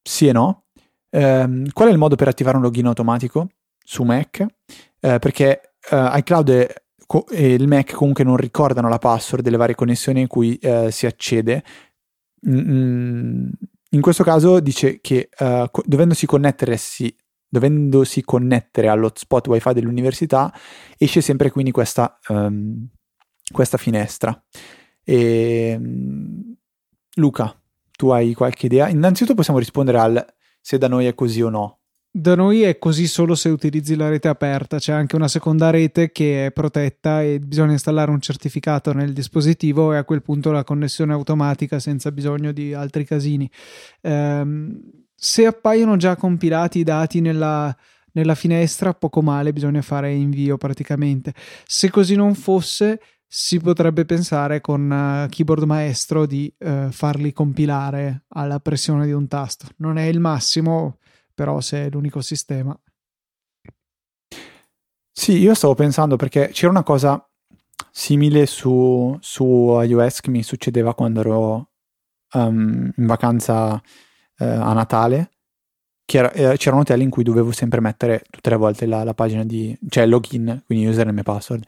Sì 0.00 0.28
e 0.28 0.32
no. 0.32 0.66
Eh, 1.10 1.62
qual 1.72 1.88
è 1.88 1.90
il 1.90 1.98
modo 1.98 2.14
per 2.14 2.28
attivare 2.28 2.56
un 2.58 2.62
login 2.62 2.86
automatico 2.86 3.48
su 3.76 4.04
Mac? 4.04 4.46
Eh, 5.00 5.18
perché 5.18 5.74
eh, 5.90 6.10
iCloud 6.18 6.48
e, 6.48 6.82
e 7.30 7.54
il 7.54 7.66
Mac 7.66 7.92
comunque 7.92 8.22
non 8.22 8.36
ricordano 8.36 8.88
la 8.88 8.98
password 8.98 9.42
delle 9.42 9.56
varie 9.56 9.74
connessioni 9.74 10.20
in 10.20 10.28
cui 10.28 10.56
eh, 10.58 10.92
si 10.92 11.06
accede 11.06 11.64
in 12.46 14.00
questo 14.00 14.24
caso 14.24 14.60
dice 14.60 15.00
che 15.00 15.28
uh, 15.38 15.68
dovendosi, 15.84 16.26
dovendosi 17.48 18.22
connettere 18.22 18.88
all'hotspot 18.88 19.46
wifi 19.48 19.72
dell'università 19.72 20.52
esce 20.98 21.20
sempre 21.20 21.50
quindi 21.50 21.70
questa, 21.70 22.18
um, 22.28 22.88
questa 23.50 23.78
finestra. 23.78 24.42
E, 25.02 25.76
um, 25.78 26.56
Luca, 27.14 27.56
tu 27.92 28.10
hai 28.10 28.34
qualche 28.34 28.66
idea? 28.66 28.88
Innanzitutto 28.88 29.34
possiamo 29.34 29.58
rispondere 29.58 29.98
al 29.98 30.34
se 30.60 30.78
da 30.78 30.88
noi 30.88 31.06
è 31.06 31.14
così 31.14 31.42
o 31.42 31.48
no. 31.48 31.83
Da 32.16 32.36
noi 32.36 32.62
è 32.62 32.78
così 32.78 33.08
solo 33.08 33.34
se 33.34 33.48
utilizzi 33.48 33.96
la 33.96 34.08
rete 34.08 34.28
aperta, 34.28 34.78
c'è 34.78 34.92
anche 34.92 35.16
una 35.16 35.26
seconda 35.26 35.70
rete 35.70 36.12
che 36.12 36.46
è 36.46 36.52
protetta 36.52 37.22
e 37.22 37.40
bisogna 37.40 37.72
installare 37.72 38.12
un 38.12 38.20
certificato 38.20 38.92
nel 38.92 39.12
dispositivo 39.12 39.92
e 39.92 39.96
a 39.96 40.04
quel 40.04 40.22
punto 40.22 40.52
la 40.52 40.62
connessione 40.62 41.12
automatica 41.12 41.80
senza 41.80 42.12
bisogno 42.12 42.52
di 42.52 42.72
altri 42.72 43.04
casini. 43.04 43.50
Ehm, 44.02 44.80
se 45.12 45.44
appaiono 45.44 45.96
già 45.96 46.14
compilati 46.14 46.78
i 46.78 46.84
dati 46.84 47.20
nella, 47.20 47.76
nella 48.12 48.36
finestra, 48.36 48.94
poco 48.94 49.20
male, 49.20 49.52
bisogna 49.52 49.82
fare 49.82 50.12
invio 50.12 50.56
praticamente. 50.56 51.34
Se 51.66 51.90
così 51.90 52.14
non 52.14 52.36
fosse, 52.36 53.00
si 53.26 53.58
potrebbe 53.58 54.04
pensare 54.04 54.60
con 54.60 54.88
uh, 54.88 55.28
keyboard 55.28 55.64
maestro 55.64 56.26
di 56.26 56.54
uh, 56.60 56.92
farli 56.92 57.32
compilare 57.32 58.26
alla 58.28 58.60
pressione 58.60 59.04
di 59.04 59.12
un 59.12 59.26
tasto. 59.26 59.66
Non 59.78 59.98
è 59.98 60.04
il 60.04 60.20
massimo 60.20 60.98
però 61.34 61.60
se 61.60 61.86
è 61.86 61.90
l'unico 61.90 62.20
sistema. 62.20 62.78
Sì, 65.16 65.38
io 65.38 65.54
stavo 65.54 65.74
pensando 65.74 66.16
perché 66.16 66.48
c'era 66.48 66.70
una 66.70 66.82
cosa 66.82 67.24
simile 67.90 68.46
su, 68.46 69.16
su 69.20 69.80
iOS 69.80 70.20
che 70.20 70.30
mi 70.30 70.42
succedeva 70.42 70.94
quando 70.94 71.20
ero 71.20 71.70
um, 72.32 72.92
in 72.96 73.06
vacanza 73.06 73.74
uh, 73.74 73.80
a 74.44 74.72
Natale. 74.72 75.30
Era, 76.06 76.30
eh, 76.32 76.56
c'erano 76.56 76.82
hotel 76.82 77.00
in 77.00 77.10
cui 77.10 77.22
dovevo 77.22 77.52
sempre 77.52 77.80
mettere 77.80 78.24
tutte 78.28 78.50
le 78.50 78.56
volte 78.56 78.86
la, 78.86 79.04
la 79.04 79.14
pagina 79.14 79.44
di, 79.44 79.76
cioè 79.88 80.04
login, 80.06 80.62
quindi 80.66 80.86
username 80.86 81.20
e 81.20 81.22
password, 81.22 81.64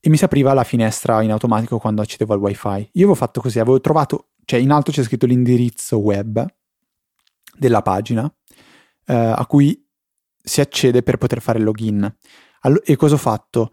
e 0.00 0.10
mi 0.10 0.16
si 0.16 0.24
apriva 0.24 0.52
la 0.52 0.64
finestra 0.64 1.22
in 1.22 1.30
automatico 1.30 1.78
quando 1.78 2.02
accedevo 2.02 2.34
al 2.34 2.40
wifi. 2.40 2.68
Io 2.68 2.88
avevo 2.92 3.14
fatto 3.14 3.40
così, 3.40 3.58
avevo 3.58 3.80
trovato, 3.80 4.30
cioè 4.44 4.60
in 4.60 4.70
alto 4.70 4.90
c'è 4.92 5.02
scritto 5.02 5.26
l'indirizzo 5.26 5.98
web 5.98 6.44
della 7.56 7.82
pagina 7.82 8.30
eh, 9.06 9.14
a 9.14 9.44
cui 9.46 9.86
si 10.42 10.60
accede 10.60 11.02
per 11.02 11.16
poter 11.16 11.40
fare 11.40 11.58
il 11.58 11.64
login. 11.64 12.16
All- 12.60 12.82
e 12.84 12.96
cosa 12.96 13.14
ho 13.14 13.18
fatto? 13.18 13.72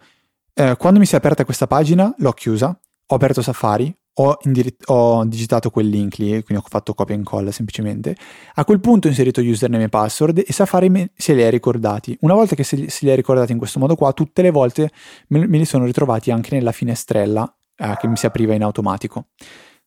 Eh, 0.53 0.75
quando 0.77 0.99
mi 0.99 1.05
si 1.05 1.15
è 1.15 1.17
aperta 1.17 1.45
questa 1.45 1.67
pagina, 1.67 2.13
l'ho 2.17 2.31
chiusa, 2.31 2.77
ho 3.07 3.15
aperto 3.15 3.41
Safari, 3.41 3.95
ho, 4.19 4.37
indiri- 4.43 4.75
ho, 4.85 5.23
digitato 5.25 5.69
quel 5.69 5.87
link 5.87 6.17
lì, 6.17 6.29
quindi 6.43 6.55
ho 6.55 6.67
fatto 6.67 6.93
copia 6.93 7.13
e 7.13 7.17
incolla 7.17 7.51
semplicemente. 7.51 8.15
A 8.55 8.65
quel 8.65 8.79
punto 8.79 9.07
ho 9.07 9.09
inserito 9.09 9.41
username 9.41 9.83
e 9.83 9.89
password 9.89 10.43
e 10.45 10.51
Safari 10.51 10.89
me- 10.89 11.11
se 11.15 11.33
li 11.33 11.43
ha 11.43 11.49
ricordati. 11.49 12.17
Una 12.21 12.33
volta 12.33 12.55
che 12.55 12.63
se, 12.63 12.89
se 12.89 13.05
li 13.05 13.11
ha 13.11 13.15
ricordati 13.15 13.51
in 13.51 13.57
questo 13.57 13.79
modo 13.79 13.95
qua, 13.95 14.13
tutte 14.13 14.41
le 14.41 14.51
volte 14.51 14.89
me, 15.27 15.45
me 15.47 15.57
li 15.57 15.65
sono 15.65 15.85
ritrovati 15.85 16.31
anche 16.31 16.55
nella 16.55 16.71
finestrella 16.71 17.55
eh, 17.75 17.95
che 17.99 18.07
mi 18.07 18.17
si 18.17 18.25
apriva 18.25 18.53
in 18.53 18.63
automatico. 18.63 19.27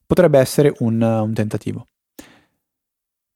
potrebbe 0.07 0.38
essere 0.38 0.74
un, 0.78 1.03
un 1.03 1.32
tentativo. 1.34 1.86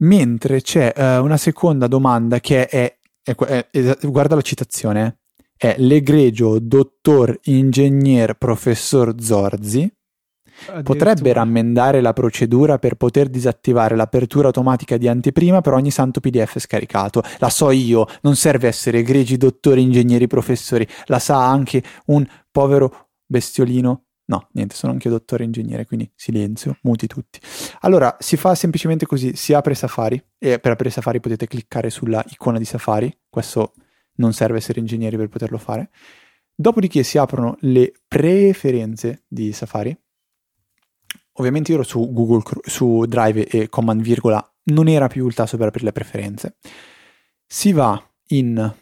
Mentre 0.05 0.61
c'è 0.61 0.93
uh, 0.95 1.23
una 1.23 1.37
seconda 1.37 1.87
domanda 1.87 2.39
che 2.41 2.67
è, 2.67 2.97
è, 3.23 3.35
è, 3.35 3.67
è, 3.71 3.97
guarda 4.03 4.35
la 4.35 4.43
citazione, 4.43 5.21
è 5.57 5.77
l'egregio 5.79 6.59
dottor 6.59 7.39
ingegner 7.45 8.35
professor 8.35 9.15
Zorzi 9.19 9.91
potrebbe 10.83 11.33
rammendare 11.33 12.01
la 12.01 12.13
procedura 12.13 12.79
per 12.79 12.95
poter 12.95 13.29
disattivare 13.29 13.97
l'apertura 13.97 14.47
automatica 14.47 14.97
di 14.97 15.09
anteprima 15.09 15.61
per 15.61 15.73
ogni 15.73 15.91
santo 15.91 16.21
PDF 16.21 16.59
scaricato. 16.59 17.23
La 17.39 17.51
so 17.51 17.71
io, 17.71 18.07
non 18.23 18.37
serve 18.37 18.69
essere 18.69 18.99
egregi 18.99 19.37
dottori, 19.37 19.83
ingegneri, 19.83 20.27
professori, 20.27 20.87
la 21.07 21.19
sa 21.19 21.49
anche 21.49 21.83
un 22.07 22.25
povero 22.51 23.09
bestiolino 23.27 24.04
No, 24.27 24.49
niente, 24.53 24.75
sono 24.75 24.93
anche 24.93 25.11
dottore 25.11 25.45
ingegnere, 25.45 25.85
quindi 25.85 26.11
silenzio, 26.15 26.79
muti 26.83 27.07
tutti. 27.07 27.39
Allora, 27.81 28.17
si 28.19 28.37
fa 28.37 28.55
semplicemente 28.55 29.05
così, 29.05 29.37
si 29.37 29.53
apre 29.53 29.75
Safari 29.75 30.23
e 30.39 30.59
per 30.59 30.73
aprire 30.73 30.91
Safari 30.91 31.21
potete 31.21 31.47
cliccare 31.47 31.91
sulla 31.91 32.25
icona 32.29 32.59
di 32.59 32.65
Safari, 32.65 33.15
questo 33.29 33.75
non 34.17 34.33
serve 34.33 34.59
essere 34.59 34.81
ingegneri 34.81 35.17
per 35.17 35.29
poterlo 35.29 35.59
fare. 35.59 35.91
Dopodiché 36.55 37.03
si 37.03 37.19
aprono 37.19 37.57
le 37.61 37.93
preferenze 38.07 39.25
di 39.29 39.53
Safari. 39.53 39.97
Ovviamente 41.33 41.73
io 41.73 41.79
ero 41.79 41.87
su 41.87 42.13
Google 42.13 42.43
su 42.63 43.05
Drive 43.07 43.47
e 43.49 43.69
Command 43.69 44.01
virgola 44.01 44.43
non 44.65 44.89
era 44.89 45.09
più 45.09 45.27
il 45.27 45.35
tasto 45.35 45.57
per 45.57 45.67
aprire 45.67 45.87
le 45.87 45.93
preferenze. 45.93 46.57
Si 47.45 47.73
va 47.73 48.01
in 48.29 48.73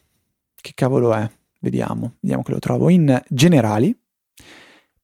che 0.61 0.73
cavolo 0.75 1.15
è? 1.15 1.29
Vediamo, 1.61 2.17
vediamo 2.21 2.43
che 2.43 2.53
lo 2.53 2.59
trovo 2.59 2.89
in 2.89 3.21
generali 3.29 3.97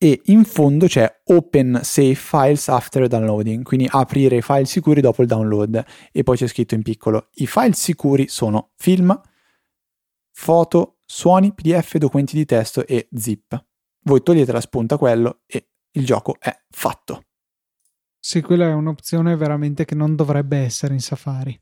e 0.01 0.23
in 0.27 0.45
fondo 0.45 0.87
c'è 0.87 1.23
Open 1.25 1.81
Save 1.83 2.15
Files 2.15 2.69
After 2.69 3.09
Downloading, 3.09 3.65
quindi 3.65 3.89
aprire 3.91 4.37
i 4.37 4.43
file 4.43 4.65
sicuri 4.65 5.01
dopo 5.01 5.23
il 5.23 5.29
download 5.29 5.85
e 6.13 6.23
poi 6.23 6.37
c'è 6.37 6.47
scritto 6.47 6.77
in 6.77 6.83
piccolo 6.83 7.31
i 7.35 7.47
file 7.49 7.73
sicuri 7.73 8.29
sono 8.29 8.71
film, 8.77 9.21
foto, 10.31 10.99
suoni, 11.05 11.53
pdf, 11.53 11.97
documenti 11.97 12.37
di 12.37 12.45
testo 12.45 12.87
e 12.87 13.09
zip. 13.13 13.65
Voi 14.03 14.23
togliete 14.23 14.53
la 14.53 14.61
spunta 14.61 14.95
a 14.95 14.99
quello 14.99 15.41
e 15.47 15.69
il 15.91 16.05
gioco 16.05 16.37
è 16.39 16.57
fatto. 16.71 17.25
Sì, 18.21 18.41
quella 18.41 18.67
è 18.67 18.73
un'opzione 18.73 19.35
veramente 19.35 19.85
che 19.85 19.97
non 19.97 20.15
dovrebbe 20.15 20.59
essere 20.59 20.95
in 20.95 21.01
Safari. 21.01 21.61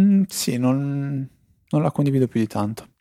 Mm, 0.00 0.24
sì, 0.26 0.58
non, 0.58 1.28
non, 1.68 1.82
la 1.82 1.92
condivido 1.92 2.26
più 2.26 2.40
di 2.40 2.46
tanto. 2.48 2.94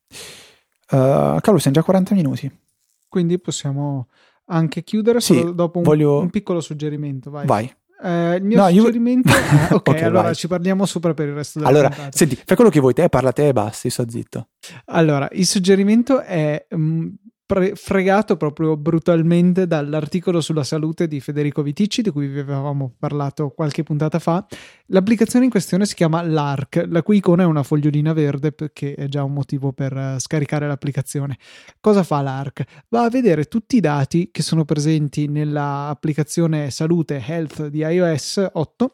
Uh, 0.92 1.40
Carlo, 1.40 1.58
siamo 1.58 1.78
già 1.78 1.84
40 1.84 2.14
minuti. 2.14 2.60
Quindi 3.08 3.40
possiamo 3.40 4.10
anche 4.46 4.84
chiudere 4.84 5.20
sì, 5.20 5.36
solo 5.36 5.52
dopo 5.52 5.80
un, 5.80 5.84
voglio... 5.84 6.20
un, 6.20 6.30
piccolo 6.30 6.62
suggerimento. 6.62 7.30
Vai. 7.30 7.46
vai. 7.46 7.76
Eh, 8.04 8.36
il 8.36 8.44
mio 8.44 8.58
no, 8.58 8.70
suggerimento 8.70 9.30
io... 9.30 9.36
eh, 9.36 9.74
ok, 9.74 9.88
okay 9.88 10.02
allora 10.04 10.24
vai. 10.24 10.36
ci 10.36 10.48
parliamo 10.48 10.86
sopra 10.86 11.14
per 11.14 11.30
il 11.30 11.34
resto 11.34 11.60
della 11.60 11.72
allora, 11.72 11.90
puntata. 11.90 12.16
senti, 12.16 12.36
fai 12.36 12.56
quello 12.56 12.70
che 12.70 12.80
vuoi 12.80 12.94
te, 12.94 13.10
parla 13.10 13.32
te 13.32 13.48
e 13.48 13.54
basta, 13.54 13.90
sto 13.90 14.10
zitto. 14.10 14.50
Allora, 14.86 15.28
il 15.32 15.46
suggerimento 15.46 16.22
è 16.22 16.66
mh, 16.70 17.08
pre- 17.46 17.76
fregato 17.76 18.38
proprio 18.38 18.76
brutalmente 18.76 19.68
dall'articolo 19.68 20.42
sulla 20.42 20.64
salute 20.64 21.08
di 21.08 21.20
Federico 21.20 21.62
Viticci, 21.62 22.02
di 22.02 22.10
cui 22.10 22.28
vi 22.28 22.40
avevamo 22.40 22.94
parlato 22.98 23.50
qualche 23.50 23.84
puntata 23.84 24.20
fa. 24.20 24.46
L'applicazione 24.88 25.46
in 25.46 25.52
questione 25.52 25.86
si 25.86 25.96
chiama 25.96 26.22
LARC, 26.22 26.86
la 26.88 27.04
cui 27.04 27.18
icona 27.18 27.44
è 27.44 27.46
una 27.46 27.64
fogliolina 27.64 28.14
verde, 28.14 28.54
che 28.74 28.96
è 28.96 29.08
già 29.08 29.24
un 29.24 29.34
motivo 29.34 29.72
per 29.72 29.94
uh, 29.94 30.20
scaricare 30.20 30.68
l'applicazione. 30.68 31.38
Cosa 31.80 32.04
fa 32.04 32.22
l'ARC? 32.22 32.64
Va 32.90 33.04
a 33.04 33.10
vedere 33.10 33.46
tutti 33.46 33.78
i 33.78 33.82
dati 33.82 34.30
che 34.32 34.42
sono 34.42 34.66
presenti 34.66 35.28
nell'applicazione 35.28 36.72
salute 36.72 37.24
health 37.26 37.68
di 37.68 37.80
iOS 37.80 38.50
8 38.54 38.92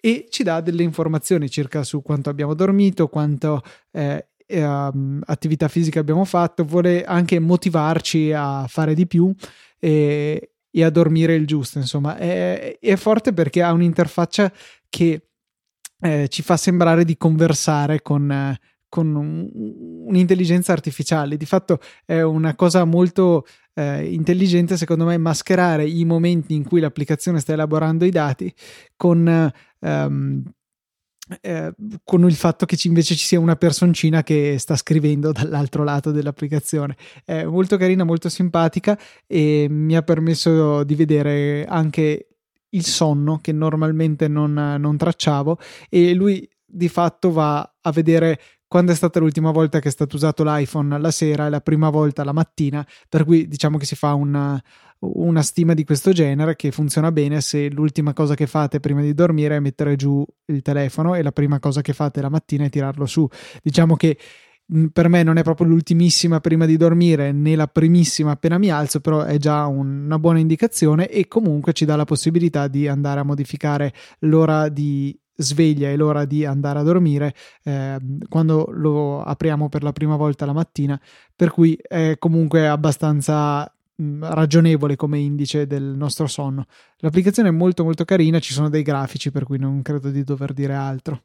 e 0.00 0.26
ci 0.28 0.44
dà 0.44 0.60
delle 0.60 0.84
informazioni 0.84 1.50
circa 1.50 1.82
su 1.82 2.02
quanto 2.02 2.30
abbiamo 2.30 2.54
dormito, 2.54 3.08
quanto 3.08 3.62
eh, 3.90 4.27
uh, 4.48 5.20
attività 5.26 5.68
fisica 5.68 6.00
abbiamo 6.00 6.24
fatto, 6.24 6.64
vuole 6.64 7.04
anche 7.04 7.38
motivarci 7.38 8.32
a 8.32 8.66
fare 8.68 8.94
di 8.94 9.06
più 9.06 9.34
e, 9.78 10.52
e 10.70 10.84
a 10.84 10.90
dormire 10.90 11.34
il 11.34 11.46
giusto. 11.46 11.78
Insomma, 11.78 12.16
è, 12.16 12.78
è 12.78 12.96
forte 12.96 13.32
perché 13.32 13.62
ha 13.62 13.72
un'interfaccia 13.72 14.52
che 14.88 15.28
eh, 16.00 16.28
ci 16.28 16.42
fa 16.42 16.56
sembrare 16.56 17.04
di 17.04 17.16
conversare 17.16 18.02
con, 18.02 18.30
eh, 18.30 18.58
con 18.88 19.14
un, 19.14 19.50
un'intelligenza 20.06 20.72
artificiale. 20.72 21.36
Di 21.36 21.46
fatto 21.46 21.80
è 22.04 22.20
una 22.22 22.54
cosa 22.54 22.84
molto 22.84 23.44
eh, 23.74 24.12
intelligente, 24.12 24.76
secondo 24.76 25.04
me, 25.04 25.16
mascherare 25.18 25.86
i 25.86 26.04
momenti 26.04 26.54
in 26.54 26.64
cui 26.64 26.80
l'applicazione 26.80 27.40
sta 27.40 27.52
elaborando 27.52 28.04
i 28.04 28.10
dati 28.10 28.52
con 28.96 29.52
ehm, 29.80 30.42
eh, 31.40 31.72
con 32.04 32.24
il 32.24 32.34
fatto 32.34 32.66
che 32.66 32.76
invece 32.84 33.14
ci 33.14 33.26
sia 33.26 33.40
una 33.40 33.56
personcina 33.56 34.22
che 34.22 34.56
sta 34.58 34.76
scrivendo 34.76 35.32
dall'altro 35.32 35.84
lato 35.84 36.10
dell'applicazione. 36.10 36.96
È 37.24 37.44
molto 37.44 37.76
carina, 37.76 38.04
molto 38.04 38.28
simpatica 38.28 38.98
e 39.26 39.66
mi 39.68 39.96
ha 39.96 40.02
permesso 40.02 40.84
di 40.84 40.94
vedere 40.94 41.64
anche 41.66 42.28
il 42.70 42.84
sonno 42.84 43.38
che 43.40 43.52
normalmente 43.52 44.28
non, 44.28 44.52
non 44.52 44.96
tracciavo 44.96 45.58
e 45.88 46.12
lui 46.12 46.48
di 46.64 46.88
fatto 46.88 47.32
va 47.32 47.76
a 47.80 47.90
vedere 47.92 48.38
quando 48.66 48.92
è 48.92 48.94
stata 48.94 49.18
l'ultima 49.18 49.50
volta 49.50 49.80
che 49.80 49.88
è 49.88 49.90
stato 49.90 50.16
usato 50.16 50.44
l'iPhone 50.44 50.98
la 50.98 51.10
sera 51.10 51.46
e 51.46 51.50
la 51.50 51.62
prima 51.62 51.88
volta 51.88 52.22
la 52.22 52.34
mattina, 52.34 52.86
per 53.08 53.24
cui 53.24 53.48
diciamo 53.48 53.78
che 53.78 53.86
si 53.86 53.96
fa 53.96 54.12
una, 54.12 54.62
una 55.00 55.42
stima 55.42 55.74
di 55.74 55.84
questo 55.84 56.12
genere 56.12 56.56
che 56.56 56.72
funziona 56.72 57.12
bene 57.12 57.40
se 57.40 57.70
l'ultima 57.70 58.12
cosa 58.12 58.34
che 58.34 58.46
fate 58.46 58.80
prima 58.80 59.00
di 59.00 59.14
dormire 59.14 59.56
è 59.56 59.60
mettere 59.60 59.96
giù 59.96 60.24
il 60.46 60.62
telefono 60.62 61.14
e 61.14 61.22
la 61.22 61.32
prima 61.32 61.60
cosa 61.60 61.82
che 61.82 61.92
fate 61.92 62.20
la 62.20 62.28
mattina 62.28 62.64
è 62.64 62.70
tirarlo 62.70 63.06
su. 63.06 63.26
Diciamo 63.62 63.94
che 63.96 64.18
per 64.92 65.08
me 65.08 65.22
non 65.22 65.38
è 65.38 65.42
proprio 65.42 65.66
l'ultimissima 65.66 66.40
prima 66.40 66.66
di 66.66 66.76
dormire 66.76 67.32
né 67.32 67.56
la 67.56 67.68
primissima 67.68 68.32
appena 68.32 68.58
mi 68.58 68.70
alzo, 68.70 69.00
però 69.00 69.22
è 69.22 69.38
già 69.38 69.66
un, 69.66 70.04
una 70.04 70.18
buona 70.18 70.40
indicazione 70.40 71.08
e 71.08 71.26
comunque 71.26 71.72
ci 71.72 71.84
dà 71.84 71.96
la 71.96 72.04
possibilità 72.04 72.68
di 72.68 72.86
andare 72.86 73.20
a 73.20 73.24
modificare 73.24 73.94
l'ora 74.20 74.68
di 74.68 75.18
sveglia 75.40 75.88
e 75.88 75.96
l'ora 75.96 76.24
di 76.24 76.44
andare 76.44 76.80
a 76.80 76.82
dormire 76.82 77.32
eh, 77.62 77.96
quando 78.28 78.68
lo 78.72 79.22
apriamo 79.22 79.68
per 79.68 79.84
la 79.84 79.92
prima 79.92 80.16
volta 80.16 80.44
la 80.44 80.52
mattina, 80.52 81.00
per 81.34 81.50
cui 81.50 81.78
è 81.80 82.16
comunque 82.18 82.68
abbastanza 82.68 83.72
ragionevole 84.20 84.96
come 84.96 85.18
indice 85.18 85.66
del 85.66 85.82
nostro 85.82 86.26
sonno. 86.26 86.66
L'applicazione 86.98 87.48
è 87.48 87.52
molto 87.52 87.84
molto 87.84 88.04
carina, 88.04 88.38
ci 88.38 88.52
sono 88.52 88.68
dei 88.68 88.82
grafici 88.82 89.30
per 89.30 89.44
cui 89.44 89.58
non 89.58 89.82
credo 89.82 90.10
di 90.10 90.22
dover 90.22 90.52
dire 90.52 90.74
altro. 90.74 91.22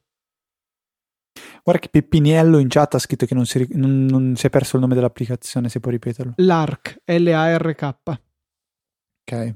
Guarda 1.63 1.81
che 1.81 1.89
Peppiniello 1.89 2.57
in 2.57 2.67
chat 2.67 2.95
ha 2.95 2.99
scritto 2.99 3.25
che 3.25 3.33
non 3.33 3.45
si, 3.45 3.65
non, 3.71 4.05
non 4.05 4.35
si 4.35 4.47
è 4.47 4.49
perso 4.49 4.75
il 4.75 4.81
nome 4.81 4.95
dell'applicazione, 4.95 5.69
se 5.69 5.79
puoi 5.79 5.93
ripeterlo. 5.93 6.33
L'ARC, 6.37 7.01
L-A-R-K. 7.05 7.93
Ok. 9.21 9.55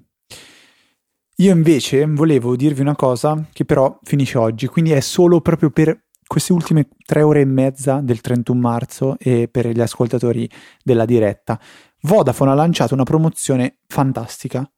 Io 1.39 1.53
invece 1.53 2.05
volevo 2.05 2.55
dirvi 2.55 2.81
una 2.81 2.95
cosa 2.95 3.47
che 3.51 3.65
però 3.65 3.99
finisce 4.03 4.37
oggi, 4.37 4.67
quindi 4.67 4.91
è 4.91 5.01
solo 5.01 5.41
proprio 5.41 5.69
per 5.69 6.05
queste 6.25 6.51
ultime 6.51 6.89
tre 7.05 7.21
ore 7.21 7.41
e 7.41 7.45
mezza 7.45 8.01
del 8.01 8.21
31 8.21 8.59
marzo 8.59 9.15
e 9.17 9.47
per 9.47 9.67
gli 9.67 9.79
ascoltatori 9.79 10.49
della 10.83 11.05
diretta. 11.05 11.59
Vodafone 12.01 12.51
ha 12.51 12.55
lanciato 12.55 12.93
una 12.93 13.03
promozione 13.03 13.79
fantastica. 13.87 14.69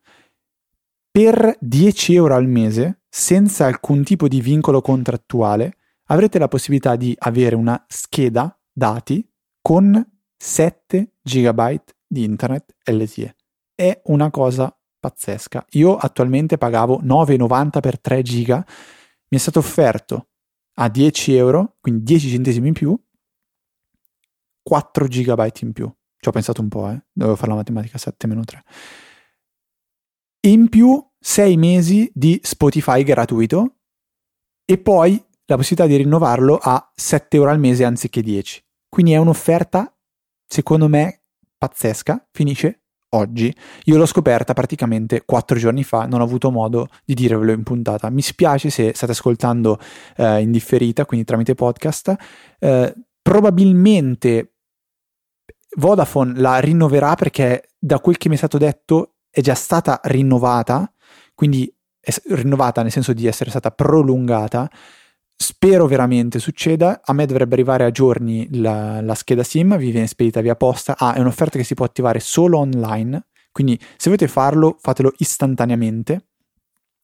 Per 1.11 1.57
10 1.59 2.15
euro 2.15 2.35
al 2.35 2.47
mese, 2.47 3.01
senza 3.09 3.65
alcun 3.65 4.03
tipo 4.03 4.27
di 4.27 4.41
vincolo 4.41 4.81
contrattuale, 4.81 5.75
avrete 6.05 6.39
la 6.39 6.47
possibilità 6.47 6.95
di 6.95 7.15
avere 7.17 7.55
una 7.55 7.83
scheda 7.87 8.57
dati 8.71 9.27
con 9.61 10.03
7 10.37 11.15
GB 11.21 11.81
di 12.07 12.23
internet 12.23 12.75
LTE. 12.85 13.35
È 13.75 14.01
una 14.05 14.29
cosa 14.29 14.73
pazzesca. 14.99 15.65
Io 15.71 15.95
attualmente 15.95 16.57
pagavo 16.57 17.01
9,90 17.01 17.79
per 17.79 17.99
3 17.99 18.21
giga, 18.21 18.57
mi 18.57 19.37
è 19.37 19.39
stato 19.39 19.59
offerto 19.59 20.29
a 20.75 20.89
10 20.89 21.35
euro, 21.35 21.77
quindi 21.81 22.03
10 22.03 22.29
centesimi 22.29 22.67
in 22.69 22.73
più, 22.73 22.99
4 24.63 25.05
GB 25.05 25.49
in 25.61 25.73
più. 25.73 25.93
Ci 26.19 26.27
ho 26.27 26.31
pensato 26.31 26.61
un 26.61 26.67
po', 26.67 26.89
eh. 26.89 27.01
Dovevo 27.11 27.35
fare 27.35 27.49
la 27.49 27.57
matematica 27.57 27.97
7 27.97 28.27
meno 28.27 28.43
3. 28.43 28.63
In 30.47 30.69
più 30.69 31.01
6 31.19 31.57
mesi 31.57 32.11
di 32.13 32.39
Spotify 32.43 33.03
gratuito 33.03 33.75
e 34.65 34.77
poi 34.77 35.21
la 35.45 35.55
possibilità 35.55 35.87
di 35.87 36.01
rinnovarlo 36.01 36.59
a 36.61 36.91
7 36.93 37.37
euro 37.37 37.49
al 37.49 37.59
mese 37.59 37.83
anziché 37.83 38.21
10. 38.21 38.63
Quindi 38.87 39.13
è 39.13 39.17
un'offerta, 39.17 39.95
secondo 40.45 40.87
me, 40.87 41.23
pazzesca. 41.57 42.27
Finisce 42.31 42.83
oggi. 43.09 43.53
Io 43.85 43.97
l'ho 43.97 44.05
scoperta 44.05 44.53
praticamente 44.53 45.23
quattro 45.25 45.57
giorni 45.57 45.83
fa, 45.83 46.05
non 46.05 46.21
ho 46.21 46.23
avuto 46.23 46.51
modo 46.51 46.87
di 47.05 47.13
dirvelo 47.13 47.51
in 47.51 47.63
puntata. 47.63 48.09
Mi 48.09 48.21
spiace 48.21 48.69
se 48.69 48.93
state 48.93 49.11
ascoltando 49.11 49.79
eh, 50.17 50.41
in 50.41 50.51
differita, 50.51 51.05
quindi 51.05 51.25
tramite 51.25 51.55
podcast. 51.55 52.15
Eh, 52.59 52.93
probabilmente 53.21 54.53
Vodafone 55.77 56.39
la 56.39 56.59
rinnoverà 56.59 57.15
perché 57.15 57.69
da 57.77 57.99
quel 57.99 58.17
che 58.17 58.29
mi 58.29 58.35
è 58.35 58.37
stato 58.37 58.57
detto 58.57 59.15
è 59.29 59.41
già 59.41 59.53
stata 59.53 59.99
rinnovata, 60.03 60.91
quindi 61.35 61.71
è 61.99 62.11
rinnovata 62.29 62.81
nel 62.81 62.91
senso 62.91 63.13
di 63.13 63.27
essere 63.27 63.49
stata 63.49 63.71
prolungata. 63.71 64.69
Spero 65.35 65.85
veramente 65.85 66.39
succeda. 66.39 67.01
A 67.03 67.13
me 67.13 67.25
dovrebbe 67.25 67.53
arrivare 67.53 67.85
a 67.85 67.91
giorni 67.91 68.47
la, 68.59 68.99
la 69.01 69.15
scheda 69.15 69.43
SIM, 69.43 69.77
vi 69.77 69.91
viene 69.91 70.07
spedita 70.07 70.41
via 70.41 70.55
posta. 70.55 70.97
Ah, 70.97 71.13
è 71.13 71.19
un'offerta 71.19 71.57
che 71.57 71.63
si 71.63 71.75
può 71.75 71.85
attivare 71.85 72.19
solo 72.19 72.57
online. 72.57 73.27
Quindi 73.51 73.79
se 73.79 74.09
volete 74.09 74.27
farlo, 74.27 74.77
fatelo 74.79 75.13
istantaneamente. 75.17 76.27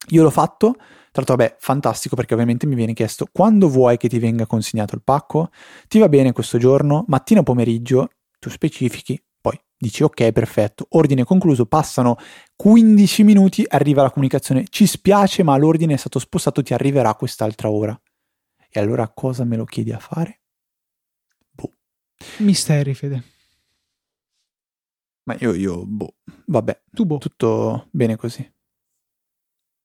Io 0.09 0.23
l'ho 0.23 0.29
fatto, 0.29 0.73
tra 0.73 1.23
l'altro, 1.23 1.35
vabbè, 1.35 1.55
fantastico 1.59 2.15
perché 2.15 2.33
ovviamente 2.33 2.67
mi 2.67 2.75
viene 2.75 2.93
chiesto 2.93 3.27
quando 3.31 3.69
vuoi 3.69 3.97
che 3.97 4.09
ti 4.09 4.19
venga 4.19 4.45
consegnato 4.45 4.95
il 4.95 5.01
pacco? 5.03 5.49
Ti 5.87 5.99
va 5.99 6.09
bene 6.09 6.31
questo 6.31 6.57
giorno? 6.57 7.05
Mattina 7.07 7.39
o 7.39 7.43
pomeriggio? 7.43 8.09
Tu 8.45 8.51
specifichi, 8.51 9.19
poi 9.41 9.59
dici 9.75 10.03
ok, 10.03 10.31
perfetto, 10.31 10.85
ordine 10.89 11.23
concluso, 11.23 11.65
passano 11.65 12.15
15 12.55 13.23
minuti, 13.23 13.65
arriva 13.67 14.03
la 14.03 14.11
comunicazione, 14.11 14.65
ci 14.69 14.85
spiace 14.85 15.41
ma 15.41 15.57
l'ordine 15.57 15.95
è 15.95 15.97
stato 15.97 16.19
spostato, 16.19 16.61
ti 16.61 16.71
arriverà 16.71 17.15
quest'altra 17.15 17.71
ora. 17.71 17.99
E 18.69 18.79
allora 18.79 19.09
cosa 19.09 19.45
me 19.45 19.55
lo 19.55 19.65
chiedi 19.65 19.91
a 19.91 19.97
fare? 19.97 20.41
Boh. 21.49 21.71
Misteri, 22.37 22.93
Fede. 22.93 23.23
Ma 25.23 25.35
io, 25.39 25.55
io, 25.55 25.83
boh, 25.87 26.17
vabbè, 26.45 26.83
tu 26.91 27.07
boh. 27.07 27.17
tutto 27.17 27.87
bene 27.89 28.15
così. 28.15 28.47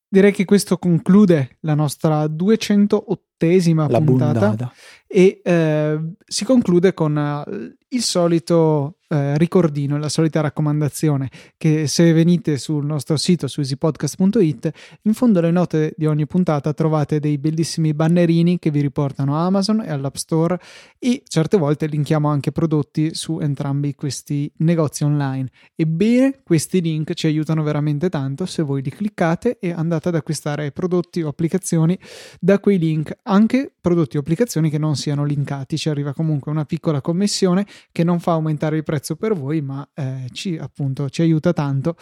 Direi 0.07 0.33
che 0.33 0.45
questo 0.45 0.77
conclude 0.77 1.57
la 1.61 1.73
nostra 1.73 2.25
208esima 2.25 3.89
la 3.89 4.01
puntata 4.01 4.49
bundata. 4.49 4.73
e 5.07 5.41
eh, 5.43 6.13
si 6.27 6.45
conclude 6.45 6.93
con 6.93 7.17
eh, 7.17 7.79
il 7.93 8.03
solito 8.03 8.97
eh, 9.11 9.37
ricordino, 9.37 9.97
la 9.97 10.07
solita 10.07 10.39
raccomandazione 10.39 11.29
che 11.57 11.85
se 11.87 12.13
venite 12.13 12.57
sul 12.57 12.85
nostro 12.85 13.17
sito 13.17 13.47
su 13.47 13.59
easypodcast.it 13.59 14.71
in 15.01 15.13
fondo 15.13 15.39
alle 15.39 15.51
note 15.51 15.93
di 15.97 16.05
ogni 16.05 16.25
puntata 16.25 16.71
trovate 16.71 17.19
dei 17.19 17.37
bellissimi 17.37 17.93
bannerini 17.93 18.57
che 18.57 18.71
vi 18.71 18.79
riportano 18.79 19.35
a 19.35 19.45
Amazon 19.45 19.81
e 19.81 19.91
all'App 19.91 20.15
Store 20.15 20.57
e 20.97 21.23
certe 21.27 21.57
volte 21.57 21.87
linkiamo 21.87 22.29
anche 22.29 22.53
prodotti 22.53 23.13
su 23.13 23.39
entrambi 23.41 23.95
questi 23.95 24.49
negozi 24.59 25.03
online. 25.03 25.49
Ebbene, 25.75 26.39
questi 26.41 26.79
link 26.79 27.13
ci 27.13 27.27
aiutano 27.27 27.63
veramente 27.63 28.07
tanto 28.07 28.45
se 28.45 28.63
voi 28.63 28.81
li 28.81 28.91
cliccate 28.91 29.57
e 29.59 29.71
andate 29.71 30.07
ad 30.07 30.15
acquistare 30.15 30.71
prodotti 30.71 31.21
o 31.21 31.27
applicazioni 31.27 31.99
da 32.39 32.59
quei 32.59 32.77
link, 32.77 33.11
anche 33.23 33.73
prodotti 33.81 34.15
o 34.15 34.21
applicazioni 34.21 34.69
che 34.69 34.77
non 34.77 34.95
siano 34.95 35.25
linkati, 35.25 35.77
ci 35.77 35.89
arriva 35.89 36.13
comunque 36.13 36.49
una 36.49 36.63
piccola 36.63 37.01
commissione 37.01 37.65
che 37.91 38.05
non 38.05 38.21
fa 38.21 38.31
aumentare 38.31 38.77
il 38.77 38.83
prezzo 38.83 38.99
per 39.17 39.33
voi, 39.33 39.61
ma 39.61 39.87
eh, 39.93 40.27
ci, 40.31 40.57
appunto, 40.57 41.09
ci 41.09 41.21
aiuta 41.21 41.53
tanto 41.53 41.95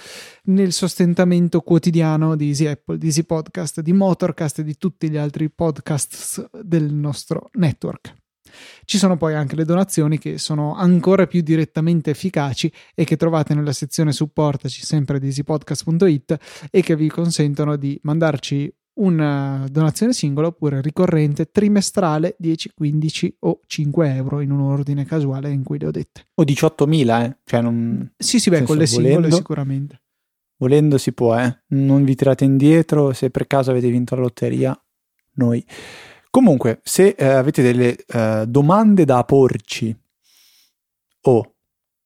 nel 0.45 0.72
sostentamento 0.72 1.62
quotidiano 1.62 2.36
di 2.36 2.47
Easy 2.47 2.66
Apple, 2.66 2.97
di 2.97 3.08
Easy 3.08 3.24
Podcast, 3.24 3.82
di 3.82 3.93
Motorcast 3.93 4.60
e 4.60 4.64
di 4.64 4.78
tutti 4.78 5.10
gli 5.10 5.18
altri 5.18 5.50
podcast 5.50 6.50
del 6.62 6.93
nostro 6.93 7.50
network. 7.54 8.16
Ci 8.86 8.97
sono 8.97 9.18
poi 9.18 9.36
anche 9.36 9.56
le 9.56 9.66
donazioni 9.66 10.18
che 10.18 10.38
sono 10.38 10.76
ancora 10.76 11.28
più 11.28 11.41
direttamente 11.41 12.12
efficaci 12.12 12.72
e 12.95 13.04
che 13.04 13.18
trovate 13.18 13.54
nella 13.54 13.74
sezione 13.74 14.12
supportaci 14.12 14.84
sempre 14.84 15.20
di 15.20 15.28
easypodcast.it 15.28 16.38
e 16.72 16.82
che 16.82 16.95
vi 16.95 17.08
consentono 17.10 17.76
di 17.76 18.00
mandarci 18.04 18.74
una 19.00 19.66
donazione 19.70 20.14
singola 20.14 20.47
oppure 20.47 20.82
ricorrente 20.82 21.52
trimestrale 21.52 22.36
10, 22.38 22.72
15 22.76 23.38
o 23.39 23.62
5 23.66 24.14
euro 24.16 24.41
in 24.41 24.52
un 24.52 24.62
ordine 24.62 25.06
casuale 25.06 25.52
in 25.52 25.64
cui 25.64 25.80
le 25.80 25.88
ho 25.88 25.91
dette. 25.91 26.28
O 26.36 26.43
18.000, 26.43 27.24
eh? 27.24 27.38
Cioè 27.43 27.62
non... 27.62 28.12
Sì, 28.18 28.39
sì, 28.39 28.50
beh, 28.50 28.64
con 28.64 28.78
le 28.78 28.86
singole 28.86 29.14
volendo, 29.16 29.36
sicuramente. 29.36 30.02
Volendo 30.58 30.97
si 30.97 31.14
può, 31.14 31.38
eh? 31.38 31.64
Non 31.68 32.04
vi 32.04 32.16
tirate 32.16 32.43
indietro, 32.43 33.14
se 33.14 33.30
per 33.30 33.47
caso 33.47 33.72
avete 33.72 33.89
vinto 33.89 34.16
la 34.16 34.22
lotteria, 34.22 34.80
noi. 35.34 35.66
Comunque, 36.30 36.82
se 36.84 37.16
eh, 37.18 37.26
avete 37.26 37.62
delle 37.62 37.95
eh, 38.06 38.45
domande 38.47 39.06
da 39.06 39.24
porci 39.24 39.97
o... 41.22 41.54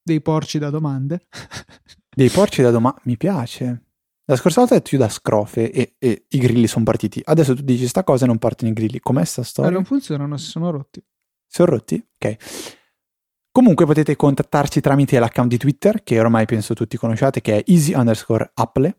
Dei 0.02 0.22
porci 0.22 0.60
da 0.60 0.70
domande. 0.70 1.28
dei 2.16 2.30
porci 2.30 2.62
da 2.62 2.72
domande, 2.72 3.02
mi 3.06 3.18
piace. 3.18 3.84
La 4.26 4.38
scorsa 4.38 4.62
volta 4.62 4.76
hai 4.76 4.82
detto 4.82 4.96
io 4.96 5.02
da 5.02 5.10
scrofe 5.10 5.70
e, 5.70 5.96
e 6.00 6.26
i 6.30 6.38
grilli 6.38 6.68
sono 6.68 6.86
partiti. 6.86 7.22
Adesso 7.24 7.56
tu 7.56 7.62
dici 7.62 7.88
sta 7.88 8.04
cosa 8.04 8.24
e 8.24 8.28
non 8.28 8.38
partono 8.38 8.72
i 8.72 8.74
grilli. 8.74 9.00
Com'è 9.00 9.26
sta 9.26 9.44
storia? 9.44 9.72
Ma 9.72 9.78
non 9.78 9.86
funzionano, 9.86 10.38
si 10.38 10.50
sono 10.50 10.72
rotti. 10.72 11.02
Si 11.02 11.58
sono 11.58 11.72
rotti? 11.72 12.08
Ok. 12.16 12.36
Comunque 13.52 13.86
potete 13.86 14.16
contattarci 14.16 14.80
tramite 14.82 15.20
l'account 15.20 15.50
di 15.50 15.58
Twitter, 15.58 16.04
che 16.04 16.20
ormai 16.20 16.46
penso 16.46 16.74
tutti 16.74 16.98
conosciate, 16.98 17.42
che 17.42 17.58
è 17.58 17.64
easy 17.68 17.94
underscore 17.94 18.50
apple. 18.54 18.98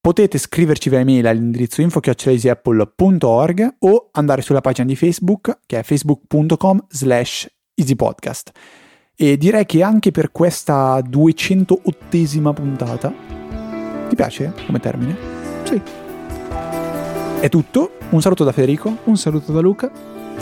Potete 0.00 0.38
scriverci 0.38 0.88
via 0.88 1.00
email 1.00 1.26
all'indirizzo 1.26 1.82
info.easyapple.org 1.82 3.76
o 3.80 4.08
andare 4.12 4.40
sulla 4.40 4.62
pagina 4.62 4.86
di 4.86 4.96
Facebook, 4.96 5.58
che 5.66 5.80
è 5.80 5.82
facebook.com 5.82 6.86
slash 6.88 7.46
easypodcast. 7.74 8.50
E 9.14 9.36
direi 9.36 9.66
che 9.66 9.82
anche 9.82 10.10
per 10.10 10.32
questa 10.32 11.00
208esima 11.00 12.54
puntata, 12.54 13.39
ti 14.10 14.16
piace 14.16 14.52
come 14.66 14.80
termine? 14.80 15.16
Sì. 15.62 15.80
È 17.40 17.48
tutto, 17.48 17.92
un 18.10 18.20
saluto 18.20 18.42
da 18.42 18.52
Federico. 18.52 18.98
Un 19.04 19.16
saluto 19.16 19.52
da 19.52 19.60
Luca. 19.60 19.90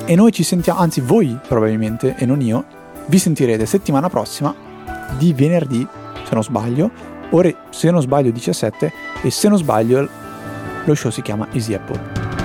E 0.06 0.14
noi 0.16 0.32
ci 0.32 0.42
sentiamo, 0.42 0.80
anzi 0.80 1.00
voi 1.00 1.38
probabilmente, 1.46 2.16
e 2.16 2.24
non 2.24 2.40
io, 2.40 2.64
vi 3.06 3.18
sentirete 3.18 3.66
settimana 3.66 4.08
prossima 4.08 4.54
di 5.18 5.32
venerdì, 5.34 5.86
se 6.24 6.34
non 6.34 6.42
sbaglio, 6.42 6.90
ore, 7.30 7.56
se 7.70 7.90
non 7.90 8.00
sbaglio 8.00 8.30
17, 8.30 8.92
e 9.22 9.30
se 9.30 9.48
non 9.48 9.58
sbaglio 9.58 10.08
lo 10.84 10.94
show 10.94 11.10
si 11.10 11.20
chiama 11.20 11.46
Easy 11.52 11.74
Apple. 11.74 12.37